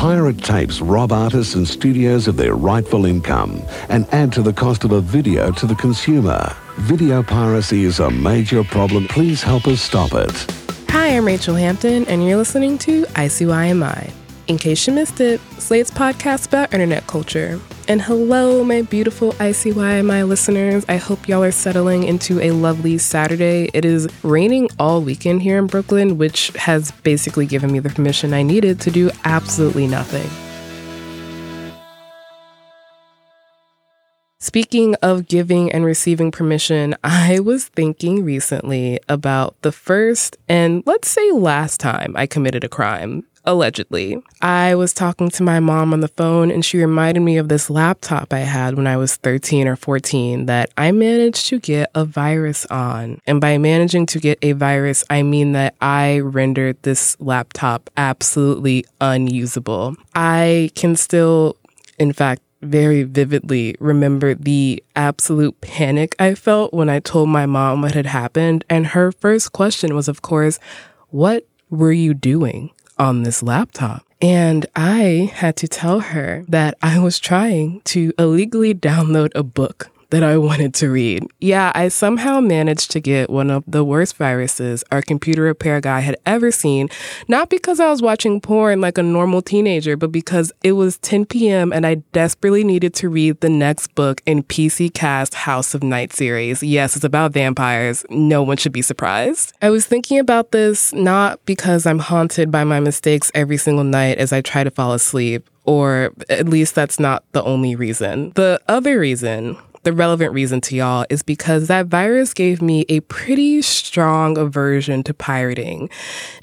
Pirate 0.00 0.42
tapes 0.42 0.80
rob 0.80 1.12
artists 1.12 1.54
and 1.54 1.68
studios 1.68 2.26
of 2.26 2.38
their 2.38 2.54
rightful 2.54 3.04
income 3.04 3.60
and 3.90 4.08
add 4.14 4.32
to 4.32 4.40
the 4.40 4.50
cost 4.50 4.82
of 4.82 4.92
a 4.92 5.00
video 5.02 5.52
to 5.52 5.66
the 5.66 5.74
consumer. 5.74 6.56
Video 6.78 7.22
piracy 7.22 7.84
is 7.84 8.00
a 8.00 8.10
major 8.10 8.64
problem. 8.64 9.06
Please 9.08 9.42
help 9.42 9.66
us 9.66 9.82
stop 9.82 10.14
it. 10.14 10.32
Hi, 10.88 11.08
I'm 11.08 11.24
Rachelle 11.26 11.60
Hampton, 11.60 12.06
and 12.06 12.26
you're 12.26 12.38
listening 12.38 12.78
to 12.78 13.02
ICYMI. 13.08 14.19
In 14.50 14.58
case 14.58 14.84
you 14.88 14.92
missed 14.92 15.20
it, 15.20 15.40
Slate's 15.58 15.92
podcast 15.92 16.48
about 16.48 16.72
internet 16.72 17.06
culture. 17.06 17.60
And 17.86 18.02
hello, 18.02 18.64
my 18.64 18.82
beautiful 18.82 19.32
ICYMI 19.34 20.26
listeners. 20.26 20.84
I 20.88 20.96
hope 20.96 21.28
y'all 21.28 21.44
are 21.44 21.52
settling 21.52 22.02
into 22.02 22.40
a 22.40 22.50
lovely 22.50 22.98
Saturday. 22.98 23.70
It 23.72 23.84
is 23.84 24.08
raining 24.24 24.68
all 24.76 25.02
weekend 25.02 25.42
here 25.42 25.56
in 25.56 25.68
Brooklyn, 25.68 26.18
which 26.18 26.48
has 26.56 26.90
basically 26.90 27.46
given 27.46 27.70
me 27.70 27.78
the 27.78 27.90
permission 27.90 28.34
I 28.34 28.42
needed 28.42 28.80
to 28.80 28.90
do 28.90 29.12
absolutely 29.22 29.86
nothing. 29.86 30.28
Speaking 34.42 34.96
of 34.96 35.28
giving 35.28 35.70
and 35.70 35.84
receiving 35.84 36.32
permission, 36.32 36.96
I 37.04 37.38
was 37.38 37.68
thinking 37.68 38.24
recently 38.24 38.98
about 39.08 39.54
the 39.62 39.70
first 39.70 40.38
and 40.48 40.82
let's 40.86 41.08
say 41.08 41.30
last 41.30 41.78
time 41.78 42.14
I 42.16 42.26
committed 42.26 42.64
a 42.64 42.68
crime. 42.68 43.22
Allegedly. 43.44 44.22
I 44.42 44.74
was 44.74 44.92
talking 44.92 45.30
to 45.30 45.42
my 45.42 45.60
mom 45.60 45.92
on 45.92 46.00
the 46.00 46.08
phone 46.08 46.50
and 46.50 46.64
she 46.64 46.78
reminded 46.78 47.20
me 47.20 47.38
of 47.38 47.48
this 47.48 47.70
laptop 47.70 48.32
I 48.32 48.40
had 48.40 48.74
when 48.74 48.86
I 48.86 48.96
was 48.96 49.16
13 49.16 49.66
or 49.66 49.76
14 49.76 50.46
that 50.46 50.70
I 50.76 50.92
managed 50.92 51.46
to 51.46 51.58
get 51.58 51.90
a 51.94 52.04
virus 52.04 52.66
on. 52.66 53.20
And 53.26 53.40
by 53.40 53.56
managing 53.56 54.06
to 54.06 54.20
get 54.20 54.38
a 54.42 54.52
virus, 54.52 55.04
I 55.08 55.22
mean 55.22 55.52
that 55.52 55.74
I 55.80 56.20
rendered 56.20 56.82
this 56.82 57.16
laptop 57.18 57.88
absolutely 57.96 58.84
unusable. 59.00 59.96
I 60.14 60.70
can 60.74 60.94
still, 60.94 61.56
in 61.98 62.12
fact, 62.12 62.42
very 62.62 63.04
vividly 63.04 63.74
remember 63.80 64.34
the 64.34 64.84
absolute 64.94 65.58
panic 65.62 66.14
I 66.18 66.34
felt 66.34 66.74
when 66.74 66.90
I 66.90 67.00
told 67.00 67.30
my 67.30 67.46
mom 67.46 67.80
what 67.80 67.94
had 67.94 68.06
happened. 68.06 68.66
And 68.68 68.88
her 68.88 69.12
first 69.12 69.52
question 69.52 69.94
was, 69.94 70.08
of 70.08 70.20
course, 70.20 70.58
what 71.08 71.46
were 71.70 71.92
you 71.92 72.12
doing 72.12 72.70
on 73.00 73.22
this 73.22 73.42
laptop? 73.42 74.04
And 74.20 74.66
I 74.76 75.32
had 75.32 75.56
to 75.56 75.68
tell 75.68 76.00
her 76.00 76.44
that 76.48 76.76
I 76.82 76.98
was 76.98 77.18
trying 77.18 77.80
to 77.86 78.12
illegally 78.18 78.74
download 78.74 79.32
a 79.34 79.42
book 79.42 79.90
that 80.10 80.22
I 80.22 80.36
wanted 80.50 80.74
to 80.74 80.90
read. 80.90 81.26
Yeah, 81.40 81.72
I 81.74 81.88
somehow 81.88 82.40
managed 82.40 82.90
to 82.92 83.00
get 83.00 83.30
one 83.30 83.50
of 83.50 83.64
the 83.66 83.84
worst 83.84 84.16
viruses 84.16 84.84
our 84.90 85.02
computer 85.02 85.42
repair 85.42 85.80
guy 85.80 86.00
had 86.00 86.16
ever 86.26 86.50
seen, 86.50 86.88
not 87.28 87.48
because 87.48 87.80
I 87.80 87.90
was 87.90 88.02
watching 88.02 88.40
porn 88.40 88.80
like 88.80 88.98
a 88.98 89.02
normal 89.02 89.42
teenager, 89.42 89.96
but 89.96 90.12
because 90.12 90.52
it 90.62 90.72
was 90.72 90.98
10 90.98 91.26
p.m. 91.26 91.72
and 91.72 91.86
I 91.86 91.96
desperately 92.12 92.64
needed 92.64 92.94
to 92.94 93.08
read 93.08 93.40
the 93.40 93.48
next 93.48 93.94
book 93.94 94.20
in 94.26 94.42
PC 94.42 94.92
Cast 94.92 95.34
House 95.34 95.74
of 95.74 95.82
Night 95.82 96.12
series. 96.12 96.62
Yes, 96.62 96.96
it's 96.96 97.04
about 97.04 97.32
vampires. 97.32 98.04
No 98.10 98.42
one 98.42 98.56
should 98.56 98.72
be 98.72 98.82
surprised. 98.82 99.54
I 99.62 99.70
was 99.70 99.86
thinking 99.86 100.18
about 100.18 100.52
this 100.52 100.92
not 100.92 101.44
because 101.46 101.86
I'm 101.86 101.98
haunted 101.98 102.50
by 102.50 102.64
my 102.64 102.80
mistakes 102.80 103.30
every 103.34 103.56
single 103.56 103.84
night 103.84 104.18
as 104.18 104.32
I 104.32 104.40
try 104.40 104.64
to 104.64 104.70
fall 104.70 104.92
asleep, 104.92 105.48
or 105.64 106.12
at 106.28 106.48
least 106.48 106.74
that's 106.74 106.98
not 106.98 107.24
the 107.32 107.42
only 107.44 107.76
reason. 107.76 108.32
The 108.34 108.60
other 108.68 108.98
reason 108.98 109.56
the 109.82 109.92
relevant 109.92 110.32
reason 110.32 110.60
to 110.62 110.76
y'all 110.76 111.06
is 111.08 111.22
because 111.22 111.68
that 111.68 111.86
virus 111.86 112.34
gave 112.34 112.60
me 112.60 112.84
a 112.88 113.00
pretty 113.00 113.62
strong 113.62 114.36
aversion 114.36 115.02
to 115.04 115.14
pirating, 115.14 115.88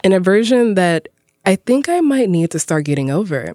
an 0.04 0.12
aversion 0.12 0.74
that 0.76 1.08
I 1.46 1.56
think 1.56 1.88
I 1.88 2.02
might 2.02 2.30
need 2.30 2.52
to 2.52 2.60
start 2.60 2.86
getting 2.86 3.10
over 3.10 3.54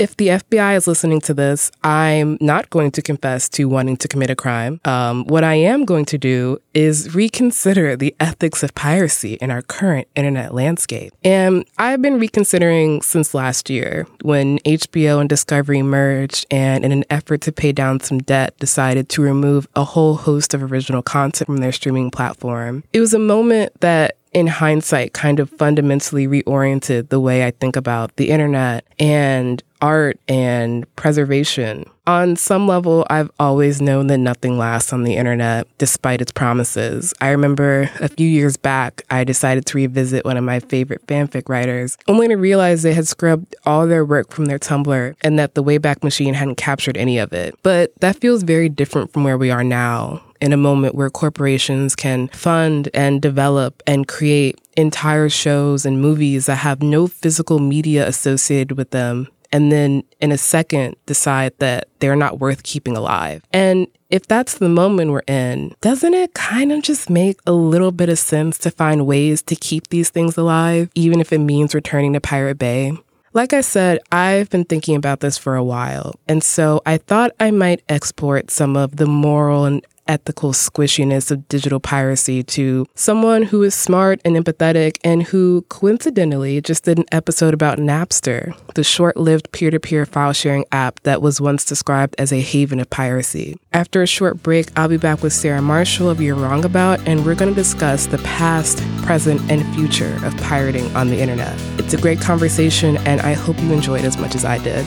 if 0.00 0.16
the 0.16 0.28
FBI 0.28 0.76
is 0.76 0.86
listening 0.86 1.20
to 1.20 1.34
this, 1.34 1.70
I'm 1.84 2.38
not 2.40 2.70
going 2.70 2.90
to 2.92 3.02
confess 3.02 3.50
to 3.50 3.66
wanting 3.66 3.98
to 3.98 4.08
commit 4.08 4.30
a 4.30 4.34
crime. 4.34 4.80
Um, 4.86 5.26
what 5.26 5.44
I 5.44 5.54
am 5.54 5.84
going 5.84 6.06
to 6.06 6.16
do 6.16 6.58
is 6.72 7.14
reconsider 7.14 7.96
the 7.96 8.16
ethics 8.18 8.62
of 8.62 8.74
piracy 8.74 9.34
in 9.34 9.50
our 9.50 9.60
current 9.60 10.08
internet 10.16 10.54
landscape. 10.54 11.12
And 11.22 11.66
I've 11.76 12.00
been 12.00 12.18
reconsidering 12.18 13.02
since 13.02 13.34
last 13.34 13.68
year 13.68 14.06
when 14.22 14.58
HBO 14.60 15.20
and 15.20 15.28
Discovery 15.28 15.82
merged 15.82 16.46
and, 16.50 16.82
in 16.82 16.92
an 16.92 17.04
effort 17.10 17.42
to 17.42 17.52
pay 17.52 17.72
down 17.72 18.00
some 18.00 18.20
debt, 18.20 18.56
decided 18.58 19.10
to 19.10 19.22
remove 19.22 19.68
a 19.76 19.84
whole 19.84 20.16
host 20.16 20.54
of 20.54 20.62
original 20.62 21.02
content 21.02 21.46
from 21.46 21.58
their 21.58 21.72
streaming 21.72 22.10
platform. 22.10 22.84
It 22.94 23.00
was 23.00 23.12
a 23.12 23.18
moment 23.18 23.78
that 23.80 24.16
in 24.32 24.46
hindsight, 24.46 25.12
kind 25.12 25.40
of 25.40 25.50
fundamentally 25.50 26.26
reoriented 26.26 27.08
the 27.08 27.20
way 27.20 27.44
I 27.44 27.50
think 27.50 27.76
about 27.76 28.16
the 28.16 28.30
internet 28.30 28.84
and 28.98 29.62
art 29.80 30.18
and 30.28 30.84
preservation. 30.96 31.84
On 32.06 32.36
some 32.36 32.66
level, 32.66 33.06
I've 33.08 33.30
always 33.38 33.80
known 33.80 34.08
that 34.08 34.18
nothing 34.18 34.58
lasts 34.58 34.92
on 34.92 35.04
the 35.04 35.16
internet 35.16 35.66
despite 35.78 36.20
its 36.20 36.32
promises. 36.32 37.14
I 37.20 37.30
remember 37.30 37.90
a 38.00 38.08
few 38.08 38.28
years 38.28 38.56
back, 38.56 39.02
I 39.10 39.24
decided 39.24 39.66
to 39.66 39.76
revisit 39.76 40.24
one 40.24 40.36
of 40.36 40.44
my 40.44 40.60
favorite 40.60 41.06
fanfic 41.06 41.48
writers, 41.48 41.96
only 42.08 42.28
to 42.28 42.34
realize 42.34 42.82
they 42.82 42.94
had 42.94 43.06
scrubbed 43.06 43.54
all 43.64 43.86
their 43.86 44.04
work 44.04 44.32
from 44.32 44.46
their 44.46 44.58
Tumblr 44.58 45.14
and 45.22 45.38
that 45.38 45.54
the 45.54 45.62
Wayback 45.62 46.02
Machine 46.02 46.34
hadn't 46.34 46.56
captured 46.56 46.96
any 46.96 47.18
of 47.18 47.32
it. 47.32 47.54
But 47.62 47.92
that 48.00 48.16
feels 48.16 48.42
very 48.42 48.68
different 48.68 49.12
from 49.12 49.24
where 49.24 49.38
we 49.38 49.50
are 49.50 49.64
now 49.64 50.22
in 50.40 50.52
a 50.52 50.56
moment 50.56 50.94
where 50.94 51.10
corporations 51.10 51.94
can 51.96 52.28
fund 52.28 52.88
and 52.94 53.20
develop 53.20 53.82
and 53.86 54.08
create 54.08 54.60
entire 54.76 55.28
shows 55.28 55.84
and 55.84 56.00
movies 56.00 56.46
that 56.46 56.56
have 56.56 56.82
no 56.82 57.06
physical 57.06 57.58
media 57.58 58.06
associated 58.06 58.76
with 58.76 58.90
them 58.90 59.28
and 59.52 59.70
then 59.72 60.04
in 60.20 60.32
a 60.32 60.38
second 60.38 60.96
decide 61.06 61.52
that 61.58 61.88
they're 61.98 62.16
not 62.16 62.38
worth 62.38 62.62
keeping 62.62 62.96
alive. 62.96 63.42
And 63.52 63.86
if 64.08 64.26
that's 64.26 64.58
the 64.58 64.68
moment 64.68 65.10
we're 65.10 65.22
in, 65.26 65.74
doesn't 65.80 66.14
it 66.14 66.34
kind 66.34 66.72
of 66.72 66.82
just 66.82 67.10
make 67.10 67.38
a 67.46 67.52
little 67.52 67.92
bit 67.92 68.08
of 68.08 68.18
sense 68.18 68.58
to 68.58 68.70
find 68.70 69.06
ways 69.06 69.42
to 69.42 69.56
keep 69.56 69.88
these 69.88 70.10
things 70.10 70.36
alive, 70.36 70.90
even 70.94 71.20
if 71.20 71.32
it 71.32 71.38
means 71.38 71.74
returning 71.74 72.12
to 72.14 72.20
Pirate 72.20 72.58
Bay? 72.58 72.92
Like 73.32 73.52
I 73.52 73.60
said, 73.60 74.00
I've 74.10 74.50
been 74.50 74.64
thinking 74.64 74.96
about 74.96 75.20
this 75.20 75.38
for 75.38 75.54
a 75.54 75.62
while, 75.62 76.16
and 76.26 76.42
so 76.42 76.82
I 76.84 76.98
thought 76.98 77.30
I 77.38 77.52
might 77.52 77.80
export 77.88 78.50
some 78.50 78.76
of 78.76 78.96
the 78.96 79.06
moral 79.06 79.66
and 79.66 79.86
ethical 80.08 80.52
squishiness 80.52 81.30
of 81.30 81.48
digital 81.48 81.80
piracy 81.80 82.42
to 82.42 82.86
someone 82.94 83.42
who 83.42 83.62
is 83.62 83.74
smart 83.74 84.20
and 84.24 84.36
empathetic 84.36 84.98
and 85.04 85.22
who 85.24 85.64
coincidentally 85.68 86.60
just 86.60 86.84
did 86.84 86.98
an 86.98 87.04
episode 87.12 87.54
about 87.54 87.78
Napster, 87.78 88.54
the 88.74 88.84
short 88.84 89.16
lived 89.16 89.52
peer 89.52 89.70
to 89.70 89.80
peer 89.80 90.06
file 90.06 90.32
sharing 90.32 90.64
app 90.72 91.00
that 91.00 91.22
was 91.22 91.40
once 91.40 91.64
described 91.64 92.14
as 92.18 92.32
a 92.32 92.40
haven 92.40 92.80
of 92.80 92.90
piracy. 92.90 93.56
After 93.72 94.02
a 94.02 94.06
short 94.06 94.42
break, 94.42 94.68
I'll 94.76 94.88
be 94.88 94.96
back 94.96 95.22
with 95.22 95.32
Sarah 95.32 95.62
Marshall 95.62 96.10
of 96.10 96.20
You're 96.20 96.34
Wrong 96.34 96.64
About, 96.64 97.06
and 97.06 97.24
we're 97.24 97.34
going 97.34 97.52
to 97.52 97.60
discuss 97.60 98.06
the 98.06 98.18
past, 98.18 98.78
present, 99.02 99.40
and 99.50 99.64
future 99.74 100.18
of 100.24 100.36
pirating 100.38 100.94
on 100.96 101.08
the 101.08 101.20
internet. 101.20 101.54
It's 101.78 101.94
a 101.94 101.98
great 101.98 102.20
conversation, 102.20 102.96
and 102.98 103.20
I 103.20 103.32
hope 103.32 103.60
you 103.60 103.72
enjoyed 103.72 104.04
as 104.04 104.16
much 104.16 104.34
as 104.34 104.44
I 104.44 104.58
did. 104.58 104.86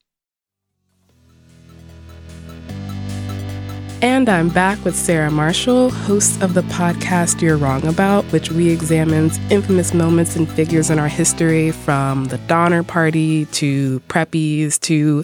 And 4.03 4.29
I'm 4.29 4.49
back 4.49 4.83
with 4.83 4.95
Sarah 4.95 5.29
Marshall, 5.29 5.91
host 5.91 6.41
of 6.41 6.55
the 6.55 6.63
podcast 6.63 7.39
You're 7.39 7.55
Wrong 7.55 7.85
About, 7.85 8.25
which 8.25 8.49
re 8.49 8.71
examines 8.71 9.37
infamous 9.51 9.93
moments 9.93 10.35
and 10.35 10.49
figures 10.49 10.89
in 10.89 10.97
our 10.97 11.07
history 11.07 11.69
from 11.69 12.25
the 12.25 12.39
Donner 12.39 12.81
Party 12.81 13.45
to 13.45 13.99
Preppies 14.07 14.79
to 14.81 15.23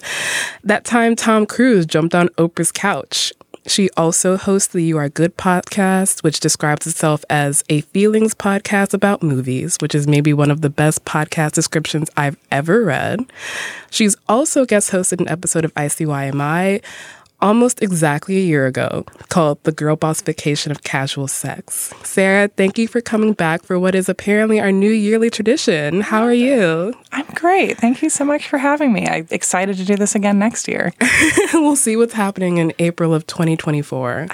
that 0.63 0.85
time 0.85 1.15
Tom 1.15 1.47
Cruise 1.47 1.87
jumped 1.87 2.13
on 2.13 2.29
Oprah's 2.37 2.71
couch. 2.71 3.33
She 3.67 3.89
also 3.97 4.37
hosts 4.37 4.71
the 4.71 4.81
You 4.81 4.97
Are 4.97 5.09
Good 5.09 5.35
podcast, 5.37 6.23
which 6.23 6.39
describes 6.39 6.87
itself 6.87 7.25
as 7.29 7.65
a 7.69 7.81
feelings 7.81 8.33
podcast 8.33 8.93
about 8.93 9.21
movies, 9.21 9.77
which 9.81 9.93
is 9.93 10.07
maybe 10.07 10.33
one 10.33 10.51
of 10.51 10.61
the 10.61 10.69
best 10.69 11.03
podcast 11.03 11.51
descriptions 11.51 12.09
I've 12.15 12.37
ever 12.49 12.83
read. 12.83 13.25
She's 13.89 14.15
also 14.29 14.65
guest 14.65 14.91
hosted 14.91 15.19
an 15.19 15.27
episode 15.27 15.65
of 15.65 15.73
ICYMI 15.73 16.81
almost 17.39 17.81
exactly 17.81 18.37
a 18.37 18.41
year 18.41 18.65
ago 18.65 19.05
called 19.29 19.63
The 19.63 19.71
Girl 19.71 19.95
Boss 19.95 20.21
Vacation 20.21 20.71
of 20.71 20.83
Casual 20.83 21.27
Sex. 21.27 21.93
Sarah, 22.03 22.47
thank 22.47 22.77
you 22.77 22.87
for 22.87 23.01
coming 23.01 23.33
back 23.33 23.63
for 23.63 23.79
what 23.79 23.95
is 23.95 24.09
apparently 24.09 24.59
our 24.59 24.71
new 24.71 24.91
yearly 24.91 25.29
tradition. 25.29 26.01
How 26.01 26.23
are 26.23 26.33
you? 26.33 26.93
I'm 27.11 27.25
great. 27.35 27.77
Thank 27.77 28.01
you 28.01 28.09
so 28.09 28.25
much 28.25 28.47
for 28.47 28.57
having 28.57 28.93
me. 28.93 29.07
I'm 29.07 29.27
excited 29.29 29.77
to 29.77 29.85
do 29.85 29.95
this 29.95 30.15
again 30.15 30.39
next 30.39 30.67
year. 30.67 30.93
we'll 31.53 31.75
see 31.75 31.95
what's 31.95 32.13
happening 32.13 32.57
in 32.57 32.73
April 32.79 33.13
of 33.13 33.27
2024. 33.27 34.27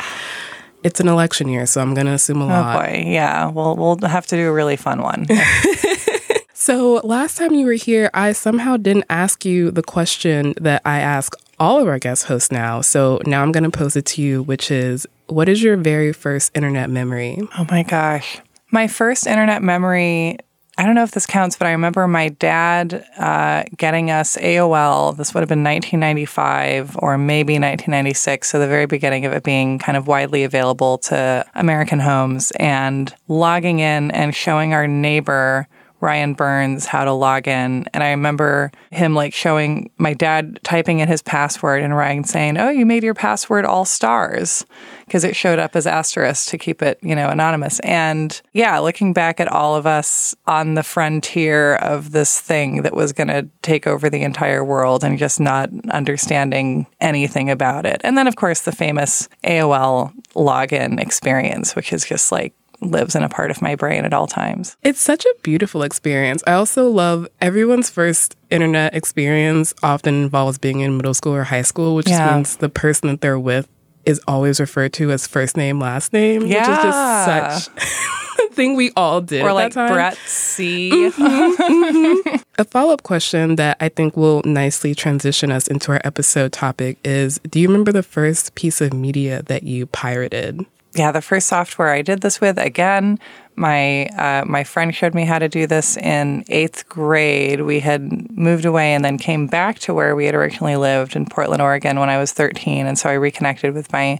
It's 0.83 0.99
an 0.99 1.07
election 1.07 1.47
year, 1.47 1.65
so 1.65 1.81
I'm 1.81 1.93
going 1.93 2.07
to 2.07 2.13
assume 2.13 2.41
a 2.41 2.45
oh, 2.45 2.47
lot. 2.47 2.75
Oh 2.75 2.79
boy, 2.79 3.03
yeah. 3.05 3.49
Well, 3.49 3.75
we'll 3.75 3.97
have 4.07 4.27
to 4.27 4.35
do 4.35 4.49
a 4.49 4.51
really 4.51 4.75
fun 4.75 5.01
one. 5.01 5.25
So, 6.65 7.01
last 7.03 7.37
time 7.37 7.53
you 7.55 7.65
were 7.65 7.73
here, 7.73 8.09
I 8.13 8.31
somehow 8.31 8.77
didn't 8.77 9.03
ask 9.09 9.43
you 9.43 9.69
the 9.69 9.83
question 9.83 10.53
that 10.61 10.81
I 10.85 11.01
ask 11.01 11.35
all 11.59 11.81
of 11.81 11.87
our 11.87 11.99
guest 11.99 12.25
hosts 12.25 12.51
now. 12.51 12.81
So, 12.81 13.19
now 13.25 13.41
I'm 13.41 13.51
going 13.51 13.63
to 13.63 13.75
pose 13.75 13.95
it 13.95 14.05
to 14.07 14.21
you, 14.21 14.43
which 14.43 14.71
is 14.71 15.07
what 15.27 15.49
is 15.49 15.63
your 15.63 15.77
very 15.77 16.13
first 16.13 16.51
internet 16.55 16.89
memory? 16.89 17.39
Oh 17.57 17.65
my 17.69 17.83
gosh. 17.83 18.39
My 18.71 18.87
first 18.87 19.27
internet 19.27 19.61
memory, 19.61 20.37
I 20.77 20.85
don't 20.85 20.95
know 20.95 21.03
if 21.03 21.11
this 21.11 21.25
counts, 21.25 21.55
but 21.55 21.67
I 21.67 21.71
remember 21.71 22.07
my 22.07 22.29
dad 22.29 23.05
uh, 23.17 23.63
getting 23.77 24.09
us 24.09 24.35
AOL. 24.37 25.15
This 25.15 25.33
would 25.33 25.41
have 25.41 25.49
been 25.49 25.63
1995 25.63 26.97
or 26.97 27.17
maybe 27.17 27.53
1996. 27.53 28.49
So, 28.49 28.59
the 28.59 28.67
very 28.67 28.85
beginning 28.85 29.25
of 29.25 29.33
it 29.33 29.43
being 29.43 29.79
kind 29.79 29.97
of 29.97 30.07
widely 30.07 30.43
available 30.43 30.97
to 30.99 31.45
American 31.55 31.99
homes 31.99 32.51
and 32.59 33.13
logging 33.27 33.79
in 33.79 34.11
and 34.11 34.35
showing 34.35 34.73
our 34.73 34.87
neighbor 34.87 35.67
Ryan 36.03 36.33
Burns 36.33 36.85
how 36.85 37.05
to 37.05 37.13
log 37.13 37.47
in. 37.47 37.85
And 37.93 38.03
I 38.03 38.09
remember 38.09 38.71
him 38.91 39.15
like 39.15 39.33
showing 39.33 39.89
my 39.97 40.13
dad 40.13 40.59
typing 40.61 40.99
in 40.99 41.07
his 41.07 41.21
password 41.21 41.81
and 41.81 41.95
Ryan 41.95 42.25
saying, 42.25 42.57
Oh, 42.57 42.69
you 42.69 42.85
made 42.85 43.03
your 43.03 43.13
password 43.13 43.63
all 43.63 43.85
stars 43.85 44.65
because 45.05 45.23
it 45.23 45.33
showed 45.33 45.59
up 45.59 45.77
as 45.77 45.87
asterisk 45.87 46.49
to 46.49 46.57
keep 46.57 46.81
it, 46.81 46.99
you 47.01 47.15
know, 47.15 47.29
anonymous. 47.29 47.79
And 47.79 48.39
yeah, 48.51 48.77
looking 48.79 49.13
back 49.13 49.39
at 49.39 49.47
all 49.47 49.77
of 49.77 49.87
us 49.87 50.35
on 50.45 50.73
the 50.73 50.83
frontier 50.83 51.75
of 51.75 52.11
this 52.11 52.37
thing 52.37 52.81
that 52.81 52.93
was 52.93 53.13
going 53.13 53.29
to 53.29 53.47
take 53.61 53.87
over 53.87 54.09
the 54.09 54.23
entire 54.23 54.63
world 54.63 55.05
and 55.05 55.17
just 55.17 55.39
not 55.39 55.69
understanding 55.89 56.85
anything 56.99 57.49
about 57.49 57.85
it. 57.85 58.01
And 58.03 58.17
then, 58.17 58.27
of 58.27 58.35
course, 58.35 58.61
the 58.61 58.73
famous 58.73 59.29
AOL 59.45 60.11
login 60.35 60.99
experience, 60.99 61.77
which 61.77 61.93
is 61.93 62.03
just 62.03 62.29
like 62.29 62.53
lives 62.83 63.15
in 63.15 63.23
a 63.23 63.29
part 63.29 63.51
of 63.51 63.61
my 63.61 63.75
brain 63.75 64.05
at 64.05 64.13
all 64.13 64.27
times. 64.27 64.77
It's 64.83 64.99
such 64.99 65.25
a 65.25 65.33
beautiful 65.41 65.83
experience. 65.83 66.43
I 66.45 66.53
also 66.53 66.89
love 66.89 67.27
everyone's 67.41 67.89
first 67.89 68.35
internet 68.49 68.95
experience 68.95 69.73
often 69.83 70.23
involves 70.23 70.57
being 70.57 70.81
in 70.81 70.97
middle 70.97 71.13
school 71.13 71.33
or 71.33 71.43
high 71.43 71.61
school, 71.61 71.95
which 71.95 72.09
yeah. 72.09 72.35
means 72.35 72.57
the 72.57 72.69
person 72.69 73.09
that 73.09 73.21
they're 73.21 73.39
with 73.39 73.67
is 74.05 74.21
always 74.27 74.59
referred 74.59 74.93
to 74.93 75.11
as 75.11 75.27
first 75.27 75.55
name, 75.57 75.79
last 75.79 76.13
name, 76.13 76.45
yeah. 76.45 76.67
which 76.67 76.77
is 76.77 76.83
just 76.83 77.69
such 77.69 78.23
a 78.39 78.53
thing 78.53 78.75
we 78.75 78.91
all 78.95 79.21
did. 79.21 79.43
Or 79.43 79.53
like 79.53 79.73
Brett 79.73 80.17
C. 80.25 80.91
Mm-hmm, 80.91 81.63
mm-hmm. 81.63 82.35
a 82.57 82.63
follow 82.65 82.93
up 82.93 83.03
question 83.03 83.55
that 83.55 83.77
I 83.79 83.89
think 83.89 84.17
will 84.17 84.41
nicely 84.43 84.93
transition 84.93 85.51
us 85.51 85.67
into 85.67 85.91
our 85.91 86.01
episode 86.03 86.51
topic 86.51 86.97
is 87.03 87.39
Do 87.49 87.59
you 87.59 87.67
remember 87.67 87.91
the 87.91 88.03
first 88.03 88.55
piece 88.55 88.81
of 88.81 88.93
media 88.93 89.41
that 89.43 89.63
you 89.63 89.85
pirated? 89.87 90.65
Yeah, 90.95 91.11
the 91.11 91.21
first 91.21 91.47
software 91.47 91.89
I 91.89 92.01
did 92.01 92.21
this 92.21 92.39
with, 92.39 92.57
again, 92.57 93.19
my 93.55 94.05
uh, 94.07 94.45
my 94.45 94.63
friend 94.63 94.93
showed 94.95 95.13
me 95.13 95.25
how 95.25 95.39
to 95.39 95.47
do 95.47 95.67
this 95.67 95.97
in 95.97 96.43
eighth 96.49 96.87
grade. 96.89 97.61
We 97.61 97.79
had 97.79 98.31
moved 98.31 98.65
away 98.65 98.93
and 98.93 99.05
then 99.05 99.17
came 99.17 99.47
back 99.47 99.79
to 99.79 99.93
where 99.93 100.15
we 100.15 100.25
had 100.25 100.35
originally 100.35 100.75
lived 100.75 101.15
in 101.15 101.25
Portland, 101.25 101.61
Oregon, 101.61 101.99
when 101.99 102.09
I 102.09 102.17
was 102.17 102.31
13, 102.31 102.85
and 102.85 102.97
so 102.97 103.09
I 103.09 103.13
reconnected 103.13 103.73
with 103.73 103.91
my 103.91 104.19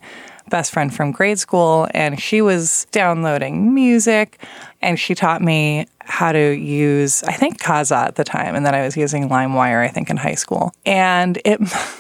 best 0.49 0.71
friend 0.71 0.93
from 0.93 1.11
grade 1.11 1.39
school, 1.39 1.87
and 1.91 2.21
she 2.21 2.41
was 2.41 2.85
downloading 2.91 3.73
music, 3.73 4.43
and 4.81 4.99
she 4.99 5.15
taught 5.15 5.41
me 5.41 5.87
how 5.99 6.31
to 6.31 6.51
use 6.51 7.23
I 7.23 7.33
think 7.33 7.61
Kazaa 7.61 8.07
at 8.07 8.15
the 8.15 8.23
time, 8.23 8.55
and 8.55 8.65
then 8.65 8.75
I 8.75 8.83
was 8.83 8.97
using 8.97 9.29
LimeWire 9.29 9.83
I 9.83 9.89
think 9.89 10.09
in 10.09 10.17
high 10.17 10.35
school, 10.35 10.73
and 10.85 11.39
it. 11.45 11.59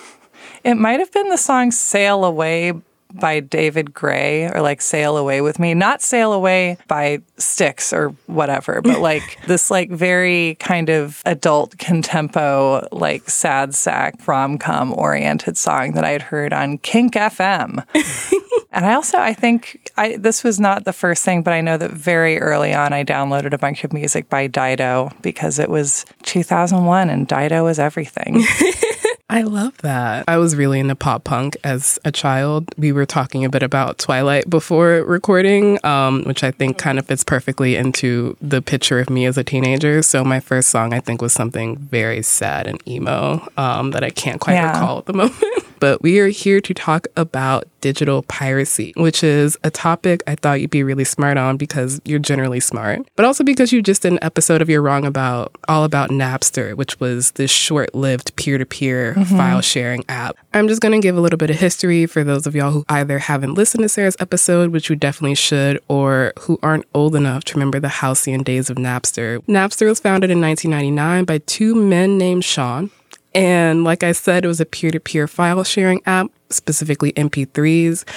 It 0.63 0.75
might 0.75 1.01
have 1.01 1.11
been 1.11 1.27
the 1.27 1.37
song 1.37 1.71
Sail 1.71 2.23
Away 2.23 2.71
by 3.13 3.39
David 3.39 3.93
Gray 3.93 4.45
or 4.45 4.61
like 4.61 4.81
Sail 4.81 5.17
Away 5.17 5.41
with 5.41 5.59
Me. 5.59 5.73
Not 5.73 6.01
Sail 6.01 6.33
Away 6.33 6.77
by 6.87 7.19
Styx 7.37 7.93
or 7.93 8.09
whatever, 8.27 8.81
but 8.81 8.99
like 9.01 9.39
this 9.47 9.69
like 9.69 9.89
very 9.89 10.55
kind 10.59 10.89
of 10.89 11.21
adult 11.25 11.77
contempo, 11.77 12.87
like 12.91 13.29
sad 13.29 13.75
sack 13.75 14.27
rom 14.27 14.57
com 14.57 14.93
oriented 14.93 15.57
song 15.57 15.93
that 15.93 16.03
I 16.03 16.11
had 16.11 16.23
heard 16.23 16.53
on 16.53 16.77
Kink 16.79 17.13
FM. 17.13 17.85
and 18.71 18.85
I 18.85 18.93
also 18.93 19.17
I 19.17 19.33
think 19.33 19.91
I 19.97 20.17
this 20.17 20.43
was 20.43 20.59
not 20.59 20.85
the 20.85 20.93
first 20.93 21.23
thing, 21.23 21.43
but 21.43 21.53
I 21.53 21.61
know 21.61 21.77
that 21.77 21.91
very 21.91 22.39
early 22.39 22.73
on 22.73 22.93
I 22.93 23.03
downloaded 23.03 23.53
a 23.53 23.57
bunch 23.57 23.83
of 23.83 23.93
music 23.93 24.29
by 24.29 24.47
Dido 24.47 25.11
because 25.21 25.59
it 25.59 25.69
was 25.69 26.05
2001 26.23 27.09
and 27.09 27.27
Dido 27.27 27.63
was 27.63 27.79
everything. 27.79 28.43
I 29.33 29.41
love 29.41 29.75
that. 29.79 30.25
I 30.27 30.37
was 30.37 30.55
really 30.55 30.79
into 30.79 30.95
pop 30.95 31.23
punk 31.23 31.57
as 31.63 31.97
a 32.05 32.11
child. 32.11 32.71
We 32.77 32.91
were 32.91 33.07
talking 33.07 33.43
a 33.43 33.49
bit 33.49 33.63
about 33.63 33.97
Twilight 33.97 34.47
before 34.47 35.03
recording, 35.07 35.83
um, 35.83 36.21
which 36.25 36.43
I 36.43 36.51
think 36.51 36.77
kind 36.77 36.99
of 36.99 37.07
fits 37.07 37.23
perfectly 37.23 37.75
into 37.75 38.37
the 38.41 38.61
picture 38.61 38.99
of 38.99 39.09
me 39.09 39.25
as 39.25 39.35
a 39.35 39.43
teenager. 39.43 40.03
So 40.03 40.23
my 40.23 40.39
first 40.39 40.69
song, 40.69 40.93
I 40.93 40.99
think, 40.99 41.19
was 41.19 41.33
something 41.33 41.77
very 41.77 42.21
sad 42.21 42.67
and 42.67 42.87
emo 42.87 43.43
um, 43.57 43.89
that 43.89 44.03
I 44.03 44.11
can't 44.11 44.39
quite 44.39 44.53
yeah. 44.53 44.71
recall 44.71 44.99
at 44.99 45.05
the 45.07 45.13
moment. 45.13 45.62
But 45.83 46.01
we 46.01 46.17
are 46.19 46.29
here 46.29 46.61
to 46.61 46.73
talk 46.73 47.07
about 47.17 47.65
digital 47.81 48.23
piracy, 48.23 48.93
which 48.95 49.21
is 49.21 49.57
a 49.65 49.69
topic 49.69 50.23
I 50.25 50.35
thought 50.35 50.61
you'd 50.61 50.69
be 50.69 50.81
really 50.81 51.03
smart 51.03 51.35
on 51.35 51.57
because 51.57 51.99
you're 52.05 52.19
generally 52.19 52.61
smart, 52.61 53.05
but 53.17 53.25
also 53.25 53.43
because 53.43 53.73
you 53.73 53.81
just 53.81 54.03
did 54.03 54.13
an 54.13 54.19
episode 54.21 54.61
of 54.61 54.69
You're 54.69 54.81
Wrong 54.81 55.03
About 55.03 55.53
all 55.67 55.83
about 55.83 56.09
Napster, 56.09 56.73
which 56.73 57.01
was 57.01 57.31
this 57.31 57.51
short 57.51 57.93
lived 57.93 58.33
peer 58.37 58.57
to 58.57 58.65
peer 58.65 59.13
mm-hmm. 59.13 59.35
file 59.35 59.59
sharing 59.59 60.05
app. 60.07 60.37
I'm 60.53 60.69
just 60.69 60.79
going 60.79 60.93
to 60.93 61.05
give 61.05 61.17
a 61.17 61.19
little 61.19 61.35
bit 61.35 61.49
of 61.49 61.57
history 61.57 62.05
for 62.05 62.23
those 62.23 62.47
of 62.47 62.55
y'all 62.55 62.71
who 62.71 62.85
either 62.87 63.19
haven't 63.19 63.55
listened 63.55 63.83
to 63.83 63.89
Sarah's 63.89 64.15
episode, 64.21 64.71
which 64.71 64.89
you 64.89 64.95
definitely 64.95 65.35
should, 65.35 65.81
or 65.89 66.31
who 66.39 66.57
aren't 66.63 66.85
old 66.93 67.13
enough 67.13 67.43
to 67.43 67.55
remember 67.55 67.81
the 67.81 67.89
halcyon 67.89 68.43
days 68.43 68.69
of 68.69 68.77
Napster. 68.77 69.39
Napster 69.47 69.89
was 69.89 69.99
founded 69.99 70.31
in 70.31 70.39
1999 70.39 71.25
by 71.25 71.39
two 71.39 71.75
men 71.75 72.17
named 72.17 72.45
Sean. 72.45 72.89
And 73.35 73.83
like 73.83 74.03
I 74.03 74.11
said, 74.11 74.45
it 74.45 74.47
was 74.47 74.61
a 74.61 74.65
peer 74.65 74.91
to 74.91 74.99
peer 74.99 75.27
file 75.27 75.63
sharing 75.63 76.01
app, 76.05 76.27
specifically 76.49 77.11
MP3s. 77.13 78.07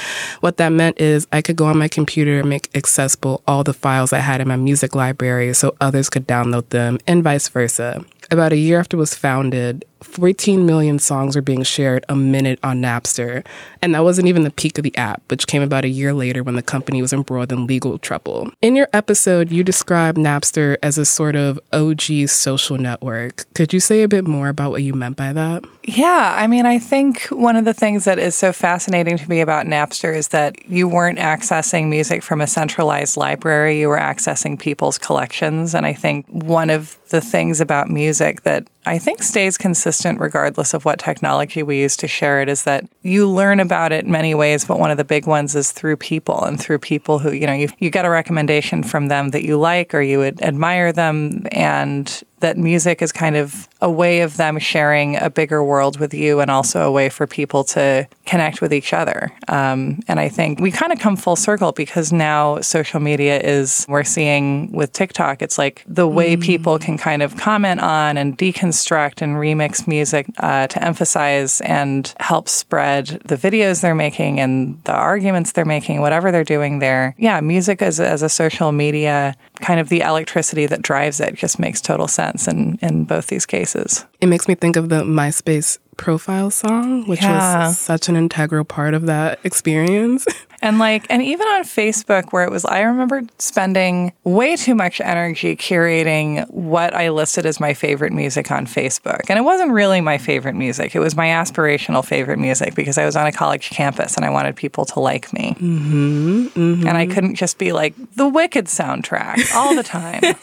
What 0.40 0.58
that 0.58 0.70
meant 0.70 1.00
is 1.00 1.26
I 1.32 1.42
could 1.42 1.56
go 1.56 1.66
on 1.66 1.78
my 1.78 1.88
computer 1.88 2.40
and 2.40 2.48
make 2.48 2.68
accessible 2.74 3.42
all 3.46 3.64
the 3.64 3.72
files 3.72 4.12
I 4.12 4.18
had 4.18 4.40
in 4.40 4.48
my 4.48 4.56
music 4.56 4.94
library 4.94 5.54
so 5.54 5.74
others 5.80 6.10
could 6.10 6.26
download 6.26 6.68
them, 6.68 6.98
and 7.06 7.24
vice 7.24 7.48
versa. 7.48 8.04
About 8.30 8.52
a 8.52 8.56
year 8.56 8.80
after 8.80 8.96
it 8.96 9.00
was 9.00 9.14
founded, 9.14 9.84
14 10.02 10.66
million 10.66 10.98
songs 10.98 11.36
were 11.36 11.42
being 11.42 11.62
shared 11.62 12.04
a 12.08 12.16
minute 12.16 12.58
on 12.62 12.80
Napster. 12.80 13.44
And 13.82 13.94
that 13.94 14.04
wasn't 14.04 14.28
even 14.28 14.42
the 14.42 14.50
peak 14.50 14.78
of 14.78 14.84
the 14.84 14.96
app, 14.96 15.22
which 15.28 15.46
came 15.46 15.62
about 15.62 15.84
a 15.84 15.88
year 15.88 16.12
later 16.12 16.42
when 16.42 16.56
the 16.56 16.62
company 16.62 17.00
was 17.02 17.12
embroiled 17.12 17.52
in 17.52 17.66
legal 17.66 17.98
trouble. 17.98 18.50
In 18.62 18.76
your 18.76 18.88
episode, 18.92 19.50
you 19.50 19.64
described 19.64 20.18
Napster 20.18 20.76
as 20.82 20.98
a 20.98 21.04
sort 21.04 21.36
of 21.36 21.58
OG 21.72 22.28
social 22.28 22.78
network. 22.78 23.44
Could 23.54 23.72
you 23.72 23.80
say 23.80 24.02
a 24.02 24.08
bit 24.08 24.26
more 24.26 24.48
about 24.48 24.70
what 24.70 24.82
you 24.82 24.92
meant 24.92 25.16
by 25.16 25.32
that? 25.32 25.64
Yeah, 25.84 26.34
I 26.36 26.46
mean, 26.46 26.66
I 26.66 26.78
think 26.78 27.22
one 27.26 27.54
of 27.54 27.64
the 27.64 27.74
things 27.74 28.04
that 28.04 28.18
is 28.18 28.34
so 28.34 28.52
fascinating 28.52 29.16
to 29.18 29.30
me 29.30 29.40
about 29.40 29.66
Napster 29.66 30.14
is 30.14 30.28
that 30.28 30.68
you 30.68 30.88
weren't 30.88 31.18
accessing 31.18 31.88
music 31.88 32.22
from 32.22 32.40
a 32.40 32.46
centralized 32.46 33.16
library, 33.16 33.80
you 33.80 33.88
were 33.88 33.98
accessing 33.98 34.58
people's 34.58 34.98
collections. 34.98 35.74
And 35.74 35.86
I 35.86 35.92
think 35.92 36.26
one 36.28 36.70
of 36.70 36.98
the 37.10 37.20
things 37.20 37.60
about 37.60 37.88
music 37.88 38.42
that 38.42 38.66
I 38.86 39.00
think 39.00 39.20
stays 39.22 39.58
consistent 39.58 40.20
regardless 40.20 40.72
of 40.72 40.84
what 40.84 41.00
technology 41.00 41.64
we 41.64 41.80
use 41.80 41.96
to 41.98 42.06
share 42.06 42.40
it 42.40 42.48
is 42.48 42.62
that 42.64 42.88
you 43.02 43.28
learn 43.28 43.58
about 43.58 43.90
it 43.90 44.06
many 44.06 44.32
ways, 44.32 44.64
but 44.64 44.78
one 44.78 44.92
of 44.92 44.96
the 44.96 45.04
big 45.04 45.26
ones 45.26 45.56
is 45.56 45.72
through 45.72 45.96
people 45.96 46.44
and 46.44 46.58
through 46.58 46.78
people 46.78 47.18
who, 47.18 47.32
you 47.32 47.48
know, 47.48 47.66
you, 47.78 47.90
get 47.90 48.04
a 48.04 48.10
recommendation 48.10 48.84
from 48.84 49.08
them 49.08 49.30
that 49.30 49.42
you 49.42 49.58
like 49.58 49.92
or 49.92 50.00
you 50.00 50.22
admire 50.22 50.92
them 50.92 51.46
and 51.50 52.22
that 52.40 52.56
music 52.56 53.02
is 53.02 53.12
kind 53.12 53.36
of 53.36 53.68
a 53.80 53.90
way 53.90 54.20
of 54.20 54.36
them 54.36 54.58
sharing 54.58 55.16
a 55.16 55.30
bigger 55.30 55.62
world 55.62 55.98
with 55.98 56.14
you 56.14 56.40
and 56.40 56.50
also 56.50 56.82
a 56.82 56.90
way 56.90 57.08
for 57.08 57.26
people 57.26 57.64
to 57.64 58.06
connect 58.24 58.60
with 58.60 58.72
each 58.72 58.92
other. 58.92 59.32
Um, 59.48 60.00
and 60.08 60.18
I 60.18 60.28
think 60.28 60.60
we 60.60 60.70
kind 60.70 60.92
of 60.92 60.98
come 60.98 61.16
full 61.16 61.36
circle 61.36 61.72
because 61.72 62.12
now 62.12 62.60
social 62.60 63.00
media 63.00 63.38
is, 63.38 63.86
we're 63.88 64.04
seeing 64.04 64.72
with 64.72 64.92
TikTok, 64.92 65.42
it's 65.42 65.58
like 65.58 65.84
the 65.86 66.08
way 66.08 66.36
people 66.36 66.78
can 66.78 66.98
kind 66.98 67.22
of 67.22 67.36
comment 67.36 67.80
on 67.80 68.16
and 68.16 68.36
deconstruct 68.36 69.22
and 69.22 69.36
remix 69.36 69.86
music 69.86 70.26
uh, 70.38 70.66
to 70.68 70.84
emphasize 70.84 71.60
and 71.62 72.14
help 72.20 72.48
spread 72.48 73.06
the 73.24 73.36
videos 73.36 73.82
they're 73.82 73.94
making 73.94 74.40
and 74.40 74.82
the 74.84 74.92
arguments 74.92 75.52
they're 75.52 75.64
making, 75.64 76.00
whatever 76.00 76.32
they're 76.32 76.44
doing 76.44 76.78
there. 76.78 77.14
Yeah, 77.18 77.40
music 77.40 77.82
as, 77.82 78.00
as 78.00 78.22
a 78.22 78.28
social 78.28 78.72
media, 78.72 79.34
kind 79.60 79.80
of 79.80 79.88
the 79.88 80.00
electricity 80.00 80.66
that 80.66 80.82
drives 80.82 81.20
it 81.20 81.34
just 81.34 81.58
makes 81.58 81.80
total 81.80 82.08
sense 82.08 82.46
in, 82.48 82.78
in 82.82 83.04
both 83.04 83.26
these 83.28 83.46
cases. 83.46 84.04
It 84.20 84.26
makes 84.26 84.48
me 84.48 84.54
think 84.54 84.76
of 84.76 84.88
the 84.88 85.02
MySpace 85.02 85.78
profile 85.96 86.50
song, 86.50 87.06
which 87.06 87.22
Yeah. 87.22 87.68
was 87.68 87.78
such 87.78 88.08
an 88.08 88.16
integral 88.16 88.64
part 88.64 88.94
of 88.94 89.06
that 89.06 89.38
experience. 89.44 90.26
And 90.62 90.78
like, 90.78 91.06
and 91.10 91.22
even 91.22 91.46
on 91.48 91.62
Facebook, 91.64 92.32
where 92.32 92.44
it 92.44 92.50
was, 92.50 92.64
I 92.64 92.80
remember 92.82 93.22
spending 93.38 94.12
way 94.24 94.56
too 94.56 94.74
much 94.74 95.00
energy 95.00 95.56
curating 95.56 96.48
what 96.50 96.94
I 96.94 97.10
listed 97.10 97.46
as 97.46 97.60
my 97.60 97.74
favorite 97.74 98.12
music 98.12 98.50
on 98.50 98.66
Facebook. 98.66 99.22
And 99.28 99.38
it 99.38 99.42
wasn't 99.42 99.72
really 99.72 100.00
my 100.00 100.18
favorite 100.18 100.54
music, 100.54 100.94
it 100.94 101.00
was 101.00 101.16
my 101.16 101.28
aspirational 101.28 102.04
favorite 102.04 102.38
music 102.38 102.74
because 102.74 102.98
I 102.98 103.04
was 103.04 103.16
on 103.16 103.26
a 103.26 103.32
college 103.32 103.70
campus 103.70 104.16
and 104.16 104.24
I 104.24 104.30
wanted 104.30 104.56
people 104.56 104.84
to 104.86 105.00
like 105.00 105.32
me. 105.32 105.54
Mm-hmm, 105.58 106.46
mm-hmm. 106.46 106.86
And 106.86 106.96
I 106.96 107.06
couldn't 107.06 107.36
just 107.36 107.58
be 107.58 107.72
like 107.72 107.94
the 108.14 108.28
Wicked 108.28 108.66
soundtrack 108.66 109.54
all 109.54 109.74
the 109.74 109.82
time. 109.82 110.22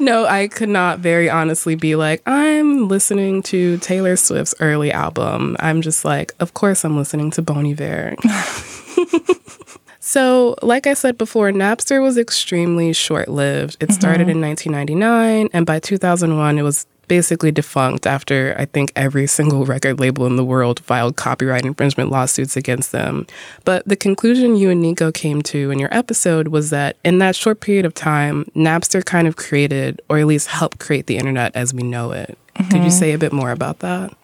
No, 0.00 0.26
I 0.26 0.46
could 0.46 0.68
not 0.68 1.00
very 1.00 1.28
honestly 1.28 1.74
be 1.74 1.96
like, 1.96 2.22
I'm 2.24 2.86
listening 2.86 3.42
to 3.44 3.78
Taylor 3.78 4.14
Swift's 4.16 4.54
early 4.60 4.92
album. 4.92 5.56
I'm 5.58 5.82
just 5.82 6.04
like, 6.04 6.32
of 6.38 6.54
course 6.54 6.84
I'm 6.84 6.96
listening 6.96 7.32
to 7.32 7.42
Bon 7.42 7.66
Iver. 7.66 8.14
so, 10.00 10.56
like 10.62 10.86
I 10.86 10.94
said 10.94 11.18
before, 11.18 11.50
Napster 11.50 12.02
was 12.02 12.18
extremely 12.18 12.92
short 12.92 13.28
lived. 13.28 13.76
It 13.80 13.86
mm-hmm. 13.86 13.92
started 13.92 14.28
in 14.28 14.40
1999, 14.40 15.48
and 15.52 15.66
by 15.66 15.78
2001, 15.78 16.58
it 16.58 16.62
was 16.62 16.86
basically 17.08 17.50
defunct 17.50 18.06
after 18.06 18.54
I 18.58 18.66
think 18.66 18.92
every 18.94 19.26
single 19.26 19.64
record 19.64 19.98
label 19.98 20.26
in 20.26 20.36
the 20.36 20.44
world 20.44 20.80
filed 20.80 21.16
copyright 21.16 21.64
infringement 21.64 22.10
lawsuits 22.10 22.56
against 22.56 22.92
them. 22.92 23.26
But 23.64 23.88
the 23.88 23.96
conclusion 23.96 24.56
you 24.56 24.70
and 24.70 24.80
Nico 24.80 25.10
came 25.10 25.42
to 25.44 25.70
in 25.70 25.78
your 25.78 25.92
episode 25.92 26.48
was 26.48 26.70
that 26.70 26.96
in 27.04 27.18
that 27.18 27.34
short 27.34 27.60
period 27.60 27.86
of 27.86 27.94
time, 27.94 28.44
Napster 28.54 29.04
kind 29.04 29.26
of 29.26 29.36
created, 29.36 30.00
or 30.08 30.18
at 30.18 30.26
least 30.26 30.48
helped 30.48 30.78
create 30.78 31.06
the 31.06 31.16
internet 31.16 31.56
as 31.56 31.74
we 31.74 31.82
know 31.82 32.12
it. 32.12 32.38
Could 32.54 32.72
you 32.72 32.78
mm-hmm. 32.80 32.90
say 32.90 33.12
a 33.12 33.18
bit 33.18 33.32
more 33.32 33.50
about 33.50 33.80
that? 33.80 34.14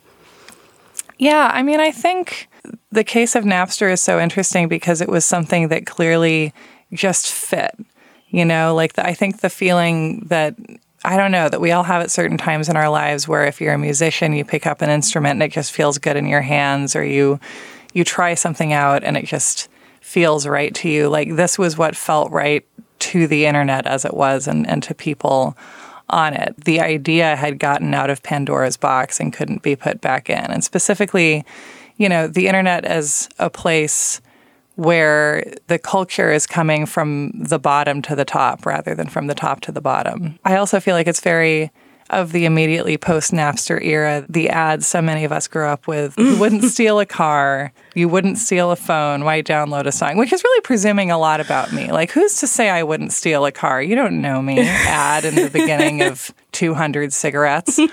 Yeah, 1.18 1.50
I 1.52 1.62
mean, 1.62 1.80
I 1.80 1.90
think 1.90 2.48
the 2.90 3.04
case 3.04 3.34
of 3.34 3.44
Napster 3.44 3.90
is 3.92 4.00
so 4.00 4.20
interesting 4.20 4.68
because 4.68 5.00
it 5.00 5.08
was 5.08 5.24
something 5.24 5.68
that 5.68 5.86
clearly 5.86 6.52
just 6.92 7.30
fit. 7.30 7.74
You 8.28 8.44
know, 8.44 8.74
like 8.74 8.94
the, 8.94 9.06
I 9.06 9.14
think 9.14 9.40
the 9.40 9.50
feeling 9.50 10.20
that 10.26 10.56
I 11.04 11.16
don't 11.16 11.30
know 11.30 11.48
that 11.48 11.60
we 11.60 11.70
all 11.70 11.82
have 11.82 12.02
at 12.02 12.10
certain 12.10 12.38
times 12.38 12.68
in 12.68 12.76
our 12.76 12.88
lives 12.88 13.28
where 13.28 13.44
if 13.44 13.60
you're 13.60 13.74
a 13.74 13.78
musician, 13.78 14.32
you 14.32 14.44
pick 14.44 14.66
up 14.66 14.82
an 14.82 14.90
instrument 14.90 15.34
and 15.34 15.42
it 15.42 15.52
just 15.52 15.70
feels 15.72 15.98
good 15.98 16.16
in 16.16 16.26
your 16.26 16.40
hands, 16.40 16.96
or 16.96 17.04
you 17.04 17.38
you 17.92 18.02
try 18.02 18.34
something 18.34 18.72
out 18.72 19.04
and 19.04 19.16
it 19.16 19.26
just 19.26 19.68
feels 20.00 20.46
right 20.46 20.74
to 20.76 20.88
you. 20.88 21.08
Like 21.08 21.36
this 21.36 21.58
was 21.58 21.78
what 21.78 21.94
felt 21.94 22.32
right 22.32 22.66
to 23.00 23.26
the 23.26 23.46
internet 23.46 23.86
as 23.86 24.04
it 24.04 24.14
was 24.14 24.48
and, 24.48 24.66
and 24.68 24.82
to 24.82 24.94
people 24.94 25.56
on 26.10 26.34
it. 26.34 26.54
The 26.64 26.80
idea 26.80 27.36
had 27.36 27.58
gotten 27.58 27.94
out 27.94 28.10
of 28.10 28.22
Pandora's 28.22 28.76
box 28.76 29.20
and 29.20 29.32
couldn't 29.32 29.62
be 29.62 29.76
put 29.76 30.00
back 30.00 30.28
in. 30.28 30.38
And 30.38 30.62
specifically, 30.62 31.44
you 31.96 32.08
know, 32.08 32.26
the 32.26 32.46
internet 32.46 32.84
as 32.84 33.28
a 33.38 33.48
place 33.50 34.20
where 34.76 35.44
the 35.68 35.78
culture 35.78 36.32
is 36.32 36.46
coming 36.46 36.84
from 36.84 37.30
the 37.34 37.58
bottom 37.58 38.02
to 38.02 38.16
the 38.16 38.24
top 38.24 38.66
rather 38.66 38.94
than 38.94 39.08
from 39.08 39.28
the 39.28 39.34
top 39.34 39.60
to 39.60 39.72
the 39.72 39.80
bottom. 39.80 40.38
I 40.44 40.56
also 40.56 40.80
feel 40.80 40.94
like 40.96 41.06
it's 41.06 41.20
very 41.20 41.70
of 42.10 42.32
the 42.32 42.44
immediately 42.44 42.96
post 42.96 43.32
Napster 43.32 43.82
era, 43.82 44.24
the 44.28 44.48
ads 44.50 44.86
so 44.86 45.00
many 45.00 45.24
of 45.24 45.32
us 45.32 45.48
grew 45.48 45.66
up 45.66 45.86
with. 45.86 46.14
You 46.34 46.40
wouldn't 46.40 46.64
steal 46.64 46.98
a 46.98 47.06
car, 47.06 47.72
you 47.94 48.08
wouldn't 48.08 48.38
steal 48.38 48.70
a 48.70 48.76
phone, 48.76 49.24
why 49.24 49.40
download 49.42 49.86
a 49.86 49.92
song? 49.92 50.16
Which 50.16 50.32
is 50.32 50.42
really 50.42 50.60
presuming 50.62 51.10
a 51.10 51.18
lot 51.18 51.38
about 51.38 51.72
me. 51.72 51.92
Like, 51.92 52.10
who's 52.10 52.40
to 52.40 52.46
say 52.46 52.70
I 52.70 52.82
wouldn't 52.82 53.12
steal 53.12 53.44
a 53.44 53.52
car? 53.52 53.80
You 53.80 53.94
don't 53.94 54.20
know 54.20 54.42
me. 54.42 54.58
Ad 54.60 55.24
in 55.24 55.34
the 55.36 55.50
beginning 55.50 56.02
of 56.02 56.32
200 56.52 57.12
cigarettes. 57.12 57.78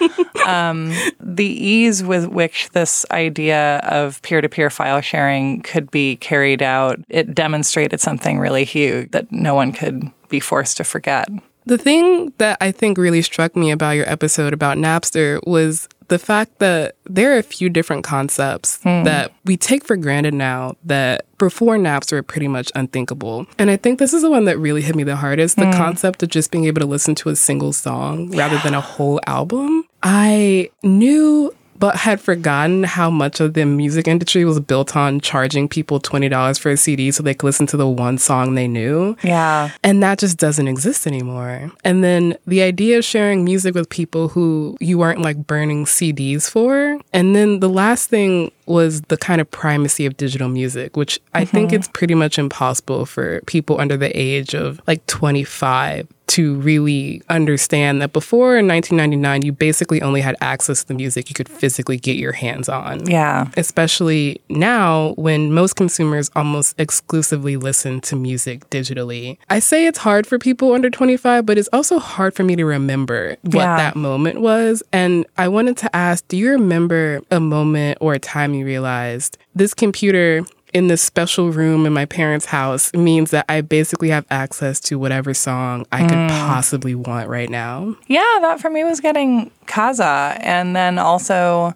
Um, 0.47 0.91
the 1.19 1.45
ease 1.45 2.03
with 2.03 2.27
which 2.27 2.69
this 2.71 3.05
idea 3.11 3.77
of 3.83 4.19
peer 4.23 4.41
to 4.41 4.49
peer 4.49 4.71
file 4.71 4.99
sharing 5.01 5.61
could 5.61 5.91
be 5.91 6.15
carried 6.15 6.63
out, 6.63 6.99
it 7.09 7.35
demonstrated 7.35 7.99
something 7.99 8.39
really 8.39 8.63
huge 8.63 9.11
that 9.11 9.31
no 9.31 9.53
one 9.53 9.71
could 9.71 10.09
be 10.29 10.39
forced 10.39 10.77
to 10.77 10.83
forget. 10.83 11.29
The 11.65 11.77
thing 11.77 12.33
that 12.37 12.57
I 12.61 12.71
think 12.71 12.97
really 12.97 13.21
struck 13.21 13.55
me 13.55 13.71
about 13.71 13.91
your 13.91 14.09
episode 14.09 14.53
about 14.53 14.77
Napster 14.77 15.39
was 15.45 15.87
the 16.07 16.19
fact 16.19 16.59
that 16.59 16.95
there 17.05 17.33
are 17.33 17.37
a 17.37 17.43
few 17.43 17.69
different 17.69 18.03
concepts 18.03 18.81
hmm. 18.83 19.03
that 19.03 19.31
we 19.45 19.55
take 19.55 19.85
for 19.85 19.95
granted 19.95 20.33
now 20.33 20.75
that 20.83 21.25
before 21.37 21.77
Napster 21.77 22.13
were 22.13 22.23
pretty 22.23 22.49
much 22.49 22.69
unthinkable. 22.75 23.47
And 23.57 23.69
I 23.69 23.77
think 23.77 23.97
this 23.97 24.13
is 24.13 24.21
the 24.21 24.29
one 24.29 24.43
that 24.45 24.57
really 24.57 24.81
hit 24.81 24.93
me 24.95 25.03
the 25.03 25.15
hardest 25.15 25.55
the 25.55 25.65
hmm. 25.65 25.71
concept 25.71 26.21
of 26.21 26.29
just 26.29 26.51
being 26.51 26.65
able 26.65 26.81
to 26.81 26.85
listen 26.85 27.15
to 27.15 27.29
a 27.29 27.35
single 27.35 27.71
song 27.71 28.29
rather 28.31 28.57
than 28.57 28.73
a 28.73 28.81
whole 28.81 29.21
album. 29.25 29.85
I 30.03 30.69
knew 30.83 31.55
but 31.81 31.95
had 31.95 32.21
forgotten 32.21 32.83
how 32.83 33.09
much 33.09 33.39
of 33.39 33.55
the 33.55 33.65
music 33.65 34.07
industry 34.07 34.45
was 34.45 34.59
built 34.59 34.95
on 34.95 35.19
charging 35.19 35.67
people 35.67 35.99
$20 35.99 36.59
for 36.59 36.69
a 36.69 36.77
CD 36.77 37.09
so 37.09 37.23
they 37.23 37.33
could 37.33 37.47
listen 37.47 37.65
to 37.65 37.75
the 37.75 37.87
one 37.87 38.19
song 38.19 38.53
they 38.53 38.67
knew. 38.67 39.17
Yeah. 39.23 39.71
And 39.83 40.01
that 40.03 40.19
just 40.19 40.37
doesn't 40.37 40.67
exist 40.67 41.07
anymore. 41.07 41.71
And 41.83 42.03
then 42.03 42.37
the 42.45 42.61
idea 42.61 42.99
of 42.99 43.03
sharing 43.03 43.43
music 43.43 43.73
with 43.73 43.89
people 43.89 44.29
who 44.29 44.77
you 44.79 45.01
aren't 45.01 45.21
like 45.21 45.47
burning 45.47 45.85
CDs 45.85 46.47
for. 46.47 46.99
And 47.13 47.35
then 47.35 47.61
the 47.61 47.69
last 47.69 48.11
thing 48.11 48.51
was 48.71 49.01
the 49.03 49.17
kind 49.17 49.41
of 49.41 49.49
primacy 49.51 50.05
of 50.05 50.17
digital 50.17 50.49
music, 50.49 50.95
which 50.97 51.19
I 51.33 51.45
think 51.45 51.69
mm-hmm. 51.69 51.77
it's 51.77 51.87
pretty 51.89 52.15
much 52.15 52.37
impossible 52.39 53.05
for 53.05 53.41
people 53.47 53.79
under 53.79 53.97
the 53.97 54.15
age 54.17 54.53
of 54.53 54.81
like 54.87 55.05
25 55.07 56.07
to 56.31 56.55
really 56.61 57.21
understand 57.27 58.01
that 58.01 58.13
before 58.13 58.55
in 58.55 58.65
1999, 58.65 59.41
you 59.41 59.51
basically 59.51 60.01
only 60.01 60.21
had 60.21 60.33
access 60.39 60.79
to 60.81 60.87
the 60.87 60.93
music 60.93 61.27
you 61.29 61.33
could 61.33 61.49
physically 61.49 61.97
get 61.97 62.15
your 62.15 62.31
hands 62.31 62.69
on. 62.69 63.05
Yeah. 63.05 63.49
Especially 63.57 64.39
now 64.47 65.13
when 65.17 65.51
most 65.51 65.75
consumers 65.75 66.31
almost 66.33 66.73
exclusively 66.79 67.57
listen 67.57 67.99
to 68.01 68.15
music 68.15 68.69
digitally. 68.69 69.39
I 69.49 69.59
say 69.59 69.85
it's 69.85 69.97
hard 69.97 70.25
for 70.25 70.39
people 70.39 70.71
under 70.71 70.89
25, 70.89 71.45
but 71.45 71.57
it's 71.57 71.67
also 71.73 71.99
hard 71.99 72.33
for 72.33 72.43
me 72.45 72.55
to 72.55 72.63
remember 72.63 73.35
what 73.41 73.55
Yeah. 73.55 73.75
that 73.75 73.97
moment 73.97 74.39
was. 74.39 74.81
And 74.93 75.25
I 75.37 75.49
wanted 75.49 75.75
to 75.77 75.93
ask 75.93 76.25
do 76.29 76.37
you 76.37 76.51
remember 76.51 77.19
a 77.29 77.41
moment 77.41 77.97
or 77.99 78.13
a 78.13 78.19
time 78.19 78.53
realized 78.63 79.37
this 79.55 79.73
computer 79.73 80.43
in 80.73 80.87
this 80.87 81.01
special 81.01 81.51
room 81.51 81.85
in 81.85 81.93
my 81.93 82.05
parents' 82.05 82.45
house 82.45 82.93
means 82.93 83.31
that 83.31 83.45
I 83.49 83.61
basically 83.61 84.09
have 84.09 84.25
access 84.29 84.79
to 84.81 84.97
whatever 84.97 85.33
song 85.33 85.85
I 85.91 86.07
could 86.07 86.29
possibly 86.29 86.95
want 86.95 87.27
right 87.27 87.49
now? 87.49 87.95
Yeah, 88.07 88.37
that 88.41 88.61
for 88.61 88.69
me 88.69 88.83
was 88.83 89.01
getting 89.01 89.51
Kazaa. 89.65 90.37
And 90.41 90.75
then 90.75 90.97
also 90.97 91.75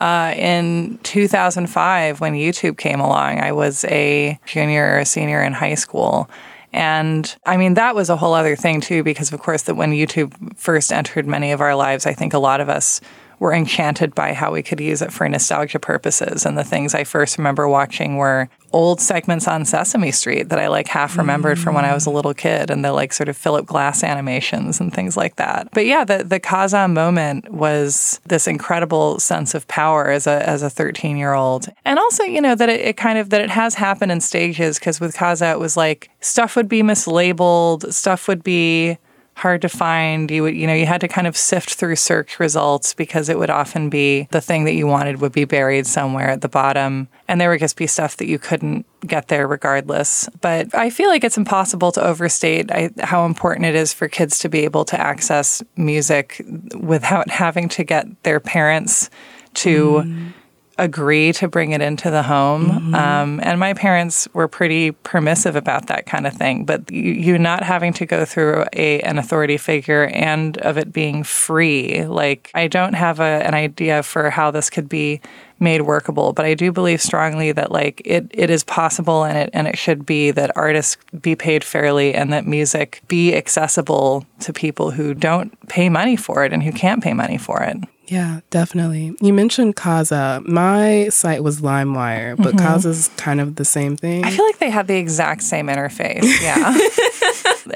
uh, 0.00 0.34
in 0.36 0.98
2005, 1.04 2.20
when 2.20 2.34
YouTube 2.34 2.76
came 2.76 3.00
along, 3.00 3.40
I 3.40 3.52
was 3.52 3.84
a 3.84 4.38
junior 4.46 4.84
or 4.84 4.98
a 4.98 5.06
senior 5.06 5.42
in 5.42 5.52
high 5.52 5.74
school. 5.74 6.28
And 6.72 7.34
I 7.46 7.56
mean, 7.56 7.74
that 7.74 7.94
was 7.94 8.10
a 8.10 8.16
whole 8.16 8.34
other 8.34 8.56
thing 8.56 8.80
too, 8.80 9.04
because 9.04 9.32
of 9.32 9.40
course, 9.40 9.62
that 9.62 9.76
when 9.76 9.92
YouTube 9.92 10.58
first 10.58 10.92
entered 10.92 11.26
many 11.26 11.52
of 11.52 11.60
our 11.60 11.76
lives, 11.76 12.04
I 12.04 12.14
think 12.14 12.34
a 12.34 12.38
lot 12.38 12.60
of 12.60 12.68
us 12.68 13.00
were 13.38 13.52
enchanted 13.52 14.14
by 14.14 14.32
how 14.32 14.52
we 14.52 14.62
could 14.62 14.80
use 14.80 15.02
it 15.02 15.12
for 15.12 15.28
nostalgia 15.28 15.78
purposes. 15.78 16.46
And 16.46 16.56
the 16.56 16.64
things 16.64 16.94
I 16.94 17.04
first 17.04 17.38
remember 17.38 17.68
watching 17.68 18.16
were 18.16 18.48
old 18.72 19.00
segments 19.00 19.46
on 19.46 19.64
Sesame 19.64 20.10
Street 20.10 20.48
that 20.48 20.58
I 20.58 20.66
like 20.66 20.88
half 20.88 21.16
remembered 21.16 21.58
from 21.58 21.76
when 21.76 21.84
I 21.84 21.94
was 21.94 22.06
a 22.06 22.10
little 22.10 22.34
kid 22.34 22.70
and 22.70 22.84
the 22.84 22.92
like 22.92 23.12
sort 23.12 23.28
of 23.28 23.36
Philip 23.36 23.66
Glass 23.66 24.02
animations 24.02 24.80
and 24.80 24.92
things 24.92 25.16
like 25.16 25.36
that. 25.36 25.68
But 25.72 25.86
yeah, 25.86 26.04
the 26.04 26.24
the 26.24 26.40
Kazaa 26.40 26.92
moment 26.92 27.50
was 27.52 28.20
this 28.26 28.48
incredible 28.48 29.20
sense 29.20 29.54
of 29.54 29.66
power 29.68 30.10
as 30.10 30.26
a 30.26 30.46
as 30.48 30.62
a 30.62 30.68
13 30.68 31.16
year 31.16 31.34
old. 31.34 31.68
And 31.84 31.98
also, 31.98 32.24
you 32.24 32.40
know, 32.40 32.56
that 32.56 32.68
it, 32.68 32.80
it 32.80 32.96
kind 32.96 33.18
of 33.18 33.30
that 33.30 33.40
it 33.40 33.50
has 33.50 33.74
happened 33.74 34.10
in 34.10 34.20
stages 34.20 34.78
because 34.78 35.00
with 35.00 35.14
Kazaa 35.14 35.52
it 35.52 35.60
was 35.60 35.76
like 35.76 36.10
stuff 36.20 36.56
would 36.56 36.68
be 36.68 36.82
mislabeled, 36.82 37.92
stuff 37.92 38.26
would 38.26 38.42
be 38.42 38.98
hard 39.36 39.62
to 39.62 39.68
find. 39.68 40.30
You 40.30 40.44
would, 40.44 40.56
you 40.56 40.66
know, 40.66 40.74
you 40.74 40.86
had 40.86 41.00
to 41.00 41.08
kind 41.08 41.26
of 41.26 41.36
sift 41.36 41.74
through 41.74 41.96
search 41.96 42.38
results 42.38 42.94
because 42.94 43.28
it 43.28 43.38
would 43.38 43.50
often 43.50 43.90
be 43.90 44.28
the 44.30 44.40
thing 44.40 44.64
that 44.64 44.74
you 44.74 44.86
wanted 44.86 45.20
would 45.20 45.32
be 45.32 45.44
buried 45.44 45.86
somewhere 45.86 46.30
at 46.30 46.40
the 46.40 46.48
bottom. 46.48 47.08
And 47.26 47.40
there 47.40 47.50
would 47.50 47.60
just 47.60 47.76
be 47.76 47.86
stuff 47.86 48.16
that 48.18 48.26
you 48.26 48.38
couldn't 48.38 48.86
get 49.06 49.28
there 49.28 49.46
regardless. 49.46 50.28
But 50.40 50.74
I 50.74 50.90
feel 50.90 51.08
like 51.08 51.24
it's 51.24 51.36
impossible 51.36 51.92
to 51.92 52.04
overstate 52.04 52.70
I, 52.70 52.90
how 53.00 53.26
important 53.26 53.66
it 53.66 53.74
is 53.74 53.92
for 53.92 54.08
kids 54.08 54.38
to 54.40 54.48
be 54.48 54.60
able 54.60 54.84
to 54.86 55.00
access 55.00 55.62
music 55.76 56.44
without 56.78 57.28
having 57.30 57.68
to 57.70 57.84
get 57.84 58.22
their 58.22 58.40
parents 58.40 59.10
to 59.54 60.02
mm. 60.04 60.32
Agree 60.78 61.32
to 61.32 61.48
bring 61.48 61.72
it 61.72 61.80
into 61.80 62.10
the 62.10 62.22
home. 62.22 62.94
Um, 62.94 63.40
and 63.42 63.58
my 63.60 63.74
parents 63.74 64.28
were 64.32 64.48
pretty 64.48 64.90
permissive 64.92 65.56
about 65.56 65.86
that 65.86 66.06
kind 66.06 66.26
of 66.26 66.34
thing. 66.34 66.64
But 66.64 66.90
you, 66.90 67.12
you 67.12 67.38
not 67.38 67.62
having 67.62 67.92
to 67.94 68.06
go 68.06 68.24
through 68.24 68.64
a 68.72 69.00
an 69.00 69.18
authority 69.18 69.56
figure 69.56 70.06
and 70.06 70.58
of 70.58 70.78
it 70.78 70.92
being 70.92 71.22
free, 71.24 72.04
like 72.04 72.50
I 72.54 72.68
don't 72.68 72.94
have 72.94 73.20
a, 73.20 73.22
an 73.22 73.54
idea 73.54 74.02
for 74.02 74.30
how 74.30 74.50
this 74.50 74.70
could 74.70 74.88
be 74.88 75.20
made 75.60 75.82
workable. 75.82 76.32
But 76.32 76.46
I 76.46 76.54
do 76.54 76.72
believe 76.72 77.00
strongly 77.00 77.52
that 77.52 77.70
like 77.70 78.02
it, 78.04 78.26
it 78.32 78.50
is 78.50 78.64
possible 78.64 79.24
and 79.24 79.38
it 79.38 79.50
and 79.52 79.66
it 79.66 79.78
should 79.78 80.04
be 80.04 80.30
that 80.32 80.56
artists 80.56 80.96
be 81.20 81.36
paid 81.36 81.64
fairly 81.64 82.14
and 82.14 82.32
that 82.32 82.46
music 82.46 83.02
be 83.08 83.34
accessible 83.34 84.26
to 84.40 84.52
people 84.52 84.90
who 84.90 85.14
don't 85.14 85.56
pay 85.68 85.88
money 85.88 86.16
for 86.16 86.44
it 86.44 86.52
and 86.52 86.62
who 86.62 86.72
can't 86.72 87.02
pay 87.02 87.12
money 87.12 87.38
for 87.38 87.62
it. 87.62 87.76
Yeah, 88.06 88.40
definitely. 88.50 89.16
You 89.20 89.32
mentioned 89.32 89.76
Kazaa. 89.76 90.46
My 90.46 91.08
site 91.08 91.42
was 91.42 91.60
LimeWire, 91.60 92.36
but 92.36 92.54
mm-hmm. 92.54 92.66
Kazaa's 92.66 93.10
kind 93.16 93.40
of 93.40 93.56
the 93.56 93.64
same 93.64 93.96
thing. 93.96 94.24
I 94.24 94.30
feel 94.30 94.44
like 94.44 94.58
they 94.58 94.70
had 94.70 94.86
the 94.86 94.96
exact 94.96 95.42
same 95.42 95.68
interface. 95.68 96.24
Yeah. 96.42 96.76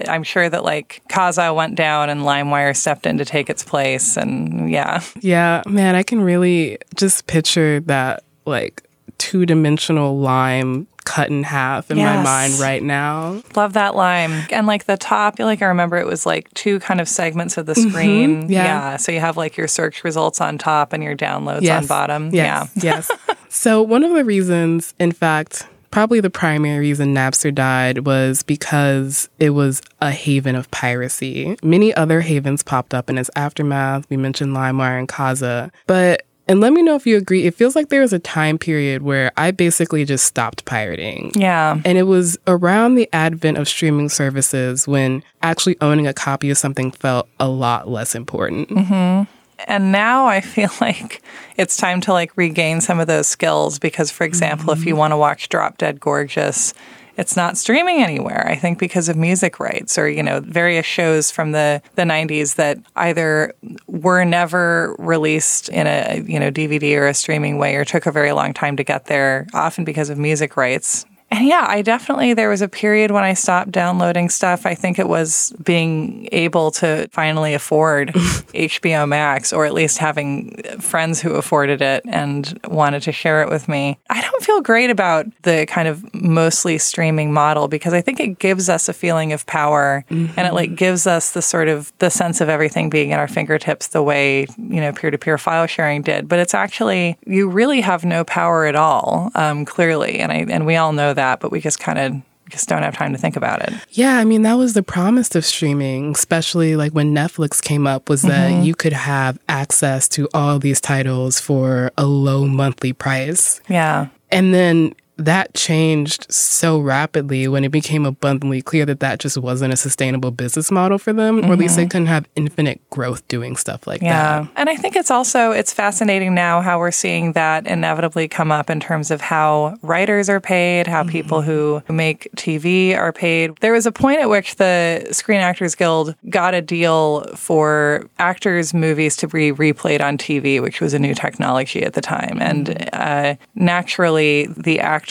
I'm 0.12 0.22
sure 0.22 0.48
that 0.48 0.64
like 0.64 1.02
Kazaa 1.08 1.54
went 1.54 1.74
down 1.74 2.10
and 2.10 2.22
LimeWire 2.22 2.76
stepped 2.76 3.06
in 3.06 3.18
to 3.18 3.24
take 3.24 3.48
its 3.48 3.62
place. 3.62 4.16
And 4.16 4.70
yeah. 4.70 5.02
yeah, 5.20 5.62
man, 5.66 5.94
I 5.94 6.02
can 6.02 6.20
really 6.20 6.78
just 6.94 7.26
picture 7.26 7.80
that 7.80 8.24
like 8.44 8.82
two 9.18 9.46
dimensional 9.46 10.18
lime 10.18 10.86
cut 11.08 11.30
in 11.30 11.42
half 11.42 11.90
in 11.90 11.96
my 11.96 12.22
mind 12.22 12.54
right 12.60 12.82
now. 12.82 13.42
Love 13.56 13.72
that 13.72 13.96
line. 13.96 14.46
And 14.52 14.66
like 14.66 14.84
the 14.84 14.98
top, 14.98 15.38
like 15.38 15.62
I 15.62 15.66
remember 15.66 15.96
it 15.96 16.06
was 16.06 16.26
like 16.26 16.52
two 16.52 16.78
kind 16.80 17.00
of 17.00 17.08
segments 17.08 17.56
of 17.56 17.66
the 17.66 17.72
mm-hmm. 17.72 17.90
screen. 17.90 18.48
yeah. 18.50 18.96
So 18.98 19.10
you 19.10 19.20
have 19.20 19.36
like 19.36 19.56
your 19.56 19.68
search 19.68 20.04
results 20.04 20.40
on 20.40 20.58
top 20.58 20.92
and 20.92 21.02
your 21.02 21.16
downloads 21.16 21.62
Yes. 21.62 21.84
on 21.84 21.86
bottom. 21.86 22.30
Yes, 22.34 22.70
yes. 22.76 23.10
So 23.50 23.82
one 23.82 24.04
of 24.04 24.12
the 24.12 24.26
reasons, 24.26 24.92
in 25.00 25.10
fact, 25.10 25.66
probably 25.90 26.20
the 26.20 26.28
primary 26.30 26.78
reason 26.80 27.14
Napster 27.14 27.52
died 27.52 28.04
was 28.04 28.42
because 28.42 29.30
it 29.38 29.50
was 29.50 29.80
a 30.02 30.10
haven 30.10 30.54
of 30.54 30.70
piracy. 30.70 31.56
Many 31.62 31.94
other 31.94 32.20
havens 32.20 32.62
popped 32.62 32.92
up 32.92 33.08
in 33.08 33.16
its 33.16 33.30
aftermath. 33.34 34.04
We 34.10 34.18
mentioned 34.18 34.54
LimeWire 34.54 34.98
and 34.98 35.08
Kazaa, 35.08 35.70
but 35.86 36.24
and 36.48 36.60
let 36.60 36.72
me 36.72 36.82
know 36.82 36.94
if 36.94 37.06
you 37.06 37.16
agree. 37.16 37.44
It 37.44 37.54
feels 37.54 37.76
like 37.76 37.90
there 37.90 38.00
was 38.00 38.14
a 38.14 38.18
time 38.18 38.58
period 38.58 39.02
where 39.02 39.30
I 39.36 39.50
basically 39.50 40.04
just 40.06 40.24
stopped 40.24 40.64
pirating. 40.64 41.30
Yeah. 41.34 41.80
And 41.84 41.98
it 41.98 42.04
was 42.04 42.38
around 42.46 42.94
the 42.94 43.08
advent 43.12 43.58
of 43.58 43.68
streaming 43.68 44.08
services 44.08 44.88
when 44.88 45.22
actually 45.42 45.76
owning 45.82 46.06
a 46.06 46.14
copy 46.14 46.48
of 46.48 46.56
something 46.56 46.90
felt 46.90 47.28
a 47.38 47.48
lot 47.48 47.88
less 47.88 48.14
important. 48.14 48.70
Mm-hmm. 48.70 49.30
And 49.66 49.92
now 49.92 50.26
I 50.26 50.40
feel 50.40 50.70
like 50.80 51.22
it's 51.56 51.76
time 51.76 52.00
to 52.02 52.12
like 52.12 52.34
regain 52.36 52.80
some 52.80 52.98
of 52.98 53.06
those 53.06 53.26
skills 53.26 53.78
because, 53.78 54.10
for 54.10 54.24
example, 54.24 54.72
if 54.72 54.80
you 54.80 54.92
mm-hmm. 54.92 54.98
want 54.98 55.12
to 55.12 55.16
watch 55.16 55.50
Drop 55.50 55.76
Dead 55.76 56.00
Gorgeous, 56.00 56.72
it's 57.18 57.36
not 57.36 57.58
streaming 57.58 58.02
anywhere. 58.02 58.46
I 58.48 58.54
think 58.54 58.78
because 58.78 59.08
of 59.08 59.16
music 59.16 59.58
rights 59.60 59.98
or 59.98 60.08
you 60.08 60.22
know 60.22 60.40
various 60.40 60.86
shows 60.86 61.30
from 61.30 61.52
the 61.52 61.82
the 61.96 62.02
90s 62.02 62.54
that 62.54 62.78
either 62.96 63.52
were 63.86 64.24
never 64.24 64.94
released 64.98 65.68
in 65.68 65.86
a 65.86 66.22
you 66.26 66.40
know 66.40 66.50
DVD 66.50 66.96
or 66.96 67.08
a 67.08 67.14
streaming 67.14 67.58
way 67.58 67.74
or 67.74 67.84
took 67.84 68.06
a 68.06 68.12
very 68.12 68.32
long 68.32 68.54
time 68.54 68.76
to 68.76 68.84
get 68.84 69.06
there, 69.06 69.46
often 69.52 69.84
because 69.84 70.08
of 70.08 70.16
music 70.16 70.56
rights. 70.56 71.04
And 71.30 71.46
yeah, 71.46 71.66
I 71.68 71.82
definitely, 71.82 72.32
there 72.32 72.48
was 72.48 72.62
a 72.62 72.68
period 72.68 73.10
when 73.10 73.22
I 73.22 73.34
stopped 73.34 73.70
downloading 73.70 74.30
stuff. 74.30 74.64
I 74.64 74.74
think 74.74 74.98
it 74.98 75.08
was 75.08 75.52
being 75.62 76.26
able 76.32 76.70
to 76.72 77.06
finally 77.12 77.52
afford 77.52 78.08
HBO 78.54 79.06
Max, 79.06 79.52
or 79.52 79.66
at 79.66 79.74
least 79.74 79.98
having 79.98 80.62
friends 80.80 81.20
who 81.20 81.34
afforded 81.34 81.82
it 81.82 82.02
and 82.08 82.58
wanted 82.64 83.02
to 83.02 83.12
share 83.12 83.42
it 83.42 83.50
with 83.50 83.68
me. 83.68 83.98
I 84.08 84.22
don't 84.22 84.27
feel 84.48 84.62
great 84.62 84.88
about 84.88 85.26
the 85.42 85.66
kind 85.66 85.86
of 85.88 86.14
mostly 86.14 86.78
streaming 86.78 87.34
model 87.34 87.68
because 87.68 87.92
I 87.92 88.00
think 88.00 88.18
it 88.18 88.38
gives 88.38 88.70
us 88.70 88.88
a 88.88 88.94
feeling 88.94 89.34
of 89.34 89.44
power 89.44 90.06
and 90.08 90.38
it 90.38 90.54
like 90.54 90.74
gives 90.74 91.06
us 91.06 91.32
the 91.32 91.42
sort 91.42 91.68
of 91.68 91.92
the 91.98 92.08
sense 92.08 92.40
of 92.40 92.48
everything 92.48 92.88
being 92.88 93.12
at 93.12 93.20
our 93.20 93.28
fingertips 93.28 93.88
the 93.88 94.02
way, 94.02 94.46
you 94.56 94.80
know, 94.80 94.90
peer 94.90 95.10
to 95.10 95.18
peer 95.18 95.36
file 95.36 95.66
sharing 95.66 96.00
did. 96.00 96.28
But 96.28 96.38
it's 96.38 96.54
actually, 96.54 97.18
you 97.26 97.46
really 97.46 97.82
have 97.82 98.06
no 98.06 98.24
power 98.24 98.64
at 98.64 98.74
all, 98.74 99.30
um, 99.34 99.66
clearly. 99.66 100.18
And 100.18 100.32
I, 100.32 100.46
and 100.48 100.64
we 100.64 100.76
all 100.76 100.94
know 100.94 101.12
that, 101.12 101.40
but 101.40 101.52
we 101.52 101.60
just 101.60 101.78
kind 101.78 101.98
of 101.98 102.22
just 102.48 102.70
don't 102.70 102.82
have 102.82 102.96
time 102.96 103.12
to 103.12 103.18
think 103.18 103.36
about 103.36 103.60
it. 103.60 103.74
Yeah, 103.90 104.16
I 104.16 104.24
mean, 104.24 104.40
that 104.42 104.54
was 104.54 104.72
the 104.72 104.82
promise 104.82 105.34
of 105.34 105.44
streaming, 105.44 106.12
especially 106.12 106.74
like 106.74 106.92
when 106.92 107.14
Netflix 107.14 107.60
came 107.60 107.86
up, 107.86 108.08
was 108.08 108.22
that 108.22 108.64
you 108.64 108.74
could 108.74 108.94
have 108.94 109.38
access 109.46 110.08
to 110.08 110.26
all 110.32 110.58
these 110.58 110.80
titles 110.80 111.38
for 111.38 111.92
a 111.98 112.06
low 112.06 112.46
monthly 112.46 112.94
price. 112.94 113.60
Yeah. 113.68 114.08
And 114.30 114.52
then 114.52 114.94
that 115.18 115.52
changed 115.52 116.32
so 116.32 116.78
rapidly 116.78 117.48
when 117.48 117.64
it 117.64 117.70
became 117.70 118.06
abundantly 118.06 118.62
clear 118.62 118.86
that 118.86 119.00
that 119.00 119.18
just 119.18 119.36
wasn't 119.36 119.72
a 119.72 119.76
sustainable 119.76 120.30
business 120.30 120.70
model 120.70 120.96
for 120.96 121.12
them, 121.12 121.44
or 121.44 121.54
at 121.54 121.58
least 121.58 121.74
they 121.74 121.82
mm-hmm. 121.82 121.88
couldn't 121.88 122.06
have 122.06 122.28
infinite 122.36 122.80
growth 122.90 123.26
doing 123.26 123.56
stuff 123.56 123.86
like 123.86 124.00
Yeah. 124.00 124.42
that. 124.42 124.50
And 124.54 124.68
I 124.70 124.76
think 124.76 124.94
it's 124.94 125.10
also 125.10 125.50
it's 125.50 125.72
fascinating 125.72 126.34
now 126.34 126.60
how 126.60 126.78
we're 126.78 126.92
seeing 126.92 127.32
that 127.32 127.66
inevitably 127.66 128.28
come 128.28 128.52
up 128.52 128.70
in 128.70 128.78
terms 128.78 129.10
of 129.10 129.20
how 129.20 129.76
writers 129.82 130.30
are 130.30 130.40
paid, 130.40 130.86
how 130.86 131.02
mm-hmm. 131.02 131.10
people 131.10 131.42
who 131.42 131.82
make 131.88 132.28
TV 132.36 132.96
are 132.96 133.12
paid. 133.12 133.56
There 133.60 133.72
was 133.72 133.86
a 133.86 133.92
point 133.92 134.20
at 134.20 134.30
which 134.30 134.54
the 134.56 135.08
Screen 135.10 135.40
Actors 135.40 135.74
Guild 135.74 136.14
got 136.30 136.54
a 136.54 136.62
deal 136.62 137.24
for 137.34 138.08
actors' 138.20 138.72
movies 138.72 139.16
to 139.16 139.26
be 139.26 139.52
replayed 139.52 140.00
on 140.00 140.16
TV, 140.16 140.62
which 140.62 140.80
was 140.80 140.94
a 140.94 140.98
new 140.98 141.14
technology 141.14 141.82
at 141.82 141.94
the 141.94 142.00
time. 142.00 142.38
And 142.40 142.68
mm-hmm. 142.68 142.88
uh, 142.92 143.34
naturally, 143.56 144.46
the 144.56 144.78
actors 144.78 145.07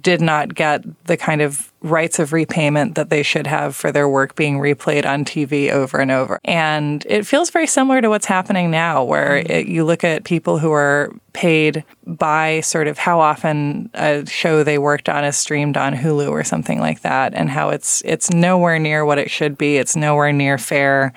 did 0.00 0.20
not 0.20 0.54
get 0.54 0.82
the 1.06 1.16
kind 1.16 1.40
of 1.40 1.72
rights 1.82 2.18
of 2.18 2.32
repayment 2.32 2.94
that 2.94 3.10
they 3.10 3.22
should 3.22 3.46
have 3.46 3.74
for 3.74 3.90
their 3.90 4.08
work 4.08 4.34
being 4.36 4.58
replayed 4.58 5.04
on 5.04 5.24
TV 5.24 5.70
over 5.70 5.98
and 5.98 6.10
over. 6.10 6.38
And 6.44 7.04
it 7.08 7.26
feels 7.26 7.50
very 7.50 7.66
similar 7.66 8.00
to 8.00 8.08
what's 8.08 8.26
happening 8.26 8.70
now, 8.70 9.02
where 9.02 9.42
mm. 9.42 9.50
it, 9.50 9.66
you 9.66 9.84
look 9.84 10.04
at 10.04 10.24
people 10.24 10.58
who 10.58 10.72
are 10.72 11.12
paid 11.32 11.84
by 12.06 12.60
sort 12.60 12.88
of 12.88 12.98
how 12.98 13.20
often 13.20 13.90
a 13.94 14.24
show 14.26 14.62
they 14.62 14.78
worked 14.78 15.08
on 15.08 15.24
is 15.24 15.36
streamed 15.36 15.76
on 15.76 15.94
Hulu 15.94 16.30
or 16.30 16.44
something 16.44 16.78
like 16.78 17.00
that, 17.02 17.34
and 17.34 17.50
how 17.50 17.70
it's 17.70 18.02
it's 18.04 18.30
nowhere 18.30 18.78
near 18.78 19.04
what 19.04 19.18
it 19.18 19.30
should 19.30 19.58
be. 19.58 19.76
It's 19.76 19.96
nowhere 19.96 20.32
near 20.32 20.58
fair. 20.58 21.12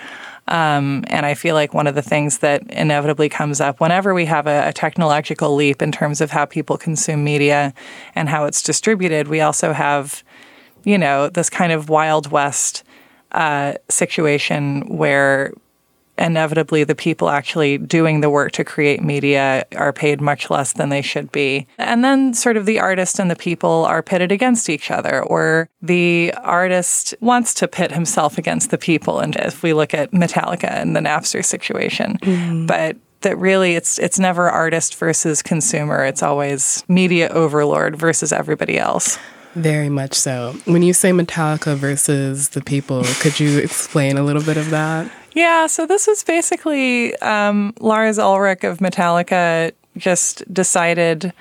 Um, 0.48 1.04
and 1.08 1.26
I 1.26 1.34
feel 1.34 1.56
like 1.56 1.74
one 1.74 1.88
of 1.88 1.96
the 1.96 2.04
things 2.04 2.40
that 2.40 2.62
inevitably 2.72 3.30
comes 3.30 3.60
up 3.60 3.80
whenever 3.80 4.14
we 4.14 4.26
have 4.26 4.46
a, 4.46 4.68
a, 4.68 4.74
technological 4.74 5.56
leap 5.56 5.82
in 5.82 5.92
terms 5.92 6.22
of 6.22 6.30
how 6.30 6.46
people 6.46 6.78
consume 6.78 7.24
media 7.24 7.74
and 8.14 8.30
how 8.30 8.46
it's 8.46 8.62
distributed, 8.62 9.28
we 9.28 9.42
also 9.42 9.74
have, 9.74 10.24
you 10.84 11.00
know, 11.00 11.30
this 11.30 11.50
kind 11.50 11.72
of 11.72 11.90
Wild 11.90 12.30
West 12.30 12.84
uh, 13.32 13.74
situation 13.90 14.82
where 14.82 15.52
inevitably 16.18 16.84
the 16.84 16.96
people 16.96 17.30
actually 17.30 17.78
doing 17.78 18.22
the 18.22 18.30
work 18.30 18.52
to 18.54 18.64
create 18.64 19.04
media 19.04 19.66
are 19.76 19.94
paid 19.94 20.22
much 20.22 20.50
less 20.50 20.74
than 20.74 20.90
they 20.90 21.02
should 21.02 21.32
be. 21.32 21.68
And 21.78 22.04
then 22.04 22.34
sort 22.34 22.58
of 22.58 22.66
the 22.66 22.80
artist 22.80 23.20
and 23.20 23.30
the 23.30 23.36
people 23.36 23.86
are 23.86 24.02
pitted 24.02 24.32
against 24.32 24.70
each 24.70 24.92
other, 24.92 25.24
or 25.24 25.70
the 25.82 26.34
artist 26.44 27.14
wants 27.20 27.54
to 27.56 27.68
pit 27.68 27.92
himself 27.92 28.38
against 28.38 28.72
the 28.72 28.78
people. 28.78 29.20
And 29.20 29.36
if 29.36 29.64
we 29.64 29.74
look 29.74 29.94
at 29.94 30.12
Metallica 30.12 30.70
and 30.70 30.96
the 30.96 31.02
Napster 31.02 31.44
situation, 31.44 32.18
mm. 32.22 32.68
but 32.68 32.98
that 33.22 33.38
really 33.38 33.76
it's 33.76 33.98
it's 33.98 34.20
never 34.20 34.50
artist 34.50 34.96
versus 34.96 35.42
consumer. 35.42 36.06
It's 36.06 36.22
always 36.22 36.84
media 36.88 37.28
overlord 37.30 37.96
versus 37.96 38.32
everybody 38.32 38.78
else. 38.78 39.18
Very 39.56 39.90
much 39.90 40.14
so. 40.14 40.56
When 40.66 40.84
you 40.84 40.94
say 40.94 41.12
Metallica 41.12 41.76
versus 41.76 42.50
the 42.50 42.62
people, 42.62 43.04
could 43.22 43.40
you 43.40 43.58
explain 43.60 44.18
a 44.18 44.24
little 44.24 44.44
bit 44.44 44.58
of 44.58 44.70
that? 44.70 45.10
Yeah, 45.36 45.68
so 45.68 45.86
this 45.86 46.08
was 46.08 46.24
basically 46.24 47.16
um, 47.18 47.74
Lars 47.82 48.18
Ulrich 48.18 48.64
of 48.64 48.80
Metallica 48.80 49.74
just 49.98 50.52
decided 50.52 51.34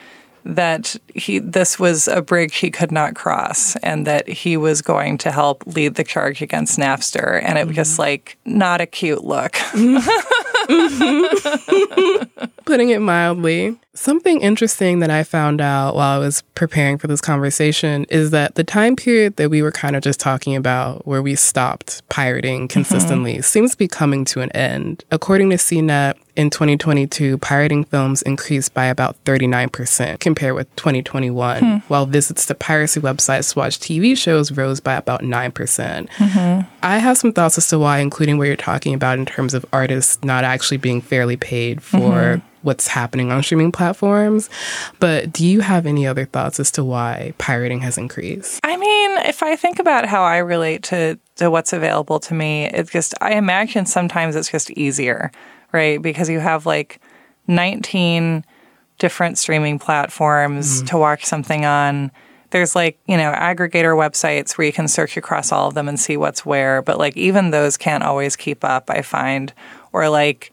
that 0.45 0.97
he 1.15 1.39
this 1.39 1.79
was 1.79 2.07
a 2.07 2.21
bridge 2.21 2.57
he 2.57 2.71
could 2.71 2.93
not 2.93 3.15
cross 3.15 3.77
and 3.77 4.07
that 4.07 4.29
he 4.29 4.57
was 4.59 4.83
going 4.83 5.17
to 5.17 5.31
help 5.31 5.67
lead 5.67 5.95
the 5.95 6.05
charge 6.05 6.43
against 6.43 6.79
Napster 6.79 7.43
and 7.43 7.57
it 7.57 7.63
mm-hmm. 7.63 7.69
was 7.69 7.77
just 7.77 7.99
like 7.99 8.37
not 8.45 8.81
a 8.81 8.87
cute 8.87 9.25
look. 9.25 9.57
Putting 12.65 12.91
it 12.91 13.01
mildly. 13.01 13.79
Something 13.95 14.41
interesting 14.41 15.01
that 15.01 15.11
I 15.11 15.23
found 15.23 15.61
out 15.61 15.95
while 15.95 16.17
I 16.17 16.19
was 16.19 16.43
preparing 16.55 16.99
for 16.99 17.07
this 17.07 17.21
conversation 17.21 18.05
is 18.09 18.31
that 18.31 18.57
the 18.57 18.65
time 18.65 18.97
period 18.97 19.37
that 19.37 19.51
we 19.51 19.63
were 19.63 19.71
kind 19.71 19.95
of 19.95 20.03
just 20.03 20.19
talking 20.19 20.57
about, 20.57 21.07
where 21.07 21.23
we 21.23 21.35
stopped 21.35 22.03
pirating 22.09 22.63
mm-hmm. 22.63 22.73
consistently, 22.73 23.35
mm-hmm. 23.35 23.43
seems 23.43 23.73
to 23.73 23.79
be 23.79 23.89
coming 23.89 24.25
to 24.27 24.41
an 24.41 24.51
end. 24.53 25.05
According 25.11 25.51
to 25.51 25.57
CNET, 25.57 26.17
in 26.37 26.51
2022, 26.51 27.39
pirating 27.39 27.85
films 27.85 28.21
increased 28.23 28.75
by 28.75 28.87
about 28.87 29.23
39% 29.25 30.19
compared 30.19 30.55
with 30.55 30.75
2021, 30.77 31.63
hmm. 31.63 31.77
while 31.87 32.07
visits 32.07 32.47
to 32.47 32.55
piracy 32.55 33.01
websites 33.01 33.53
to 33.53 33.59
watch 33.61 33.79
TV 33.79 34.17
shows 34.17 34.51
rose 34.51 34.81
by 34.81 34.95
about 34.95 35.21
9%. 35.21 35.53
Mm-hmm. 35.53 36.74
I 36.85 36.99
have 36.99 37.17
some 37.17 37.33
thoughts 37.33 37.57
as 37.57 37.67
to 37.69 37.79
why, 37.79 37.99
including 37.99 38.39
what 38.39 38.47
you're 38.47 38.57
talking 38.57 38.95
about 38.95 39.19
in 39.19 39.25
terms 39.25 39.55
of 39.55 39.65
artists 39.73 40.23
not 40.23 40.45
actually 40.45 40.77
being 40.77 41.01
fairly 41.01 41.37
paid 41.37 41.83
for. 41.83 41.99
Mm-hmm 41.99 42.49
what's 42.65 42.89
happening 42.89 43.31
on 43.31 43.43
streaming 43.43 43.71
platforms. 43.71 44.49
But 44.99 45.31
do 45.31 45.47
you 45.47 45.61
have 45.61 45.85
any 45.87 46.07
other 46.07 46.25
thoughts 46.25 46.59
as 46.59 46.71
to 46.73 46.83
why 46.83 47.35
pirating 47.37 47.81
has 47.81 47.99
increased? 47.99 48.59
I 48.65 48.77
mean, 48.77 49.11
if 49.27 49.43
I 49.43 49.55
think 49.55 49.79
about 49.79 50.07
how 50.07 50.23
I 50.23 50.39
relate 50.39 50.83
to, 50.85 51.19
to 51.37 51.51
what's 51.51 51.75
available 51.75 52.19
to 52.21 52.35
me, 52.35 52.65
it's 52.65 52.91
just, 52.91 53.15
I 53.21 53.35
imagine 53.35 53.85
sometimes 53.85 54.35
it's 54.35 54.51
just 54.51 54.71
easier, 54.71 55.31
right? 55.73 56.01
Because 56.01 56.31
you 56.31 56.41
have 56.41 56.65
like 56.65 57.01
19 57.49 58.45
different 58.99 59.37
streaming 59.37 59.79
platforms 59.79 60.79
mm-hmm. 60.79 60.87
to 60.87 60.99
watch 60.99 61.25
something 61.27 61.67
on 61.67 62.11
there's 62.51 62.75
like, 62.75 62.99
you 63.07 63.17
know, 63.17 63.33
aggregator 63.33 63.97
websites 63.97 64.57
where 64.57 64.67
you 64.67 64.73
can 64.73 64.89
search 64.89 65.17
across 65.17 65.53
all 65.53 65.69
of 65.69 65.75
them 65.75 65.89
and 65.89 65.99
see 65.99 66.17
what's 66.17 66.47
where, 66.47 66.83
but 66.83 66.99
like 66.99 67.17
even 67.17 67.51
those 67.51 67.77
can't 67.77 68.05
always 68.05 68.37
keep 68.37 68.65
up, 68.65 68.91
I 68.91 69.03
find. 69.03 69.53
Or 69.93 70.09
like 70.09 70.53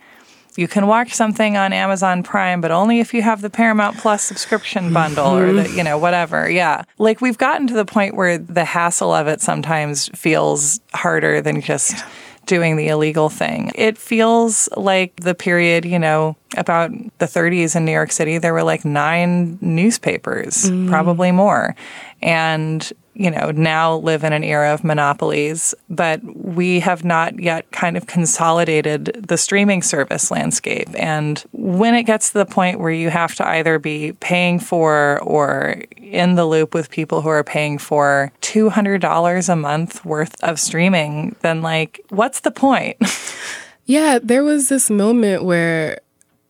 you 0.57 0.67
can 0.67 0.87
watch 0.87 1.13
something 1.13 1.55
on 1.55 1.73
Amazon 1.73 2.23
Prime, 2.23 2.59
but 2.61 2.71
only 2.71 2.99
if 2.99 3.13
you 3.13 3.21
have 3.21 3.41
the 3.41 3.49
Paramount 3.49 3.97
Plus 3.97 4.23
subscription 4.23 4.93
bundle 4.93 5.37
or 5.37 5.53
the, 5.53 5.69
you 5.75 5.83
know, 5.83 5.97
whatever. 5.97 6.49
Yeah. 6.49 6.83
Like 6.97 7.21
we've 7.21 7.37
gotten 7.37 7.67
to 7.67 7.73
the 7.73 7.85
point 7.85 8.15
where 8.15 8.37
the 8.37 8.65
hassle 8.65 9.13
of 9.13 9.27
it 9.27 9.41
sometimes 9.41 10.09
feels 10.09 10.81
harder 10.93 11.41
than 11.41 11.61
just 11.61 11.93
yeah. 11.93 12.07
Doing 12.51 12.75
the 12.75 12.89
illegal 12.89 13.29
thing. 13.29 13.71
It 13.75 13.97
feels 13.97 14.67
like 14.75 15.15
the 15.21 15.33
period, 15.33 15.85
you 15.85 15.97
know, 15.97 16.35
about 16.57 16.91
the 17.19 17.25
30s 17.25 17.77
in 17.77 17.85
New 17.85 17.93
York 17.93 18.11
City, 18.11 18.39
there 18.39 18.51
were 18.51 18.63
like 18.63 18.83
nine 18.83 19.57
newspapers, 19.61 20.69
mm. 20.69 20.89
probably 20.89 21.31
more. 21.31 21.77
And 22.21 22.91
you 23.21 23.29
know, 23.29 23.51
now 23.51 23.97
live 23.97 24.23
in 24.23 24.33
an 24.33 24.43
era 24.43 24.73
of 24.73 24.83
monopolies, 24.83 25.75
but 25.89 26.21
we 26.23 26.79
have 26.79 27.03
not 27.03 27.39
yet 27.39 27.69
kind 27.71 27.95
of 27.95 28.07
consolidated 28.07 29.25
the 29.27 29.37
streaming 29.37 29.83
service 29.83 30.31
landscape. 30.31 30.89
And 30.95 31.43
when 31.51 31.93
it 31.93 32.03
gets 32.03 32.31
to 32.31 32.39
the 32.39 32.45
point 32.45 32.79
where 32.79 32.91
you 32.91 33.09
have 33.09 33.35
to 33.35 33.47
either 33.47 33.77
be 33.77 34.13
paying 34.13 34.59
for 34.59 35.19
or 35.21 35.83
in 35.97 36.35
the 36.35 36.45
loop 36.45 36.73
with 36.73 36.89
people 36.89 37.21
who 37.21 37.29
are 37.29 37.43
paying 37.43 37.77
for 37.77 38.31
$200 38.41 39.49
a 39.49 39.55
month 39.55 40.03
worth 40.03 40.35
of 40.43 40.59
streaming, 40.59 41.35
then 41.41 41.61
like, 41.61 42.01
what's 42.09 42.39
the 42.39 42.51
point? 42.51 42.97
yeah, 43.85 44.19
there 44.21 44.43
was 44.43 44.69
this 44.69 44.89
moment 44.89 45.43
where 45.43 45.99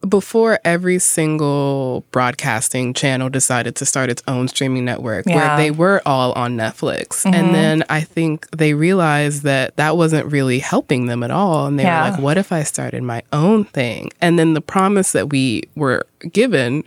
before 0.08 0.60
every 0.66 1.00
single 1.00 2.04
broadcasting 2.12 2.94
channel 2.94 3.30
decided 3.30 3.76
to 3.78 3.86
start 3.86 4.10
its 4.10 4.24
own 4.28 4.48
streaming 4.48 4.86
network 4.86 5.26
yeah. 5.26 5.36
where 5.36 5.58
they 5.58 5.72
were 5.72 6.02
all 6.06 6.34
on 6.34 6.58
Netflix. 6.58 7.24
Mm-hmm. 7.24 7.34
And 7.34 7.56
then 7.56 7.84
I 7.90 8.02
think 8.02 8.50
they 8.52 8.74
realized 8.74 9.44
that 9.44 9.76
that 9.78 9.98
wasn't 9.98 10.32
really 10.32 10.60
helping 10.60 11.06
them 11.06 11.24
at 11.24 11.32
all. 11.32 11.68
And 11.68 11.78
they 11.78 11.84
yeah. 11.84 12.06
were 12.06 12.12
like, 12.12 12.22
what 12.22 12.38
if 12.38 12.52
I 12.52 12.64
started 12.64 13.04
my 13.04 13.24
own 13.32 13.66
thing? 13.66 14.10
And 14.22 14.40
then 14.40 14.54
the 14.54 14.62
promise 14.62 15.12
that 15.12 15.30
we 15.30 15.64
were 15.76 16.06
given 16.32 16.84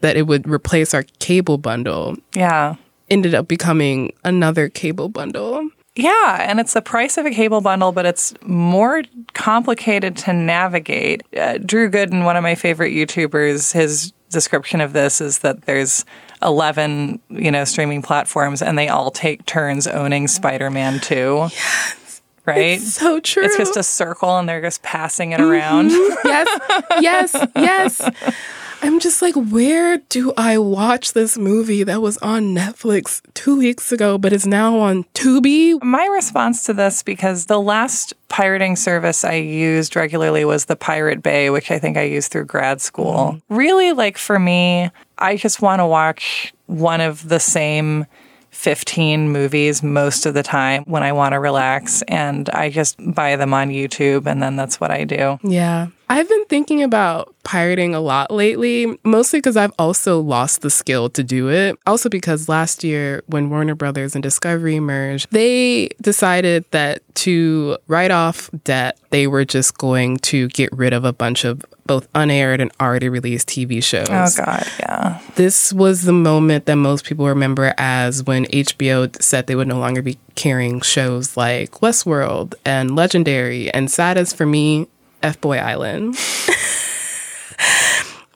that 0.00 0.16
it 0.16 0.26
would 0.26 0.48
replace 0.48 0.94
our 0.94 1.04
cable 1.18 1.58
bundle. 1.58 2.16
Yeah. 2.34 2.76
Ended 3.08 3.34
up 3.34 3.48
becoming 3.48 4.12
another 4.24 4.68
cable 4.68 5.08
bundle. 5.08 5.68
Yeah, 5.96 6.46
and 6.48 6.60
it's 6.60 6.72
the 6.72 6.82
price 6.82 7.18
of 7.18 7.26
a 7.26 7.30
cable 7.30 7.60
bundle, 7.60 7.90
but 7.92 8.06
it's 8.06 8.32
more 8.42 9.02
complicated 9.32 10.16
to 10.18 10.32
navigate. 10.32 11.22
Uh, 11.36 11.58
Drew 11.58 11.90
Gooden, 11.90 12.24
one 12.24 12.36
of 12.36 12.42
my 12.42 12.54
favorite 12.54 12.92
YouTubers, 12.92 13.72
his 13.72 14.12
description 14.30 14.80
of 14.80 14.92
this 14.92 15.20
is 15.20 15.40
that 15.40 15.62
there's 15.62 16.04
11, 16.42 17.20
you 17.28 17.50
know, 17.50 17.64
streaming 17.64 18.02
platforms 18.02 18.62
and 18.62 18.78
they 18.78 18.88
all 18.88 19.10
take 19.10 19.44
turns 19.46 19.88
owning 19.88 20.28
Spider-Man 20.28 21.00
2. 21.00 21.48
Yes. 21.50 22.22
Right? 22.46 22.58
It's 22.78 22.94
so 22.94 23.20
true. 23.20 23.44
It's 23.44 23.56
just 23.56 23.76
a 23.76 23.82
circle 23.82 24.38
and 24.38 24.48
they're 24.48 24.62
just 24.62 24.82
passing 24.82 25.32
it 25.32 25.40
around. 25.40 25.90
Mm-hmm. 25.90 26.28
yes. 26.28 26.60
Yes. 27.00 27.46
Yes. 27.56 28.34
I'm 28.82 28.98
just 28.98 29.20
like, 29.20 29.34
where 29.34 29.98
do 30.08 30.32
I 30.36 30.58
watch 30.58 31.12
this 31.12 31.36
movie 31.36 31.84
that 31.84 32.00
was 32.00 32.16
on 32.18 32.54
Netflix 32.54 33.20
two 33.34 33.58
weeks 33.58 33.92
ago, 33.92 34.16
but 34.18 34.32
is 34.32 34.46
now 34.46 34.78
on 34.78 35.04
Tubi? 35.14 35.82
My 35.82 36.06
response 36.06 36.64
to 36.64 36.72
this, 36.72 37.02
because 37.02 37.46
the 37.46 37.60
last 37.60 38.14
pirating 38.28 38.76
service 38.76 39.24
I 39.24 39.34
used 39.34 39.96
regularly 39.96 40.44
was 40.44 40.64
the 40.64 40.76
Pirate 40.76 41.22
Bay, 41.22 41.50
which 41.50 41.70
I 41.70 41.78
think 41.78 41.96
I 41.96 42.02
used 42.02 42.32
through 42.32 42.46
grad 42.46 42.80
school. 42.80 43.34
Mm. 43.34 43.42
Really, 43.50 43.92
like 43.92 44.16
for 44.16 44.38
me, 44.38 44.90
I 45.18 45.36
just 45.36 45.60
want 45.60 45.80
to 45.80 45.86
watch 45.86 46.54
one 46.66 47.00
of 47.00 47.28
the 47.28 47.40
same 47.40 48.06
15 48.50 49.30
movies 49.30 49.82
most 49.82 50.26
of 50.26 50.34
the 50.34 50.42
time 50.42 50.82
when 50.84 51.02
I 51.02 51.12
want 51.12 51.32
to 51.32 51.40
relax. 51.40 52.02
And 52.08 52.48
I 52.50 52.70
just 52.70 52.96
buy 53.14 53.36
them 53.36 53.54
on 53.54 53.68
YouTube, 53.68 54.26
and 54.26 54.42
then 54.42 54.56
that's 54.56 54.80
what 54.80 54.90
I 54.90 55.04
do. 55.04 55.38
Yeah. 55.42 55.88
I've 56.10 56.28
been 56.28 56.44
thinking 56.46 56.82
about 56.82 57.32
pirating 57.44 57.94
a 57.94 58.00
lot 58.00 58.32
lately, 58.32 58.98
mostly 59.04 59.38
because 59.38 59.56
I've 59.56 59.72
also 59.78 60.18
lost 60.18 60.60
the 60.60 60.68
skill 60.68 61.08
to 61.10 61.22
do 61.22 61.48
it. 61.48 61.78
Also, 61.86 62.08
because 62.08 62.48
last 62.48 62.82
year, 62.82 63.22
when 63.26 63.48
Warner 63.48 63.76
Brothers 63.76 64.16
and 64.16 64.22
Discovery 64.22 64.80
merged, 64.80 65.30
they 65.30 65.88
decided 66.00 66.64
that 66.72 67.02
to 67.14 67.78
write 67.86 68.10
off 68.10 68.50
debt, 68.64 68.98
they 69.10 69.28
were 69.28 69.44
just 69.44 69.78
going 69.78 70.16
to 70.18 70.48
get 70.48 70.72
rid 70.72 70.92
of 70.92 71.04
a 71.04 71.12
bunch 71.12 71.44
of 71.44 71.64
both 71.86 72.08
unaired 72.12 72.60
and 72.60 72.72
already 72.80 73.08
released 73.08 73.48
TV 73.48 73.80
shows. 73.80 74.08
Oh, 74.10 74.44
God, 74.44 74.66
yeah. 74.80 75.20
This 75.36 75.72
was 75.72 76.02
the 76.02 76.12
moment 76.12 76.66
that 76.66 76.74
most 76.74 77.04
people 77.04 77.28
remember 77.28 77.72
as 77.78 78.24
when 78.24 78.46
HBO 78.46 79.22
said 79.22 79.46
they 79.46 79.54
would 79.54 79.68
no 79.68 79.78
longer 79.78 80.02
be 80.02 80.18
carrying 80.34 80.80
shows 80.80 81.36
like 81.36 81.70
Westworld 81.80 82.54
and 82.64 82.96
Legendary. 82.96 83.70
And 83.70 83.88
Sad 83.88 84.18
as 84.18 84.32
for 84.32 84.44
me, 84.44 84.88
F 85.22 85.40
Boy 85.40 85.58
Island. 85.58 86.16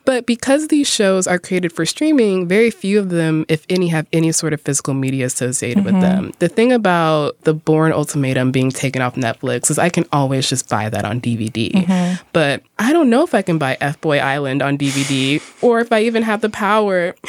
But 0.04 0.26
because 0.26 0.68
these 0.68 0.86
shows 0.86 1.26
are 1.26 1.38
created 1.38 1.72
for 1.72 1.86
streaming, 1.86 2.46
very 2.46 2.70
few 2.70 2.98
of 2.98 3.08
them, 3.08 3.46
if 3.48 3.64
any, 3.70 3.88
have 3.88 4.06
any 4.12 4.32
sort 4.32 4.52
of 4.52 4.60
physical 4.60 4.92
media 4.92 5.26
associated 5.26 5.84
with 5.84 5.94
mm-hmm. 5.94 6.02
them. 6.02 6.32
The 6.40 6.48
thing 6.48 6.72
about 6.72 7.40
the 7.42 7.54
Bourne 7.54 7.92
Ultimatum 7.92 8.52
being 8.52 8.70
taken 8.70 9.00
off 9.00 9.14
Netflix 9.14 9.70
is 9.70 9.78
I 9.78 9.88
can 9.88 10.04
always 10.12 10.48
just 10.48 10.68
buy 10.68 10.90
that 10.90 11.04
on 11.04 11.20
DVD. 11.20 11.72
Mm-hmm. 11.72 12.22
But 12.32 12.62
I 12.78 12.92
don't 12.92 13.08
know 13.08 13.24
if 13.24 13.34
I 13.34 13.40
can 13.40 13.56
buy 13.56 13.78
F 13.80 14.00
Boy 14.00 14.18
Island 14.18 14.60
on 14.60 14.76
DVD 14.76 15.42
or 15.62 15.80
if 15.80 15.90
I 15.90 16.02
even 16.02 16.22
have 16.22 16.42
the 16.42 16.50
power 16.50 17.14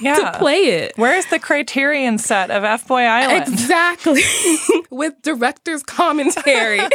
Yeah. 0.00 0.14
to 0.14 0.38
play 0.38 0.64
it. 0.64 0.92
Where's 0.96 1.26
the 1.26 1.38
criterion 1.38 2.16
set 2.16 2.50
of 2.50 2.64
F 2.64 2.86
Boy 2.88 3.02
Island? 3.02 3.52
Exactly. 3.52 4.22
With 4.90 5.20
director's 5.22 5.82
commentary. 5.82 6.80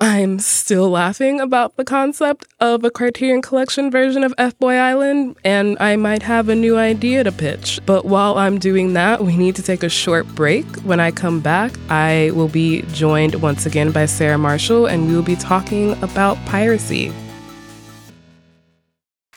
I'm 0.00 0.38
still 0.38 0.88
laughing 0.88 1.40
about 1.40 1.76
the 1.76 1.84
concept 1.84 2.46
of 2.60 2.84
a 2.84 2.90
Criterion 2.90 3.42
Collection 3.42 3.90
version 3.90 4.22
of 4.22 4.32
F 4.38 4.56
Boy 4.60 4.74
Island, 4.76 5.34
and 5.42 5.76
I 5.80 5.96
might 5.96 6.22
have 6.22 6.48
a 6.48 6.54
new 6.54 6.76
idea 6.76 7.24
to 7.24 7.32
pitch. 7.32 7.80
But 7.84 8.04
while 8.04 8.38
I'm 8.38 8.60
doing 8.60 8.92
that, 8.92 9.24
we 9.24 9.36
need 9.36 9.56
to 9.56 9.62
take 9.62 9.82
a 9.82 9.88
short 9.88 10.28
break. 10.36 10.66
When 10.84 11.00
I 11.00 11.10
come 11.10 11.40
back, 11.40 11.72
I 11.88 12.30
will 12.32 12.46
be 12.46 12.82
joined 12.92 13.34
once 13.42 13.66
again 13.66 13.90
by 13.90 14.06
Sarah 14.06 14.38
Marshall, 14.38 14.86
and 14.86 15.08
we 15.08 15.16
will 15.16 15.22
be 15.22 15.34
talking 15.34 16.00
about 16.00 16.36
piracy. 16.46 17.12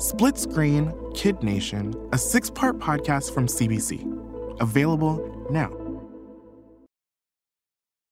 Split 0.00 0.38
Screen 0.38 0.94
Kid 1.14 1.42
Nation, 1.42 1.94
a 2.14 2.16
six 2.16 2.48
part 2.48 2.78
podcast 2.78 3.34
from 3.34 3.46
CBC. 3.46 4.00
Available 4.58 5.46
now. 5.50 5.70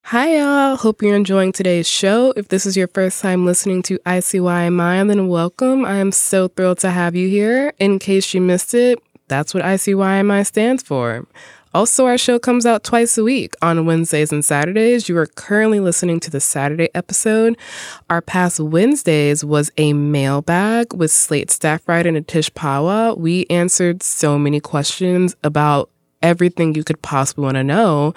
Hi, 0.05 0.37
y'all. 0.37 0.77
Hope 0.77 1.01
you're 1.01 1.16
enjoying 1.16 1.51
today's 1.51 1.88
show. 1.88 2.35
If 2.37 2.48
this 2.48 2.66
is 2.66 2.77
your 2.77 2.88
first 2.88 3.22
time 3.22 3.46
listening 3.46 3.81
to 3.85 3.98
ICYMI, 4.01 5.09
then 5.09 5.29
welcome. 5.29 5.87
I 5.87 5.96
am 5.96 6.12
so 6.12 6.48
thrilled 6.48 6.81
to 6.81 6.90
have 6.90 7.16
you 7.16 7.27
here. 7.31 7.72
In 7.79 7.98
case 7.98 8.35
you 8.35 8.42
missed 8.42 8.74
it, 8.74 8.98
that's 9.29 9.55
what 9.55 9.64
ICYMI 9.64 10.44
stands 10.44 10.83
for. 10.83 11.27
Also, 11.79 12.07
our 12.07 12.19
show 12.19 12.41
comes 12.41 12.67
out 12.67 12.83
twice 12.83 13.17
a 13.17 13.23
week 13.23 13.55
on 13.62 13.87
Wednesdays 13.87 14.33
and 14.33 14.45
Saturdays. 14.45 15.09
You 15.09 15.17
are 15.17 15.27
currently 15.27 15.79
listening 15.79 16.19
to 16.19 16.29
the 16.29 16.41
Saturday 16.41 16.88
episode. 16.93 17.57
Our 18.11 18.21
past 18.21 18.59
Wednesdays 18.59 19.45
was 19.45 19.71
a 19.77 19.93
mailbag 19.93 20.93
with 20.93 21.12
Slate 21.12 21.53
staff 21.53 21.87
writer 21.87 22.11
Nitish 22.11 22.51
Pahwa. 22.51 23.17
We 23.17 23.47
answered 23.49 24.03
so 24.03 24.41
many 24.41 24.59
questions 24.59 25.37
about 25.45 25.88
everything 26.21 26.75
you 26.75 26.83
could 26.83 27.01
possibly 27.01 27.45
want 27.45 27.55
to 27.55 27.62
know. 27.62 28.12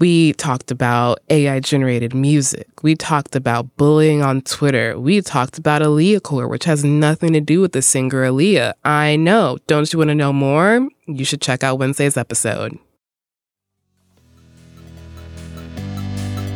We 0.00 0.32
talked 0.32 0.72
about 0.72 1.20
AI 1.30 1.60
generated 1.60 2.16
music. 2.16 2.66
We 2.82 2.96
talked 2.96 3.36
about 3.36 3.76
bullying 3.76 4.22
on 4.22 4.40
Twitter. 4.40 4.98
We 4.98 5.20
talked 5.20 5.56
about 5.56 5.82
Aaliyah 5.82 6.24
core, 6.24 6.48
which 6.48 6.64
has 6.64 6.82
nothing 6.82 7.32
to 7.34 7.40
do 7.40 7.60
with 7.60 7.74
the 7.74 7.80
singer 7.80 8.24
Aaliyah. 8.24 8.72
I 8.84 9.14
know. 9.14 9.58
Don't 9.68 9.92
you 9.92 10.00
want 10.00 10.08
to 10.08 10.16
know 10.16 10.32
more? 10.32 10.88
You 11.06 11.24
should 11.24 11.40
check 11.40 11.62
out 11.62 11.78
Wednesday's 11.78 12.16
episode. 12.16 12.76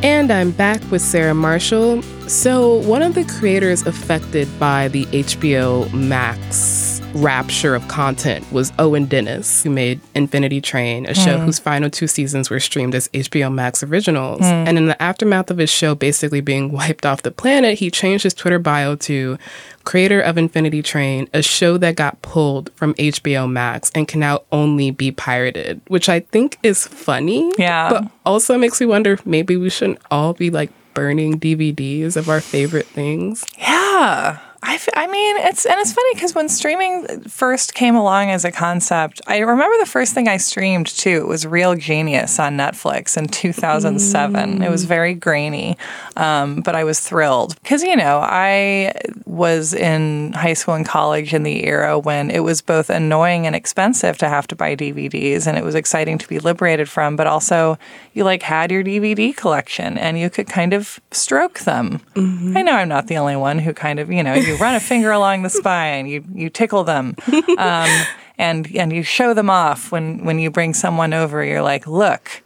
And 0.03 0.31
I'm 0.31 0.51
back 0.51 0.81
with 0.91 1.01
Sarah 1.01 1.33
Marshall. 1.33 2.01
So, 2.33 2.77
one 2.77 3.03
of 3.03 3.13
the 3.13 3.25
creators 3.25 3.85
affected 3.85 4.49
by 4.59 4.87
the 4.87 5.05
HBO 5.05 5.93
Max 5.93 6.99
rapture 7.13 7.75
of 7.75 7.87
content 7.87 8.51
was 8.51 8.73
Owen 8.79 9.05
Dennis, 9.05 9.61
who 9.61 9.69
made 9.69 10.01
Infinity 10.15 10.59
Train, 10.59 11.05
a 11.05 11.13
show 11.13 11.37
hmm. 11.37 11.45
whose 11.45 11.59
final 11.59 11.91
two 11.91 12.07
seasons 12.07 12.49
were 12.49 12.59
streamed 12.59 12.95
as 12.95 13.07
HBO 13.09 13.53
Max 13.53 13.83
originals. 13.83 14.39
Hmm. 14.39 14.45
And 14.45 14.77
in 14.79 14.87
the 14.87 14.99
aftermath 14.99 15.51
of 15.51 15.59
his 15.59 15.69
show 15.69 15.93
basically 15.93 16.41
being 16.41 16.71
wiped 16.71 17.05
off 17.05 17.21
the 17.21 17.29
planet, 17.29 17.77
he 17.77 17.91
changed 17.91 18.23
his 18.23 18.33
Twitter 18.33 18.57
bio 18.57 18.95
to 18.95 19.37
creator 19.83 20.19
of 20.19 20.35
Infinity 20.35 20.81
Train, 20.81 21.29
a 21.35 21.43
show 21.43 21.77
that 21.77 21.95
got 21.95 22.19
pulled 22.23 22.73
from 22.73 22.95
HBO 22.95 23.49
Max 23.49 23.91
and 23.93 24.07
can 24.07 24.19
now 24.19 24.41
only 24.51 24.89
be 24.89 25.11
pirated, 25.11 25.81
which 25.87 26.09
I 26.09 26.21
think 26.21 26.57
is 26.63 26.87
funny. 26.87 27.51
Yeah. 27.59 27.89
But 27.91 28.11
also 28.25 28.57
makes 28.57 28.81
me 28.81 28.87
wonder 28.87 29.13
if 29.13 29.23
maybe 29.23 29.55
we 29.55 29.69
shouldn't 29.69 29.99
all 30.09 30.33
be 30.33 30.49
like 30.49 30.71
burning 30.93 31.39
DVDs 31.39 32.15
of 32.15 32.29
our 32.29 32.41
favorite 32.41 32.87
things. 32.87 33.45
Yeah. 33.57 34.39
I, 34.65 34.75
f- 34.75 34.89
I 34.95 35.07
mean, 35.07 35.37
it's 35.37 35.65
and 35.65 35.75
it's 35.79 35.91
funny 35.93 36.13
because 36.13 36.33
when 36.33 36.47
streaming 36.47 37.21
first 37.27 37.73
came 37.73 37.95
along 37.95 38.29
as 38.29 38.45
a 38.45 38.51
concept, 38.51 39.21
I 39.27 39.39
remember 39.39 39.77
the 39.79 39.85
first 39.85 40.13
thing 40.13 40.27
I 40.29 40.37
streamed 40.37 40.87
too 40.87 41.27
was 41.27 41.45
Real 41.45 41.75
Genius 41.75 42.39
on 42.39 42.55
Netflix 42.57 43.17
in 43.17 43.27
2007. 43.27 44.61
It 44.63 44.69
was 44.69 44.85
very 44.85 45.13
grainy, 45.13 45.77
um, 46.15 46.61
but 46.61 46.75
I 46.75 46.83
was 46.85 46.99
thrilled 47.01 47.61
because 47.61 47.83
you 47.83 47.95
know 47.95 48.19
I 48.23 48.93
was 49.25 49.73
in 49.73 50.31
high 50.33 50.53
school 50.53 50.75
and 50.75 50.85
college 50.85 51.33
in 51.33 51.43
the 51.43 51.65
era 51.65 51.99
when 51.99 52.31
it 52.31 52.39
was 52.39 52.61
both 52.61 52.89
annoying 52.89 53.45
and 53.45 53.55
expensive 53.55 54.17
to 54.19 54.29
have 54.29 54.47
to 54.47 54.55
buy 54.55 54.75
DVDs, 54.75 55.45
and 55.45 55.57
it 55.57 55.63
was 55.63 55.75
exciting 55.75 56.17
to 56.19 56.27
be 56.27 56.39
liberated 56.39 56.87
from, 56.87 57.15
but 57.15 57.27
also 57.27 57.77
you 58.13 58.23
like 58.23 58.43
had 58.43 58.71
your 58.71 58.83
DVD 58.83 59.35
collection 59.35 59.97
and 59.97 60.17
you 60.19 60.29
could 60.29 60.47
kind 60.47 60.73
of 60.73 60.99
stroke 61.11 61.59
them. 61.59 61.99
I 62.15 62.61
know 62.61 62.73
I'm 62.73 62.87
not 62.89 63.07
the 63.07 63.17
only 63.17 63.35
one 63.35 63.59
who 63.59 63.73
kind 63.73 63.99
of 63.99 64.11
you 64.11 64.23
know 64.23 64.33
you 64.33 64.52
run 64.57 64.75
a 64.75 64.79
finger 64.79 65.11
along 65.11 65.43
the 65.43 65.49
spine, 65.49 66.07
you 66.07 66.23
you 66.33 66.49
tickle 66.49 66.83
them, 66.83 67.15
um, 67.57 68.05
and 68.37 68.75
and 68.75 68.91
you 68.91 69.03
show 69.03 69.33
them 69.33 69.49
off 69.49 69.91
when 69.91 70.25
when 70.25 70.39
you 70.39 70.49
bring 70.49 70.73
someone 70.73 71.13
over. 71.13 71.43
You're 71.43 71.61
like, 71.61 71.87
look, 71.87 72.43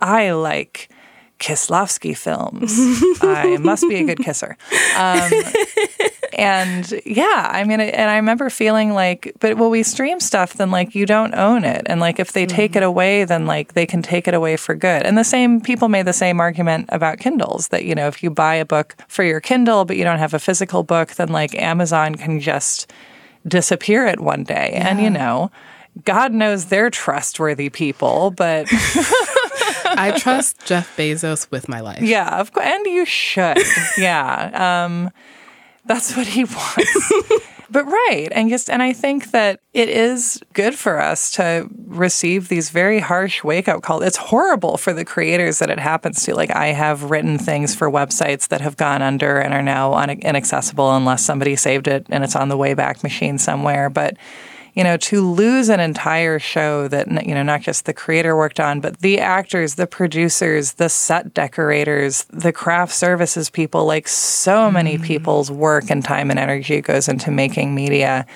I 0.00 0.32
like. 0.32 0.89
Kieslowski 1.40 2.16
films. 2.16 2.78
I 3.22 3.56
must 3.56 3.88
be 3.88 3.96
a 3.96 4.04
good 4.04 4.18
kisser. 4.18 4.58
Um, 4.96 5.30
and 6.38 7.02
yeah, 7.06 7.48
I 7.50 7.64
mean, 7.64 7.80
and 7.80 8.10
I 8.10 8.16
remember 8.16 8.50
feeling 8.50 8.92
like, 8.92 9.34
but 9.40 9.56
well, 9.56 9.70
we 9.70 9.82
stream 9.82 10.20
stuff, 10.20 10.54
then 10.54 10.70
like 10.70 10.94
you 10.94 11.06
don't 11.06 11.34
own 11.34 11.64
it. 11.64 11.82
And 11.86 11.98
like 11.98 12.20
if 12.20 12.32
they 12.32 12.44
take 12.44 12.76
it 12.76 12.82
away, 12.82 13.24
then 13.24 13.46
like 13.46 13.72
they 13.72 13.86
can 13.86 14.02
take 14.02 14.28
it 14.28 14.34
away 14.34 14.56
for 14.56 14.74
good. 14.74 15.02
And 15.02 15.16
the 15.16 15.24
same 15.24 15.62
people 15.62 15.88
made 15.88 16.06
the 16.06 16.12
same 16.12 16.40
argument 16.40 16.90
about 16.90 17.18
Kindles 17.18 17.68
that, 17.68 17.84
you 17.84 17.94
know, 17.94 18.06
if 18.06 18.22
you 18.22 18.30
buy 18.30 18.54
a 18.54 18.66
book 18.66 18.94
for 19.08 19.24
your 19.24 19.40
Kindle, 19.40 19.86
but 19.86 19.96
you 19.96 20.04
don't 20.04 20.18
have 20.18 20.34
a 20.34 20.38
physical 20.38 20.82
book, 20.82 21.14
then 21.14 21.28
like 21.28 21.54
Amazon 21.60 22.16
can 22.16 22.38
just 22.38 22.92
disappear 23.48 24.06
it 24.06 24.20
one 24.20 24.44
day. 24.44 24.72
And, 24.74 25.00
you 25.00 25.08
know, 25.08 25.50
God 26.04 26.32
knows 26.32 26.66
they're 26.66 26.90
trustworthy 26.90 27.70
people, 27.70 28.30
but 28.30 28.68
I 29.98 30.18
trust 30.18 30.64
Jeff 30.66 30.96
Bezos 30.96 31.50
with 31.50 31.68
my 31.68 31.80
life. 31.80 32.02
yeah, 32.02 32.40
of 32.40 32.52
course, 32.52 32.66
and 32.66 32.86
you 32.86 33.04
should. 33.04 33.58
yeah, 33.98 34.84
um, 34.84 35.10
that's 35.84 36.16
what 36.16 36.26
he 36.26 36.44
wants. 36.44 37.12
but 37.70 37.84
right, 37.84 38.28
and 38.32 38.48
just 38.48 38.68
and 38.70 38.82
I 38.82 38.92
think 38.92 39.30
that 39.30 39.60
it 39.72 39.88
is 39.88 40.40
good 40.52 40.74
for 40.74 41.00
us 41.00 41.30
to 41.32 41.68
receive 41.86 42.48
these 42.48 42.70
very 42.70 43.00
harsh 43.00 43.42
wake 43.44 43.68
up 43.68 43.82
calls. 43.82 44.04
It's 44.04 44.16
horrible 44.16 44.76
for 44.76 44.92
the 44.92 45.04
creators 45.04 45.58
that 45.58 45.70
it 45.70 45.78
happens 45.78 46.24
to. 46.24 46.34
Like 46.34 46.54
I 46.54 46.68
have 46.68 47.10
written 47.10 47.38
things 47.38 47.74
for 47.74 47.90
websites 47.90 48.48
that 48.48 48.60
have 48.60 48.76
gone 48.76 49.02
under 49.02 49.38
and 49.38 49.54
are 49.54 49.62
now 49.62 50.00
inaccessible 50.02 50.94
unless 50.94 51.24
somebody 51.24 51.56
saved 51.56 51.88
it 51.88 52.06
and 52.10 52.24
it's 52.24 52.36
on 52.36 52.48
the 52.48 52.56
Wayback 52.56 53.02
Machine 53.02 53.38
somewhere. 53.38 53.88
But 53.90 54.16
you 54.74 54.84
know, 54.84 54.96
to 54.96 55.28
lose 55.28 55.68
an 55.68 55.80
entire 55.80 56.38
show 56.38 56.88
that, 56.88 57.08
you 57.26 57.34
know, 57.34 57.42
not 57.42 57.62
just 57.62 57.84
the 57.86 57.92
creator 57.92 58.36
worked 58.36 58.60
on, 58.60 58.80
but 58.80 58.98
the 58.98 59.18
actors, 59.18 59.74
the 59.74 59.86
producers, 59.86 60.74
the 60.74 60.88
set 60.88 61.34
decorators, 61.34 62.24
the 62.30 62.52
craft 62.52 62.92
services 62.92 63.50
people, 63.50 63.84
like 63.84 64.08
so 64.08 64.70
many 64.70 64.98
people's 64.98 65.50
work 65.50 65.90
and 65.90 66.04
time 66.04 66.30
and 66.30 66.38
energy 66.38 66.80
goes 66.80 67.08
into 67.08 67.30
making 67.30 67.74
media. 67.74 68.26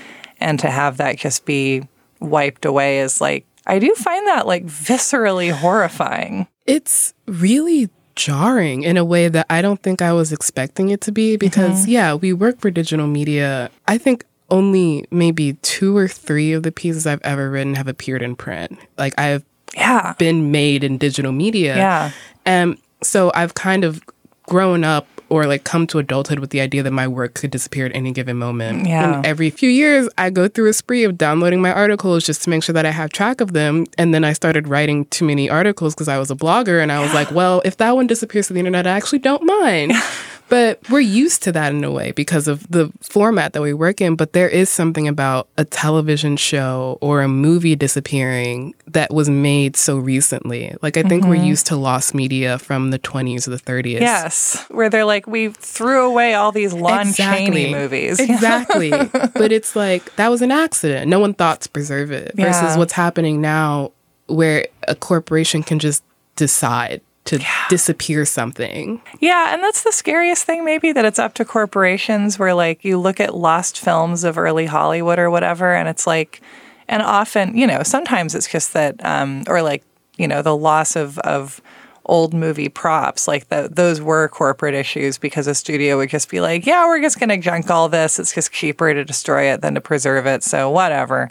and 0.41 0.59
to 0.61 0.71
have 0.71 0.97
that 0.99 1.17
just 1.17 1.45
be 1.45 1.87
wiped 2.21 2.65
away 2.65 3.01
is 3.01 3.21
like 3.21 3.47
I 3.67 3.79
do 3.79 3.95
find 3.95 4.27
that 4.27 4.47
like 4.47 4.67
viscerally 4.67 5.51
horrifying. 5.51 6.47
It's 6.67 7.15
really 7.27 7.89
jarring 8.15 8.83
in 8.83 8.97
a 8.97 9.05
way 9.05 9.29
that 9.29 9.47
I 9.51 9.63
don't 9.63 9.83
think 9.83 10.03
I 10.03 10.13
was 10.13 10.33
expecting 10.33 10.91
it 10.91 11.01
to 11.03 11.13
be 11.13 11.37
because, 11.37 11.83
mm-hmm. 11.83 11.91
yeah, 11.91 12.15
we 12.15 12.33
work 12.33 12.61
for 12.61 12.71
digital 12.71 13.07
media. 13.07 13.71
I 13.89 13.99
think 13.99 14.25
only 14.51 15.07
maybe 15.11 15.55
two 15.63 15.97
or 15.97 16.09
three 16.09 16.53
of 16.53 16.63
the 16.63 16.73
pieces 16.73 17.07
I've 17.07 17.23
ever 17.23 17.51
written 17.51 17.75
have 17.75 17.89
appeared 17.89 18.23
in 18.23 18.37
print. 18.37 18.79
Like 18.99 19.19
I've 19.19 19.45
yeah. 19.75 20.15
been 20.19 20.51
made 20.51 20.85
in 20.85 20.99
digital 20.99 21.33
media. 21.33 21.77
Yeah. 21.77 22.11
And 22.45 22.79
so 23.03 23.33
I've 23.35 23.55
kind 23.55 23.85
of 23.85 24.03
grown 24.47 24.85
up 24.85 25.07
or 25.31 25.47
like 25.47 25.65
come 25.65 25.87
to 25.87 25.99
adulthood 25.99 26.39
with 26.39 26.51
the 26.51 26.61
idea 26.61 26.83
that 26.83 26.91
my 26.91 27.09
work 27.09 27.35
could 27.35 27.51
disappear 27.51 27.87
at 27.87 27.95
any 27.95 28.13
given 28.13 28.37
moment. 28.37 28.87
Yeah. 28.87 29.17
And 29.17 29.27
every 29.27 29.51
few 29.51 29.71
years, 29.71 30.09
I 30.19 30.31
go 30.31 30.49
through 30.49 30.69
a 30.69 30.73
spree 30.73 31.05
of 31.05 31.17
downloading 31.17 31.63
my 31.63 31.73
articles 31.73 32.25
just 32.25 32.43
to 32.43 32.51
make 32.51 32.63
sure 32.63 32.75
that 32.75 32.87
I 32.87 32.91
have 32.91 33.11
track 33.11 33.41
of 33.41 33.53
them. 33.53 33.87
And 33.97 34.15
then 34.15 34.23
I 34.23 34.33
started 34.35 34.69
writing 34.69 35.07
too 35.07 35.25
many 35.25 35.49
articles 35.49 35.95
because 35.95 36.09
I 36.09 36.19
was 36.19 36.31
a 36.31 36.37
blogger 36.37 36.83
and 36.83 36.93
I 36.93 37.01
was 37.01 37.13
like, 37.15 37.31
well, 37.31 37.63
if 37.65 37.79
that 37.79 37.97
one 37.97 38.07
disappears 38.07 38.49
to 38.49 38.53
the 38.53 38.59
internet, 38.59 38.87
I 38.87 38.91
actually 38.91 39.21
don't 39.21 39.43
mind. 39.43 39.93
But 40.49 40.79
we're 40.91 41.01
used 41.01 41.43
to 41.45 41.53
that 41.53 41.73
in 41.73 41.83
a 41.85 41.91
way 41.91 42.13
because 42.13 42.49
of 42.49 42.69
the 42.69 42.93
format 43.01 43.55
that 43.55 43.63
we 43.63 43.73
work 43.73 44.01
in. 44.01 44.15
But 44.15 44.35
there 44.35 44.49
is 44.49 44.69
something 44.69 45.09
about 45.09 45.49
a 45.57 45.65
television 45.65 46.37
show 46.37 46.99
or 47.01 47.23
a 47.23 47.29
movie 47.29 47.75
disappearing 47.75 48.75
that 48.87 49.13
was 49.13 49.31
made 49.31 49.77
so 49.77 49.99
recently. 49.99 50.77
Like, 50.83 50.97
I 50.97 51.03
think 51.03 51.23
mm-hmm. 51.23 51.31
we're 51.31 51.45
used 51.45 51.67
to 51.67 51.77
lost 51.77 52.15
media 52.15 52.59
from 52.59 52.91
the 52.91 52.99
20s 52.99 53.47
or 53.49 53.51
the 53.51 53.57
30s. 53.57 54.01
Yes, 54.01 54.65
where 54.69 54.91
they're 54.91 55.05
like, 55.05 55.27
we 55.27 55.49
threw 55.49 56.07
away 56.07 56.35
all 56.35 56.53
these 56.53 56.73
Lon 56.73 57.09
exactly. 57.09 57.65
Chaney 57.65 57.73
movies. 57.73 58.21
exactly. 58.35 58.91
but 58.91 59.51
it's 59.51 59.75
like, 59.75 60.15
that 60.17 60.29
was 60.29 60.43
an 60.43 60.53
accident. 60.53 61.09
No 61.09 61.21
one 61.21 61.35
thought 61.35 61.63
to 61.63 61.71
preserve 61.71 62.11
it 62.11 62.35
versus 62.35 62.63
yeah. 62.63 62.77
what's 62.77 62.93
happening 62.93 63.41
now 63.41 63.93
where 64.27 64.67
a 64.89 64.95
corporation 64.95 65.63
can 65.63 65.79
just 65.79 66.03
decide 66.37 67.01
to 67.25 67.39
yeah. 67.39 67.67
disappear 67.69 68.25
something. 68.25 69.01
Yeah, 69.21 69.55
and 69.55 69.63
that's 69.63 69.83
the 69.83 69.93
scariest 69.93 70.45
thing 70.45 70.65
maybe 70.65 70.93
that 70.93 71.05
it's 71.05 71.19
up 71.19 71.35
to 71.35 71.45
corporations 71.45 72.39
where 72.39 72.55
like 72.55 72.85
you 72.85 72.99
look 72.99 73.21
at 73.21 73.35
lost 73.35 73.79
films 73.79 74.25
of 74.25 74.39
early 74.39 74.67
Hollywood 74.67 75.19
or 75.19 75.31
whatever 75.31 75.75
and 75.75 75.89
it's 75.89 76.07
like 76.07 76.41
and 76.87 77.03
often, 77.03 77.57
you 77.57 77.67
know, 77.67 77.83
sometimes 77.83 78.35
it's 78.35 78.47
just 78.47 78.75
that 78.75 79.03
um 79.05 79.45
or 79.49 79.63
like, 79.63 79.83
you 80.19 80.29
know, 80.29 80.43
the 80.43 80.57
loss 80.57 80.97
of 80.97 81.19
of 81.21 81.63
old 82.07 82.35
movie 82.35 82.69
props 82.69 83.27
like 83.27 83.49
the, 83.49 83.69
those 83.73 84.01
were 84.01 84.29
corporate 84.29 84.75
issues 84.75 85.17
because 85.17 85.47
a 85.47 85.55
studio 85.55 85.97
would 85.97 86.11
just 86.11 86.29
be 86.29 86.39
like 86.39 86.67
yeah 86.67 86.87
we're 86.87 87.01
just 87.01 87.19
going 87.19 87.31
to 87.31 87.39
junk 87.39 87.71
all 87.71 87.89
this 87.89 88.19
it's 88.19 88.35
just 88.35 88.53
cheaper 88.53 88.93
to 88.93 89.07
destroy 89.07 89.51
it 89.51 89.63
than 89.63 89.75
to 89.75 89.81
preserve 89.81 90.27
it 90.27 90.43
so 90.43 90.69
whatever 90.69 91.31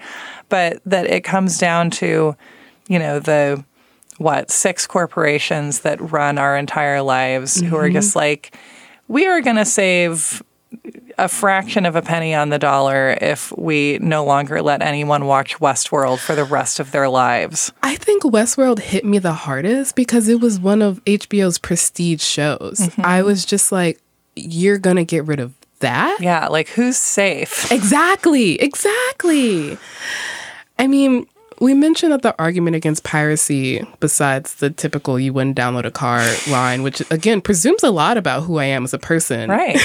but 0.49 0.82
that 0.84 1.06
it 1.06 1.23
comes 1.23 1.60
down 1.60 1.91
to 1.91 2.36
you 2.88 2.97
know 2.97 3.19
the 3.19 3.63
what 4.24 4.50
six 4.50 4.88
corporations 4.88 5.82
that 5.82 6.00
run 6.12 6.38
our 6.38 6.58
entire 6.58 7.02
lives 7.02 7.58
mm-hmm. 7.58 7.68
who 7.68 7.76
are 7.76 7.90
just 7.90 8.12
mm-hmm. 8.12 8.20
like 8.20 8.58
we 9.08 9.28
are 9.28 9.42
going 9.42 9.58
to 9.58 9.66
save 9.66 10.42
a 11.18 11.28
fraction 11.28 11.86
of 11.86 11.96
a 11.96 12.02
penny 12.02 12.34
on 12.34 12.50
the 12.50 12.58
dollar 12.58 13.16
if 13.22 13.56
we 13.58 14.00
no 14.00 14.26
longer 14.26 14.62
let 14.62 14.82
anyone 14.82 15.26
watch 15.26 15.60
Westworld 15.60 16.20
for 16.20 16.36
the 16.36 16.44
rest 16.44 16.80
of 16.80 16.92
their 16.92 17.08
lives. 17.10 17.72
I 17.84 17.96
think 17.96 18.24
Westworld 18.24 18.80
hit 18.80 19.06
me 19.06 19.20
the 19.20 19.34
hardest 19.34 19.96
because 19.96 20.28
it 20.28 20.40
was 20.40 20.60
one 20.60 20.82
of 20.82 21.04
HBO's 21.06 21.60
prestige 21.60 22.24
shows. 22.24 22.80
Mm-hmm. 22.80 23.02
I 23.06 23.22
was 23.22 23.46
just 23.46 23.72
like, 23.72 24.00
you're 24.36 24.80
going 24.80 24.96
to 24.96 25.06
get 25.06 25.26
rid 25.26 25.40
of 25.40 25.54
that? 25.80 26.18
Yeah, 26.20 26.48
like 26.48 26.70
who's 26.70 26.98
safe? 26.98 27.72
Exactly, 27.72 28.54
exactly. 28.62 29.78
I 30.80 30.88
mean, 30.88 31.28
we 31.60 31.74
mentioned 31.74 32.12
that 32.12 32.22
the 32.22 32.36
argument 32.39 32.76
against 32.76 33.04
piracy, 33.04 33.86
besides 34.00 34.56
the 34.56 34.70
typical 34.70 35.20
you 35.20 35.34
wouldn't 35.34 35.58
download 35.58 35.86
a 35.86 35.92
car 35.92 36.26
line, 36.50 36.84
which 36.84 37.02
again 37.12 37.42
presumes 37.42 37.84
a 37.84 37.92
lot 37.92 38.18
about 38.18 38.44
who 38.44 38.58
I 38.58 38.66
am 38.66 38.84
as 38.84 38.94
a 38.94 39.00
person. 39.00 39.50
Right. 39.50 39.80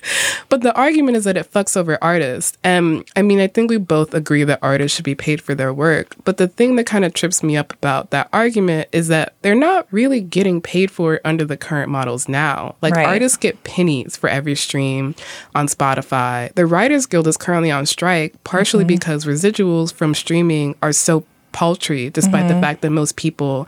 but 0.48 0.62
the 0.62 0.74
argument 0.74 1.16
is 1.16 1.24
that 1.24 1.36
it 1.36 1.50
fucks 1.52 1.76
over 1.76 1.98
artists. 2.02 2.56
And 2.64 3.04
I 3.16 3.22
mean, 3.22 3.40
I 3.40 3.46
think 3.46 3.70
we 3.70 3.76
both 3.78 4.14
agree 4.14 4.44
that 4.44 4.58
artists 4.62 4.96
should 4.96 5.04
be 5.04 5.14
paid 5.14 5.40
for 5.40 5.54
their 5.54 5.72
work. 5.72 6.14
But 6.24 6.36
the 6.36 6.48
thing 6.48 6.76
that 6.76 6.86
kind 6.86 7.04
of 7.04 7.14
trips 7.14 7.42
me 7.42 7.56
up 7.56 7.72
about 7.72 8.10
that 8.10 8.28
argument 8.32 8.88
is 8.92 9.08
that 9.08 9.34
they're 9.42 9.54
not 9.54 9.86
really 9.90 10.20
getting 10.20 10.60
paid 10.60 10.90
for 10.90 11.14
it 11.14 11.22
under 11.24 11.44
the 11.44 11.56
current 11.56 11.90
models 11.90 12.28
now. 12.28 12.76
Like 12.82 12.94
right. 12.94 13.06
artists 13.06 13.36
get 13.36 13.64
pennies 13.64 14.16
for 14.16 14.28
every 14.28 14.54
stream 14.54 15.14
on 15.54 15.66
Spotify. 15.66 16.52
The 16.54 16.66
Writers 16.66 17.06
Guild 17.06 17.26
is 17.26 17.36
currently 17.36 17.70
on 17.70 17.86
strike, 17.86 18.42
partially 18.44 18.82
mm-hmm. 18.82 18.88
because 18.88 19.24
residuals 19.24 19.92
from 19.92 20.14
streaming 20.14 20.74
are 20.82 20.92
so 20.92 21.19
paltry, 21.52 22.10
despite 22.10 22.46
mm-hmm. 22.46 22.54
the 22.54 22.60
fact 22.60 22.82
that 22.82 22.90
most 22.90 23.16
people 23.16 23.66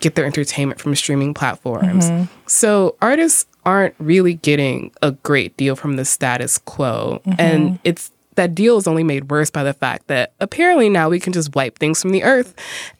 get 0.00 0.14
their 0.14 0.24
entertainment 0.24 0.80
from 0.80 0.94
streaming 0.94 1.34
platforms. 1.34 2.10
Mm-hmm. 2.10 2.24
So 2.46 2.96
artists 3.02 3.46
aren't 3.64 3.94
really 3.98 4.34
getting 4.34 4.90
a 5.02 5.12
great 5.12 5.56
deal 5.56 5.76
from 5.76 5.96
the 5.96 6.04
status 6.04 6.58
quo. 6.58 7.20
Mm-hmm. 7.26 7.40
And 7.40 7.78
it's 7.84 8.10
that 8.36 8.54
deal 8.54 8.78
is 8.78 8.86
only 8.86 9.04
made 9.04 9.30
worse 9.30 9.50
by 9.50 9.62
the 9.62 9.74
fact 9.74 10.06
that 10.06 10.32
apparently 10.40 10.88
now 10.88 11.10
we 11.10 11.20
can 11.20 11.32
just 11.32 11.54
wipe 11.54 11.78
things 11.78 12.00
from 12.00 12.10
the 12.10 12.22
earth 12.22 12.54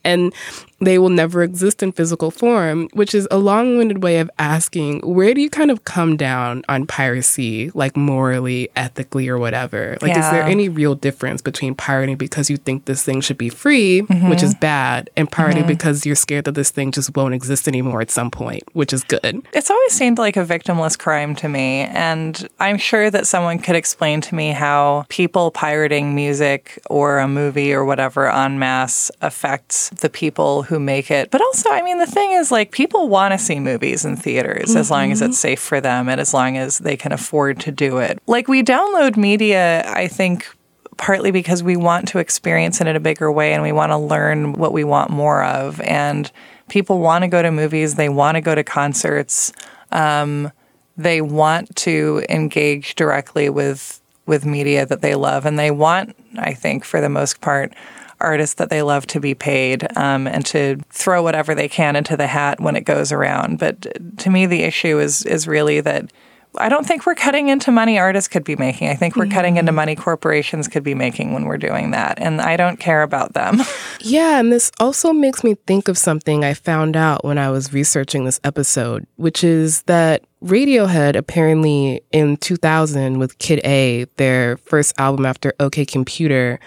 and 0.04 0.34
they 0.80 0.98
will 0.98 1.10
never 1.10 1.42
exist 1.42 1.82
in 1.82 1.92
physical 1.92 2.30
form, 2.30 2.88
which 2.94 3.14
is 3.14 3.28
a 3.30 3.38
long 3.38 3.76
winded 3.76 4.02
way 4.02 4.18
of 4.18 4.30
asking 4.38 5.00
where 5.00 5.34
do 5.34 5.40
you 5.40 5.50
kind 5.50 5.70
of 5.70 5.84
come 5.84 6.16
down 6.16 6.64
on 6.68 6.86
piracy, 6.86 7.70
like 7.74 7.96
morally, 7.96 8.68
ethically, 8.76 9.28
or 9.28 9.38
whatever? 9.38 9.98
Like, 10.00 10.14
yeah. 10.14 10.24
is 10.24 10.30
there 10.30 10.42
any 10.42 10.68
real 10.68 10.94
difference 10.94 11.42
between 11.42 11.74
pirating 11.74 12.16
because 12.16 12.48
you 12.48 12.56
think 12.56 12.86
this 12.86 13.02
thing 13.02 13.20
should 13.20 13.38
be 13.38 13.50
free, 13.50 14.02
mm-hmm. 14.02 14.30
which 14.30 14.42
is 14.42 14.54
bad, 14.54 15.10
and 15.16 15.30
pirating 15.30 15.62
mm-hmm. 15.62 15.68
because 15.68 16.06
you're 16.06 16.16
scared 16.16 16.46
that 16.46 16.54
this 16.54 16.70
thing 16.70 16.92
just 16.92 17.14
won't 17.14 17.34
exist 17.34 17.68
anymore 17.68 18.00
at 18.00 18.10
some 18.10 18.30
point, 18.30 18.62
which 18.72 18.92
is 18.92 19.04
good? 19.04 19.42
It's 19.52 19.70
always 19.70 19.92
seemed 19.92 20.18
like 20.18 20.36
a 20.36 20.44
victimless 20.44 20.98
crime 20.98 21.34
to 21.36 21.48
me. 21.48 21.82
And 21.82 22.48
I'm 22.58 22.78
sure 22.78 23.10
that 23.10 23.26
someone 23.26 23.58
could 23.58 23.76
explain 23.76 24.20
to 24.22 24.34
me 24.34 24.52
how 24.52 25.04
people 25.08 25.50
pirating 25.50 26.14
music 26.14 26.80
or 26.88 27.18
a 27.18 27.28
movie 27.28 27.72
or 27.72 27.84
whatever 27.84 28.30
en 28.30 28.58
masse 28.58 29.10
affects 29.20 29.90
the 29.90 30.08
people 30.08 30.62
who 30.70 30.80
make 30.80 31.10
it. 31.10 31.30
But 31.30 31.42
also, 31.42 31.68
I 31.68 31.82
mean, 31.82 31.98
the 31.98 32.06
thing 32.06 32.30
is, 32.30 32.50
like, 32.50 32.70
people 32.70 33.08
want 33.08 33.32
to 33.32 33.38
see 33.38 33.60
movies 33.60 34.04
in 34.04 34.16
theaters 34.16 34.70
mm-hmm. 34.70 34.78
as 34.78 34.90
long 34.90 35.12
as 35.12 35.20
it's 35.20 35.36
mm-hmm. 35.36 35.48
safe 35.48 35.60
for 35.60 35.80
them 35.80 36.08
and 36.08 36.20
as 36.20 36.32
long 36.32 36.56
as 36.56 36.78
they 36.78 36.96
can 36.96 37.12
afford 37.12 37.60
to 37.60 37.72
do 37.72 37.98
it. 37.98 38.22
Like, 38.26 38.48
we 38.48 38.62
download 38.62 39.16
media, 39.16 39.84
I 39.86 40.08
think, 40.08 40.48
partly 40.96 41.30
because 41.30 41.62
we 41.62 41.76
want 41.76 42.08
to 42.08 42.18
experience 42.18 42.80
it 42.80 42.86
in 42.86 42.96
a 42.96 43.00
bigger 43.00 43.30
way 43.32 43.52
and 43.52 43.62
we 43.62 43.72
want 43.72 43.90
to 43.90 43.98
learn 43.98 44.52
what 44.52 44.72
we 44.72 44.84
want 44.84 45.10
more 45.10 45.42
of. 45.44 45.80
And 45.80 46.30
people 46.68 47.00
want 47.00 47.22
to 47.22 47.28
go 47.28 47.42
to 47.42 47.50
movies, 47.50 47.96
they 47.96 48.08
want 48.08 48.36
to 48.36 48.40
go 48.40 48.54
to 48.54 48.62
concerts. 48.62 49.52
Um, 49.90 50.52
they 50.96 51.20
want 51.20 51.74
to 51.74 52.22
engage 52.28 52.94
directly 52.94 53.48
with 53.48 54.00
with 54.26 54.44
media 54.44 54.86
that 54.86 55.00
they 55.00 55.14
love 55.14 55.44
and 55.46 55.58
they 55.58 55.70
want 55.70 56.14
i 56.38 56.52
think 56.52 56.84
for 56.84 57.00
the 57.00 57.08
most 57.08 57.40
part 57.40 57.72
artists 58.20 58.54
that 58.54 58.70
they 58.70 58.82
love 58.82 59.06
to 59.08 59.20
be 59.20 59.34
paid 59.34 59.86
um, 59.96 60.26
and 60.26 60.44
to 60.46 60.78
throw 60.90 61.22
whatever 61.22 61.54
they 61.54 61.68
can 61.68 61.96
into 61.96 62.16
the 62.16 62.26
hat 62.26 62.60
when 62.60 62.76
it 62.76 62.84
goes 62.84 63.12
around. 63.12 63.58
But 63.58 64.18
to 64.18 64.30
me, 64.30 64.46
the 64.46 64.62
issue 64.62 64.98
is 64.98 65.24
is 65.26 65.46
really 65.46 65.80
that. 65.80 66.10
I 66.58 66.68
don't 66.68 66.84
think 66.84 67.06
we're 67.06 67.14
cutting 67.14 67.48
into 67.48 67.70
money 67.70 67.96
artists 67.96 68.26
could 68.26 68.42
be 68.42 68.56
making. 68.56 68.88
I 68.88 68.96
think 68.96 69.14
we're 69.14 69.26
mm-hmm. 69.26 69.34
cutting 69.34 69.56
into 69.56 69.70
money 69.70 69.94
corporations 69.94 70.66
could 70.66 70.82
be 70.82 70.96
making 70.96 71.32
when 71.32 71.44
we're 71.44 71.58
doing 71.58 71.92
that. 71.92 72.18
And 72.20 72.40
I 72.40 72.56
don't 72.56 72.80
care 72.80 73.02
about 73.02 73.34
them. 73.34 73.60
Yeah. 74.02 74.40
And 74.40 74.50
this 74.50 74.72
also 74.80 75.12
makes 75.12 75.44
me 75.44 75.56
think 75.66 75.86
of 75.86 75.98
something 75.98 76.42
I 76.42 76.54
found 76.54 76.96
out 76.96 77.22
when 77.22 77.36
I 77.36 77.50
was 77.50 77.70
researching 77.70 78.24
this 78.24 78.40
episode, 78.44 79.06
which 79.16 79.44
is 79.44 79.82
that 79.82 80.24
Radiohead 80.42 81.16
apparently 81.16 82.00
in 82.10 82.38
2000 82.38 83.18
with 83.18 83.36
Kid 83.38 83.60
A, 83.62 84.06
their 84.16 84.56
first 84.56 84.94
album 84.98 85.26
after 85.26 85.52
OK 85.60 85.84
Computer, 85.84 86.58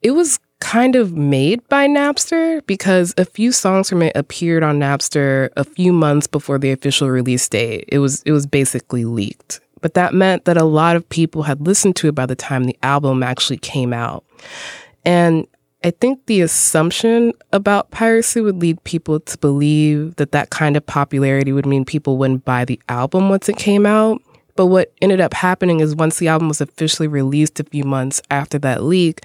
it 0.00 0.12
was 0.12 0.38
kind 0.60 0.94
of 0.94 1.16
made 1.16 1.66
by 1.68 1.86
Napster 1.88 2.64
because 2.66 3.14
a 3.18 3.24
few 3.24 3.50
songs 3.50 3.88
from 3.88 4.02
it 4.02 4.12
appeared 4.14 4.62
on 4.62 4.78
Napster 4.78 5.48
a 5.56 5.64
few 5.64 5.92
months 5.92 6.26
before 6.26 6.58
the 6.58 6.70
official 6.70 7.10
release 7.10 7.48
date. 7.48 7.84
It 7.88 7.98
was 7.98 8.22
it 8.22 8.32
was 8.32 8.46
basically 8.46 9.04
leaked. 9.04 9.60
But 9.80 9.94
that 9.94 10.12
meant 10.14 10.44
that 10.44 10.56
a 10.56 10.64
lot 10.64 10.96
of 10.96 11.08
people 11.08 11.42
had 11.42 11.66
listened 11.66 11.96
to 11.96 12.08
it 12.08 12.14
by 12.14 12.26
the 12.26 12.36
time 12.36 12.64
the 12.64 12.78
album 12.82 13.22
actually 13.22 13.56
came 13.56 13.92
out. 13.92 14.24
And 15.04 15.46
I 15.82 15.90
think 15.90 16.26
the 16.26 16.42
assumption 16.42 17.32
about 17.52 17.90
piracy 17.90 18.42
would 18.42 18.60
lead 18.60 18.84
people 18.84 19.20
to 19.20 19.38
believe 19.38 20.16
that 20.16 20.32
that 20.32 20.50
kind 20.50 20.76
of 20.76 20.84
popularity 20.84 21.52
would 21.52 21.64
mean 21.64 21.86
people 21.86 22.18
wouldn't 22.18 22.44
buy 22.44 22.66
the 22.66 22.78
album 22.90 23.30
once 23.30 23.48
it 23.48 23.56
came 23.56 23.86
out. 23.86 24.20
But 24.56 24.66
what 24.66 24.92
ended 25.00 25.22
up 25.22 25.32
happening 25.32 25.80
is 25.80 25.96
once 25.96 26.18
the 26.18 26.28
album 26.28 26.48
was 26.48 26.60
officially 26.60 27.08
released 27.08 27.58
a 27.60 27.64
few 27.64 27.84
months 27.84 28.20
after 28.30 28.58
that 28.58 28.82
leak, 28.82 29.22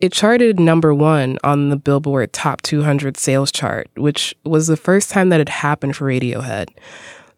it 0.00 0.12
charted 0.12 0.60
number 0.60 0.94
one 0.94 1.38
on 1.42 1.70
the 1.70 1.76
Billboard 1.76 2.32
Top 2.32 2.62
200 2.62 3.16
sales 3.16 3.50
chart, 3.50 3.88
which 3.96 4.34
was 4.44 4.66
the 4.66 4.76
first 4.76 5.10
time 5.10 5.30
that 5.30 5.40
had 5.40 5.48
happened 5.48 5.96
for 5.96 6.06
Radiohead. 6.06 6.68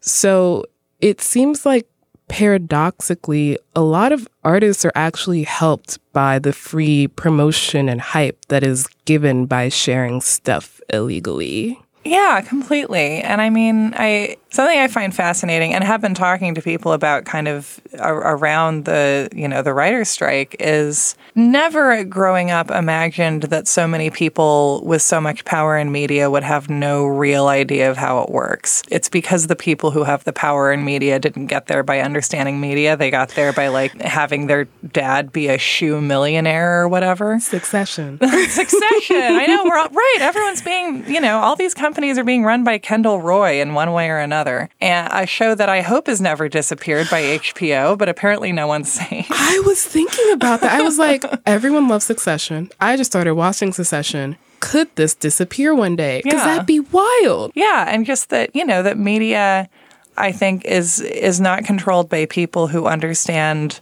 So 0.01 0.65
it 0.99 1.21
seems 1.21 1.65
like 1.65 1.87
paradoxically, 2.27 3.57
a 3.75 3.81
lot 3.81 4.11
of 4.11 4.27
artists 4.43 4.85
are 4.85 4.91
actually 4.95 5.43
helped 5.43 5.99
by 6.13 6.39
the 6.39 6.53
free 6.53 7.07
promotion 7.07 7.89
and 7.89 7.99
hype 7.99 8.45
that 8.45 8.63
is 8.63 8.87
given 9.05 9.45
by 9.45 9.67
sharing 9.67 10.21
stuff 10.21 10.79
illegally. 10.93 11.79
Yeah, 12.05 12.41
completely. 12.41 13.21
And 13.21 13.41
I 13.41 13.49
mean, 13.49 13.93
I 13.97 14.37
something 14.51 14.79
I 14.79 14.87
find 14.87 15.13
fascinating 15.13 15.73
and 15.73 15.83
have 15.83 16.01
been 16.01 16.15
talking 16.15 16.55
to 16.55 16.61
people 16.61 16.91
about 16.91 17.25
kind 17.25 17.47
of 17.47 17.79
around 17.99 18.85
the, 18.85 19.29
you 19.33 19.47
know, 19.47 19.61
the 19.61 19.73
writer's 19.73 20.09
strike 20.09 20.55
is 20.59 21.15
never 21.35 22.03
growing 22.03 22.49
up 22.49 22.71
imagined 22.71 23.43
that 23.43 23.67
so 23.67 23.87
many 23.87 24.09
people 24.09 24.81
with 24.83 25.01
so 25.01 25.21
much 25.21 25.45
power 25.45 25.77
in 25.77 25.91
media 25.91 26.29
would 26.31 26.43
have 26.43 26.69
no 26.69 27.05
real 27.05 27.47
idea 27.47 27.89
of 27.91 27.97
how 27.97 28.21
it 28.21 28.29
works. 28.29 28.83
It's 28.89 29.09
because 29.09 29.47
the 29.47 29.55
people 29.55 29.91
who 29.91 30.03
have 30.03 30.23
the 30.23 30.33
power 30.33 30.71
in 30.71 30.83
media 30.83 31.19
didn't 31.19 31.47
get 31.47 31.67
there 31.67 31.83
by 31.83 31.99
understanding 31.99 32.59
media. 32.59 32.97
They 32.97 33.11
got 33.11 33.29
there 33.29 33.53
by 33.53 33.67
like 33.67 34.01
having 34.01 34.47
their 34.47 34.65
dad 34.91 35.31
be 35.31 35.47
a 35.47 35.57
shoe 35.57 36.01
millionaire 36.01 36.81
or 36.81 36.87
whatever. 36.87 37.39
Succession. 37.39 38.17
Succession. 38.49 39.17
I 39.17 39.45
know 39.47 39.63
we're 39.63 39.77
all, 39.77 39.89
right. 39.89 40.17
Everyone's 40.21 40.61
being, 40.61 41.07
you 41.07 41.21
know, 41.21 41.39
all 41.39 41.55
these 41.55 41.73
companies 41.73 42.17
are 42.17 42.23
being 42.23 42.43
run 42.43 42.63
by 42.63 42.77
Kendall 42.79 43.21
Roy 43.21 43.61
in 43.61 43.73
one 43.73 43.93
way 43.93 44.09
or 44.09 44.17
another 44.17 44.38
another. 44.39 44.69
And 44.81 45.09
a 45.11 45.25
show 45.25 45.55
that 45.55 45.69
I 45.69 45.81
hope 45.81 46.07
has 46.07 46.21
never 46.21 46.49
disappeared 46.49 47.07
by 47.09 47.21
HBO, 47.39 47.97
but 47.97 48.09
apparently 48.09 48.51
no 48.51 48.67
one's 48.67 48.91
saying. 48.91 49.25
I 49.29 49.61
was 49.65 49.83
thinking 49.83 50.31
about 50.31 50.61
that. 50.61 50.71
I 50.71 50.81
was 50.81 50.97
like, 50.97 51.23
everyone 51.45 51.87
loves 51.87 52.05
Succession. 52.05 52.69
I 52.79 52.97
just 52.97 53.11
started 53.11 53.35
watching 53.35 53.73
Succession 53.73 54.37
could 54.61 54.93
this 54.95 55.15
disappear 55.15 55.73
one 55.73 55.95
day? 55.95 56.19
Because 56.21 56.39
yeah. 56.39 56.45
that'd 56.45 56.65
be 56.65 56.81
wild. 56.81 57.53
Yeah, 57.55 57.85
and 57.87 58.05
just 58.05 58.29
that 58.29 58.53
you 58.53 58.65
know 58.65 58.83
that 58.83 58.97
media, 58.97 59.69
I 60.17 60.33
think 60.33 60.65
is 60.65 60.99
is 60.99 61.39
not 61.39 61.63
controlled 61.63 62.09
by 62.09 62.25
people 62.25 62.67
who 62.67 62.85
understand 62.85 63.79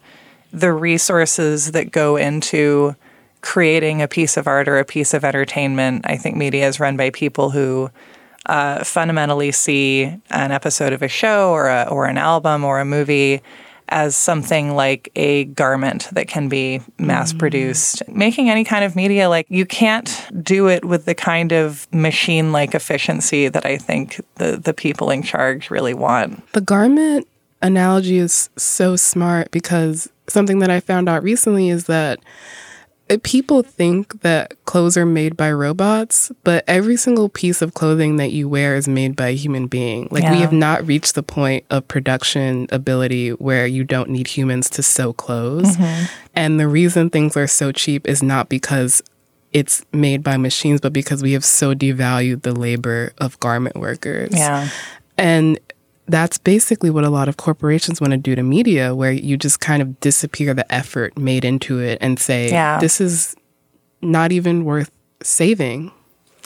the 0.53 0.71
resources 0.71 1.71
that 1.71 1.91
go 1.91 2.15
into 2.15 2.95
creating 3.41 4.03
a 4.03 4.07
piece 4.07 4.37
of 4.37 4.47
art 4.47 4.67
or 4.67 4.77
a 4.77 4.85
piece 4.85 5.15
of 5.15 5.25
entertainment. 5.25 6.05
I 6.05 6.15
think 6.15 6.37
media 6.37 6.67
is 6.67 6.79
run 6.79 6.95
by 6.95 7.09
people 7.09 7.49
who 7.49 7.89
uh, 8.47 8.83
fundamentally 8.83 9.51
see 9.51 10.03
an 10.31 10.51
episode 10.51 10.93
of 10.93 11.01
a 11.01 11.07
show 11.07 11.51
or 11.51 11.67
a, 11.67 11.87
or 11.89 12.05
an 12.05 12.17
album 12.17 12.63
or 12.63 12.79
a 12.79 12.85
movie 12.85 13.41
as 13.89 14.15
something 14.15 14.75
like 14.75 15.09
a 15.15 15.45
garment 15.45 16.09
that 16.11 16.27
can 16.27 16.49
be 16.49 16.81
mass 16.97 17.31
produced. 17.31 18.03
Mm. 18.07 18.15
Making 18.15 18.49
any 18.49 18.63
kind 18.63 18.83
of 18.83 18.95
media, 18.95 19.29
like 19.29 19.45
you 19.49 19.65
can't 19.65 20.27
do 20.41 20.67
it 20.67 20.83
with 20.83 21.05
the 21.05 21.15
kind 21.15 21.51
of 21.51 21.87
machine 21.93 22.51
like 22.51 22.75
efficiency 22.75 23.47
that 23.47 23.65
I 23.65 23.77
think 23.77 24.21
the, 24.35 24.57
the 24.57 24.73
people 24.73 25.09
in 25.09 25.23
charge 25.23 25.69
really 25.71 25.93
want. 25.93 26.51
The 26.53 26.61
garment 26.61 27.27
analogy 27.61 28.17
is 28.17 28.49
so 28.57 28.95
smart 28.95 29.51
because 29.51 30.09
something 30.27 30.59
that 30.59 30.69
I 30.69 30.79
found 30.79 31.07
out 31.07 31.23
recently 31.23 31.69
is 31.69 31.85
that 31.85 32.19
people 33.23 33.63
think 33.63 34.21
that 34.21 34.53
clothes 34.65 34.97
are 34.97 35.05
made 35.05 35.37
by 35.37 35.51
robots, 35.51 36.31
but 36.43 36.63
every 36.67 36.97
single 36.97 37.29
piece 37.29 37.61
of 37.61 37.73
clothing 37.73 38.17
that 38.17 38.31
you 38.31 38.49
wear 38.49 38.75
is 38.75 38.87
made 38.87 39.15
by 39.15 39.29
a 39.29 39.35
human 39.35 39.67
being. 39.67 40.07
Like, 40.11 40.23
yeah. 40.23 40.31
we 40.31 40.39
have 40.39 40.51
not 40.51 40.85
reached 40.85 41.15
the 41.15 41.23
point 41.23 41.65
of 41.69 41.87
production 41.87 42.67
ability 42.69 43.29
where 43.29 43.65
you 43.65 43.83
don't 43.83 44.09
need 44.09 44.27
humans 44.27 44.69
to 44.71 44.83
sew 44.83 45.13
clothes. 45.13 45.77
Mm-hmm. 45.77 46.05
And 46.35 46.59
the 46.59 46.67
reason 46.67 47.09
things 47.09 47.37
are 47.37 47.47
so 47.47 47.71
cheap 47.71 48.07
is 48.07 48.21
not 48.21 48.49
because 48.49 49.01
it's 49.53 49.85
made 49.93 50.23
by 50.23 50.37
machines, 50.37 50.81
but 50.81 50.91
because 50.91 51.23
we 51.23 51.31
have 51.33 51.45
so 51.45 51.73
devalued 51.73 52.41
the 52.41 52.53
labor 52.53 53.13
of 53.19 53.39
garment 53.39 53.77
workers. 53.77 54.31
Yeah. 54.33 54.69
And 55.17 55.59
that's 56.07 56.37
basically 56.37 56.89
what 56.89 57.03
a 57.03 57.09
lot 57.09 57.27
of 57.27 57.37
corporations 57.37 57.99
want 57.99 58.11
to 58.11 58.17
do 58.17 58.35
to 58.35 58.43
media, 58.43 58.95
where 58.95 59.11
you 59.11 59.37
just 59.37 59.59
kind 59.59 59.81
of 59.81 59.99
disappear 59.99 60.53
the 60.53 60.71
effort 60.73 61.17
made 61.17 61.45
into 61.45 61.79
it 61.79 61.97
and 62.01 62.19
say, 62.19 62.49
yeah. 62.49 62.79
this 62.79 63.01
is 63.01 63.35
not 64.01 64.31
even 64.31 64.63
worth 64.63 64.91
saving. 65.21 65.91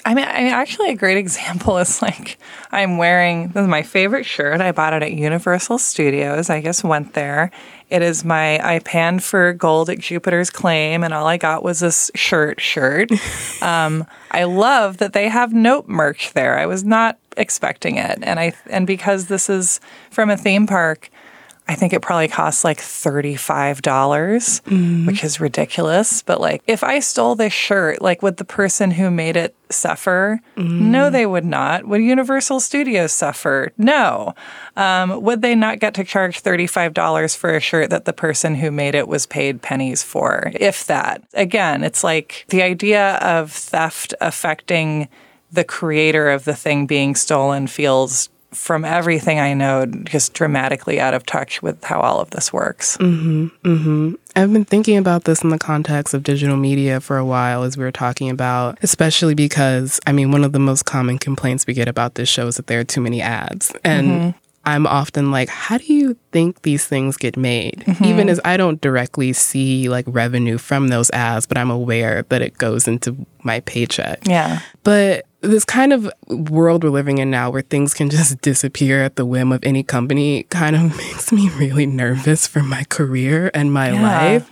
I 0.04 0.16
mean, 0.16 0.26
I 0.28 0.44
mean, 0.44 0.52
actually, 0.52 0.90
a 0.90 0.96
great 0.96 1.18
example 1.26 1.78
is 1.78 2.02
like 2.02 2.40
I'm 2.72 2.98
wearing 2.98 3.50
this 3.50 3.62
is 3.62 3.68
my 3.68 3.84
favorite 3.84 4.26
shirt. 4.26 4.62
I 4.62 4.72
bought 4.72 4.94
it 4.94 5.04
at 5.04 5.12
Universal 5.12 5.78
Studios. 5.78 6.50
I 6.50 6.62
just 6.62 6.84
went 6.84 7.14
there. 7.14 7.52
It 7.90 8.02
is 8.02 8.24
my 8.24 8.60
I 8.66 8.80
panned 8.80 9.24
for 9.24 9.54
gold 9.54 9.90
at 9.90 10.00
Jupiter's 10.00 10.50
Claim, 10.50 11.04
and 11.04 11.14
all 11.14 11.28
I 11.28 11.38
got 11.38 11.64
was 11.64 11.82
this 11.82 12.10
shirt. 12.16 12.60
Shirt. 12.60 13.12
um, 13.62 14.08
I 14.32 14.46
love 14.46 14.98
that 14.98 15.14
they 15.14 15.28
have 15.28 15.54
note 15.54 15.88
merch 15.88 16.34
there. 16.34 16.58
I 16.58 16.66
was 16.66 16.84
not 16.84 17.20
expecting 17.38 17.98
it. 17.98 18.20
And 18.22 18.40
I 18.40 18.54
and 18.68 18.86
because 18.88 19.28
this 19.28 19.50
is 19.50 19.80
from 20.10 20.30
a 20.30 20.38
theme 20.38 20.68
park, 20.68 21.10
I 21.72 21.76
think 21.76 21.94
it 21.94 22.02
probably 22.02 22.28
costs 22.28 22.66
like 22.66 22.80
$35, 22.80 23.82
dollars 23.82 24.62
mm. 24.66 25.06
which 25.08 25.24
is 25.24 25.40
ridiculous. 25.40 26.22
But 26.22 26.42
like, 26.42 26.62
if 26.68 26.84
I 26.84 27.00
stole 27.00 27.36
this 27.36 27.54
shirt, 27.54 28.02
like, 28.02 28.22
would 28.22 28.36
the 28.36 28.44
person 28.44 28.92
who 28.92 29.10
made 29.10 29.38
it 29.38 29.56
suffer? 29.70 30.42
Mm. 30.58 30.82
No, 30.82 31.10
they 31.10 31.26
would 31.26 31.46
not. 31.46 31.88
Would 31.88 32.02
Universal 32.02 32.60
Studios 32.60 33.14
suffer? 33.14 33.72
No. 33.78 34.36
Um, 34.76 35.22
would 35.22 35.42
they 35.42 35.56
not 35.56 35.80
get 35.80 35.94
to 35.94 36.04
charge 36.04 36.44
$35 36.44 37.38
for 37.38 37.56
a 37.56 37.62
shirt 37.62 37.90
that 37.90 38.04
the 38.04 38.12
person 38.12 38.56
who 38.56 38.70
made 38.70 38.94
it 38.94 39.08
was 39.08 39.26
paid 39.26 39.62
pennies 39.62 40.04
for? 40.04 40.52
If 40.56 40.88
that. 40.88 41.24
Again, 41.34 41.86
it's 41.86 42.04
like 42.04 42.46
the 42.50 42.64
idea 42.64 43.16
of 43.18 43.50
theft 43.52 44.14
affecting 44.20 45.08
the 45.52 45.64
creator 45.64 46.30
of 46.30 46.46
the 46.46 46.56
thing 46.56 46.86
being 46.86 47.16
stolen 47.16 47.68
feels 47.68 48.30
from 48.52 48.84
everything 48.84 49.40
I 49.40 49.54
know, 49.54 49.86
just 49.86 50.34
dramatically 50.34 51.00
out 51.00 51.14
of 51.14 51.26
touch 51.26 51.62
with 51.62 51.82
how 51.86 52.02
all 52.02 52.20
of 52.20 52.32
this 52.32 52.52
works. 52.52 52.98
Mm-hmm, 52.98 53.48
mm-hmm. 53.64 54.14
I've 54.36 54.52
been 54.52 54.66
thinking 54.66 54.98
about 54.98 55.24
this 55.24 55.42
in 55.42 55.50
the 55.50 55.58
context 55.58 56.14
of 56.14 56.24
digital 56.24 56.58
media 56.58 57.00
for 57.00 57.18
a 57.18 57.24
while, 57.24 57.64
as 57.64 57.78
we 57.78 57.84
were 57.86 57.94
talking 57.94 58.30
about, 58.30 58.78
especially 58.84 59.36
because, 59.36 60.02
I 60.06 60.12
mean, 60.12 60.32
one 60.32 60.44
of 60.44 60.52
the 60.52 60.60
most 60.60 60.84
common 60.84 61.18
complaints 61.18 61.66
we 61.66 61.74
get 61.74 61.88
about 61.88 62.16
this 62.16 62.28
show 62.28 62.48
is 62.48 62.58
that 62.58 62.68
there 62.68 62.82
are 62.82 62.86
too 62.86 63.00
many 63.00 63.22
ads. 63.22 63.72
And 63.86 64.08
mm-hmm. 64.08 64.38
I'm 64.66 64.86
often 64.86 65.32
like, 65.32 65.48
how 65.48 65.78
do 65.78 65.94
you 65.94 66.18
think 66.34 66.64
these 66.64 66.86
things 66.86 67.16
get 67.16 67.38
made? 67.38 67.86
Mm-hmm. 67.88 68.04
Even 68.04 68.28
as 68.28 68.42
I 68.44 68.58
don't 68.58 68.82
directly 68.82 69.32
see 69.32 69.88
like 69.88 70.06
revenue 70.08 70.58
from 70.58 70.90
those 70.90 71.10
ads, 71.12 71.46
but 71.46 71.58
I'm 71.58 71.72
aware 71.72 72.24
that 72.24 72.42
it 72.42 72.58
goes 72.58 72.86
into 72.86 73.16
my 73.44 73.62
paycheck. 73.62 74.28
Yeah. 74.28 74.60
But 74.84 75.26
this 75.42 75.66
kind 75.66 75.92
of 75.92 76.10
world 76.28 76.84
we're 76.84 76.90
living 76.90 77.18
in 77.18 77.30
now 77.30 77.50
where 77.50 77.62
things 77.62 77.94
can 77.94 78.10
just 78.10 78.42
disappear 78.42 79.04
at 79.04 79.16
the 79.16 79.26
whim 79.26 79.52
of 79.52 79.64
any 79.64 79.84
company 79.84 80.44
kind 80.44 80.76
of 80.76 80.82
makes 80.98 81.32
me 81.32 81.50
really 81.50 81.86
nervous 81.86 82.48
for 82.48 82.62
my 82.62 82.84
career 82.86 83.52
and 83.54 83.74
my 83.74 83.92
yeah. 83.92 84.02
life. 84.02 84.50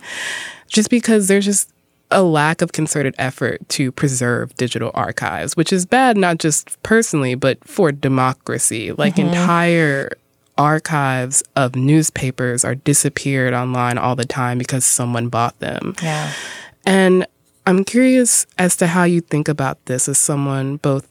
Just 0.66 0.90
because 0.90 1.26
there's 1.28 1.44
just 1.44 1.72
a 2.12 2.22
lack 2.22 2.60
of 2.60 2.72
concerted 2.72 3.14
effort 3.18 3.66
to 3.68 3.92
preserve 3.92 4.54
digital 4.56 4.90
archives, 4.94 5.56
which 5.56 5.72
is 5.72 5.86
bad 5.86 6.16
not 6.16 6.38
just 6.38 6.80
personally, 6.82 7.34
but 7.34 7.62
for 7.64 7.92
democracy. 7.92 8.92
Like 8.92 9.16
mm-hmm. 9.16 9.28
entire 9.28 10.10
archives 10.58 11.42
of 11.56 11.74
newspapers 11.74 12.64
are 12.64 12.74
disappeared 12.74 13.54
online 13.54 13.96
all 13.96 14.16
the 14.16 14.24
time 14.24 14.58
because 14.58 14.84
someone 14.84 15.28
bought 15.28 15.58
them. 15.60 15.94
Yeah. 16.02 16.32
And 16.84 17.26
I'm 17.66 17.84
curious 17.84 18.46
as 18.58 18.76
to 18.76 18.86
how 18.86 19.04
you 19.04 19.20
think 19.20 19.48
about 19.48 19.84
this 19.86 20.08
as 20.08 20.18
someone 20.18 20.76
both 20.76 21.08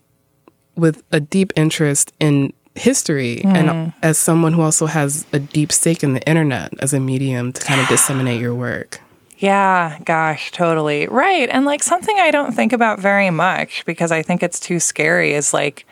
with 0.75 1.03
a 1.11 1.19
deep 1.19 1.53
interest 1.55 2.13
in 2.19 2.53
history 2.75 3.41
mm. 3.43 3.55
and 3.55 3.93
as 4.01 4.17
someone 4.17 4.53
who 4.53 4.61
also 4.61 4.85
has 4.85 5.25
a 5.33 5.39
deep 5.39 5.71
stake 5.71 6.03
in 6.03 6.13
the 6.13 6.27
internet 6.27 6.73
as 6.79 6.93
a 6.93 6.99
medium 6.99 7.51
to 7.53 7.61
kind 7.61 7.81
of 7.81 7.87
disseminate 7.87 8.39
your 8.39 8.55
work. 8.55 9.01
Yeah, 9.37 9.99
gosh, 10.03 10.51
totally. 10.51 11.07
Right. 11.07 11.49
And 11.49 11.65
like 11.65 11.81
something 11.81 12.17
I 12.19 12.31
don't 12.31 12.53
think 12.53 12.73
about 12.73 12.99
very 12.99 13.29
much 13.29 13.85
because 13.85 14.11
I 14.11 14.21
think 14.21 14.43
it's 14.43 14.59
too 14.59 14.79
scary 14.79 15.33
is 15.33 15.53
like 15.53 15.85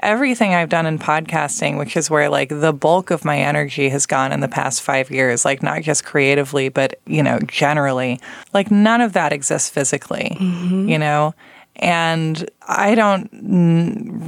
everything 0.00 0.54
I've 0.54 0.68
done 0.68 0.86
in 0.86 0.98
podcasting, 0.98 1.78
which 1.78 1.96
is 1.96 2.10
where 2.10 2.28
like 2.28 2.48
the 2.48 2.72
bulk 2.72 3.10
of 3.10 3.24
my 3.24 3.38
energy 3.38 3.88
has 3.88 4.06
gone 4.06 4.32
in 4.32 4.40
the 4.40 4.48
past 4.48 4.82
five 4.82 5.10
years, 5.10 5.44
like 5.44 5.62
not 5.62 5.82
just 5.82 6.04
creatively, 6.04 6.68
but, 6.68 7.00
you 7.06 7.22
know, 7.22 7.38
generally, 7.46 8.20
like 8.52 8.70
none 8.70 9.00
of 9.00 9.12
that 9.14 9.32
exists 9.32 9.70
physically, 9.70 10.36
mm-hmm. 10.38 10.88
you 10.88 10.98
know? 10.98 11.34
And 11.76 12.48
I 12.68 12.94
don't 12.94 13.28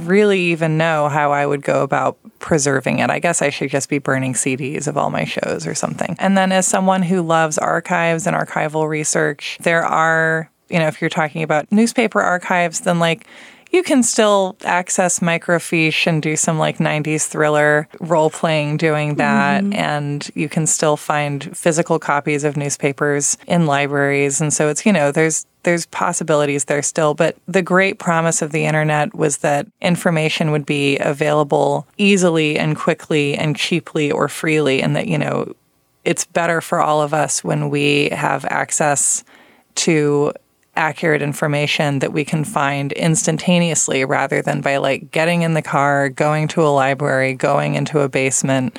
really 0.05 0.41
even 0.41 0.77
know 0.77 1.07
how 1.07 1.31
I 1.31 1.45
would 1.45 1.61
go 1.61 1.81
about 1.81 2.17
preserving 2.39 2.99
it. 2.99 3.09
I 3.09 3.19
guess 3.19 3.41
I 3.41 3.49
should 3.49 3.69
just 3.69 3.89
be 3.89 3.99
burning 3.99 4.33
CDs 4.33 4.87
of 4.87 4.97
all 4.97 5.09
my 5.09 5.23
shows 5.23 5.65
or 5.65 5.73
something. 5.73 6.15
And 6.19 6.37
then, 6.37 6.51
as 6.51 6.67
someone 6.67 7.03
who 7.03 7.21
loves 7.21 7.57
archives 7.57 8.27
and 8.27 8.35
archival 8.35 8.87
research, 8.89 9.57
there 9.61 9.85
are, 9.85 10.51
you 10.69 10.77
know, 10.77 10.87
if 10.87 10.99
you're 10.99 11.09
talking 11.09 11.41
about 11.41 11.71
newspaper 11.71 12.19
archives, 12.19 12.81
then 12.81 12.99
like 12.99 13.25
you 13.71 13.83
can 13.83 14.03
still 14.03 14.57
access 14.63 15.19
microfiche 15.19 16.07
and 16.07 16.21
do 16.21 16.35
some 16.35 16.57
like 16.57 16.77
90s 16.77 17.27
thriller 17.27 17.87
role 17.99 18.29
playing 18.29 18.77
doing 18.77 19.15
that. 19.15 19.63
Mm-hmm. 19.63 19.73
And 19.73 20.29
you 20.35 20.49
can 20.49 20.65
still 20.65 20.97
find 20.97 21.55
physical 21.57 21.99
copies 21.99 22.43
of 22.43 22.57
newspapers 22.57 23.37
in 23.47 23.65
libraries. 23.65 24.41
And 24.41 24.53
so 24.53 24.69
it's, 24.69 24.85
you 24.85 24.93
know, 24.93 25.11
there's 25.11 25.45
there's 25.63 25.85
possibilities 25.87 26.65
there 26.65 26.81
still, 26.81 27.13
but 27.13 27.35
the 27.45 27.61
great 27.61 27.99
promise 27.99 28.41
of 28.41 28.53
the 28.53 28.63
internet 28.63 29.13
was 29.13 29.39
that 29.39 29.67
information 29.81 30.51
would 30.51 30.65
be 30.65 30.97
available 30.99 31.85
easily 31.97 32.57
and 32.57 32.77
quickly 32.77 33.35
and 33.35 33.53
cheaply 33.57 34.09
or 34.09 34.29
freely, 34.29 34.81
and 34.81 34.95
that, 34.95 35.09
you 35.09 35.17
know, 35.17 35.53
it's 36.05 36.23
better 36.23 36.61
for 36.61 36.79
all 36.79 37.01
of 37.01 37.13
us 37.13 37.43
when 37.43 37.69
we 37.69 38.07
have 38.11 38.45
access 38.45 39.25
to 39.75 40.31
accurate 40.77 41.21
information 41.21 41.99
that 41.99 42.13
we 42.13 42.23
can 42.23 42.43
find 42.43 42.91
instantaneously 42.93 44.05
rather 44.05 44.41
than 44.41 44.61
by 44.61 44.77
like 44.77 45.11
getting 45.11 45.41
in 45.41 45.53
the 45.53 45.61
car, 45.61 46.09
going 46.09 46.47
to 46.49 46.63
a 46.63 46.69
library, 46.69 47.33
going 47.33 47.75
into 47.75 47.99
a 47.99 48.09
basement, 48.09 48.77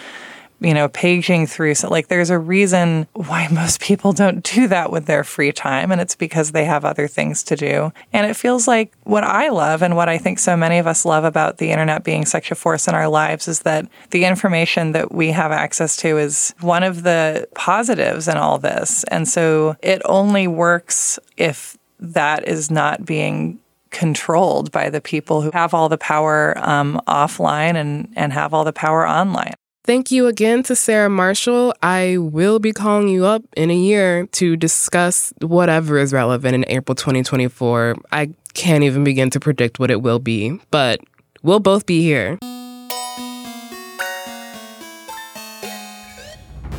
you 0.61 0.75
know, 0.75 0.89
paging 0.89 1.47
through. 1.47 1.75
So, 1.75 1.89
like, 1.89 2.09
there's 2.09 2.31
a 2.31 2.39
reason 2.39 3.07
why 3.15 3.49
most 3.53 3.81
people 3.81 4.13
don't 4.13 4.43
do 4.43 4.69
that 4.69 4.91
with 4.91 5.07
their 5.07 5.25
free 5.25 5.53
time, 5.53 5.93
and 5.93 6.01
it's 6.01 6.15
because 6.15 6.53
they 6.53 6.65
have 6.65 6.85
other 6.85 7.07
things 7.07 7.43
to 7.45 7.57
do. 7.57 7.93
And 8.13 8.29
it 8.29 8.35
feels 8.35 8.67
like 8.67 8.93
what 9.05 9.25
I 9.25 9.51
love 9.51 9.83
and 9.83 9.97
what 9.97 10.09
I 10.09 10.19
think 10.19 10.39
so 10.39 10.57
many 10.57 10.79
of 10.79 10.87
us 10.87 11.05
love 11.05 11.25
about 11.25 11.59
the 11.59 11.71
internet 11.71 12.05
being 12.05 12.25
such 12.25 12.51
a 12.51 12.55
force 12.55 12.89
in 12.89 12.95
our 12.95 13.09
lives 13.09 13.49
is 13.49 13.61
that 13.61 13.87
the 14.11 14.25
information 14.25 14.93
that 14.93 15.13
we 15.13 15.31
have 15.31 15.53
access 15.53 15.97
to 15.99 16.19
is 16.19 16.55
one 16.61 16.83
of 16.83 17.03
the 17.03 17.49
positives 17.55 18.29
in 18.29 18.37
all 18.37 18.59
this. 18.59 19.05
And 19.05 19.29
so 19.29 19.77
it 19.83 20.03
only 20.05 20.49
works 20.49 21.19
if 21.37 21.78
that 22.01 22.47
is 22.47 22.71
not 22.71 23.05
being 23.05 23.59
controlled 23.91 24.71
by 24.71 24.91
the 24.91 25.01
people 25.01 25.41
who 25.41 25.51
have 25.53 25.73
all 25.73 25.89
the 25.89 25.99
power 25.99 26.57
um, 26.59 27.01
offline 27.09 27.75
and, 27.75 28.13
and 28.17 28.33
have 28.33 28.53
all 28.53 28.65
the 28.65 28.73
power 28.73 29.09
online. 29.09 29.55
Thank 29.85 30.11
you 30.11 30.27
again 30.27 30.63
to 30.65 30.77
Sarah 30.77 31.09
Marshall. 31.09 31.73
I 31.83 32.19
will 32.19 32.59
be 32.59 32.73
calling 32.73 33.09
you 33.09 33.25
up 33.25 33.43
in 33.57 33.71
a 33.71 33.75
year 33.75 34.27
to 34.33 34.55
discuss 34.55 35.33
whatever 35.41 35.97
is 35.97 36.13
relevant 36.13 36.55
in 36.55 36.65
April 36.69 36.95
2024. 36.95 37.97
I 38.13 38.31
can't 38.53 38.85
even 38.85 39.03
begin 39.03 39.31
to 39.31 39.41
predict 39.41 39.79
what 39.79 39.91
it 39.91 40.03
will 40.03 40.19
be, 40.19 40.61
but 40.71 41.01
we'll 41.43 41.61
both 41.61 41.87
be 41.87 42.03
here. 42.03 42.39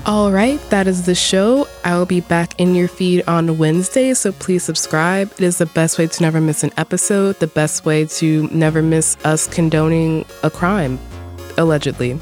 All 0.05 0.31
right, 0.31 0.59
that 0.69 0.87
is 0.87 1.05
the 1.05 1.13
show. 1.13 1.67
I 1.83 1.95
will 1.97 2.05
be 2.05 2.21
back 2.21 2.59
in 2.59 2.73
your 2.73 2.87
feed 2.87 3.23
on 3.27 3.57
Wednesday, 3.57 4.13
so 4.13 4.31
please 4.31 4.63
subscribe. 4.63 5.31
It 5.33 5.41
is 5.41 5.57
the 5.57 5.65
best 5.67 5.99
way 5.99 6.07
to 6.07 6.23
never 6.23 6.39
miss 6.39 6.63
an 6.63 6.71
episode, 6.77 7.37
the 7.39 7.47
best 7.47 7.85
way 7.85 8.05
to 8.05 8.47
never 8.47 8.81
miss 8.81 9.17
us 9.25 9.45
condoning 9.45 10.25
a 10.41 10.49
crime, 10.49 10.97
allegedly. 11.57 12.17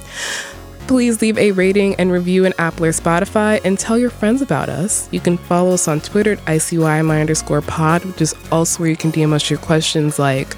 Please 0.88 1.21
leave 1.21 1.38
a 1.38 1.51
rating 1.51 1.95
and 1.95 2.11
review 2.11 2.45
in 2.45 2.53
Apple 2.57 2.86
or 2.86 2.91
Spotify 2.91 3.63
and 3.63 3.78
tell 3.78 3.97
your 3.97 4.09
friends 4.09 4.41
about 4.41 4.69
us. 4.69 5.07
You 5.11 5.19
can 5.19 5.38
follow 5.38 5.73
us 5.73 5.88
on 5.88 6.01
Twitter 6.01 6.34
at 6.34 6.45
ICYMI 6.45 7.21
underscore 7.21 7.61
pod, 7.61 8.03
which 8.05 8.21
is 8.21 8.34
also 8.51 8.80
where 8.80 8.89
you 8.89 8.97
can 8.97 9.11
DM 9.11 9.34
us 9.34 9.49
your 9.49 9.59
questions 9.59 10.17
like, 10.17 10.55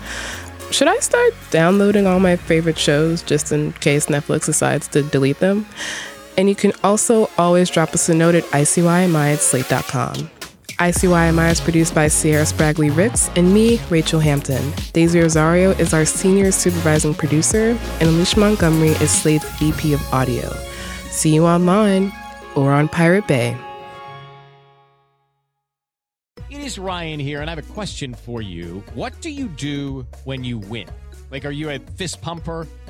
should 0.72 0.88
I 0.88 0.98
start 1.00 1.34
downloading 1.52 2.08
all 2.08 2.20
my 2.20 2.38
favorite 2.38 2.78
shows 2.78 3.24
just 3.24 3.52
in 3.52 3.74
case 3.74 4.06
Netflix 4.06 4.46
decides 4.46 4.88
to 4.90 5.04
delete 5.04 5.40
them? 5.40 5.66
And 6.38 6.50
you 6.50 6.56
can 6.56 6.72
also 6.84 7.30
always 7.38 7.70
drop 7.70 7.94
us 7.94 8.10
a 8.10 8.14
note 8.14 8.36
at 8.36 8.44
ICYMI 8.46 9.34
at 9.34 9.40
slate.com. 9.40 10.30
ICYMI 10.80 11.52
is 11.52 11.60
produced 11.60 11.94
by 11.94 12.08
Sierra 12.08 12.46
Spragley 12.46 12.96
Ricks 12.96 13.30
and 13.36 13.54
me, 13.54 13.80
Rachelle 13.90 14.22
Hampton. 14.22 14.72
Daisy 14.94 15.20
Rosario 15.20 15.72
is 15.72 15.94
our 15.94 16.06
senior 16.06 16.54
supervising 16.54 17.14
producer, 17.14 17.78
and 18.00 18.04
Alicia 18.04 18.40
Montgomery 18.40 18.92
is 18.92 19.12
Slate's 19.12 19.44
VP 19.60 19.92
of 19.92 20.14
audio. 20.14 20.50
See 21.10 21.36
you 21.36 21.46
online 21.46 22.14
or 22.56 22.72
on 22.72 22.88
Pirate 22.88 23.28
Bay. 23.28 23.58
It 26.50 26.62
is 26.62 26.80
Ryan 26.80 27.20
here, 27.20 27.42
and 27.42 27.50
I 27.50 27.56
have 27.56 27.60
a 27.60 27.74
question 27.74 28.14
for 28.14 28.42
you. 28.42 28.82
What 28.94 29.20
do 29.20 29.30
you 29.30 29.50
do 29.50 30.08
when 30.24 30.46
you 30.46 30.60
win? 30.60 30.88
Like, 31.30 31.44
are 31.44 31.52
you 31.52 31.70
a 31.72 31.80
fist 31.80 32.22
pumper? 32.22 32.68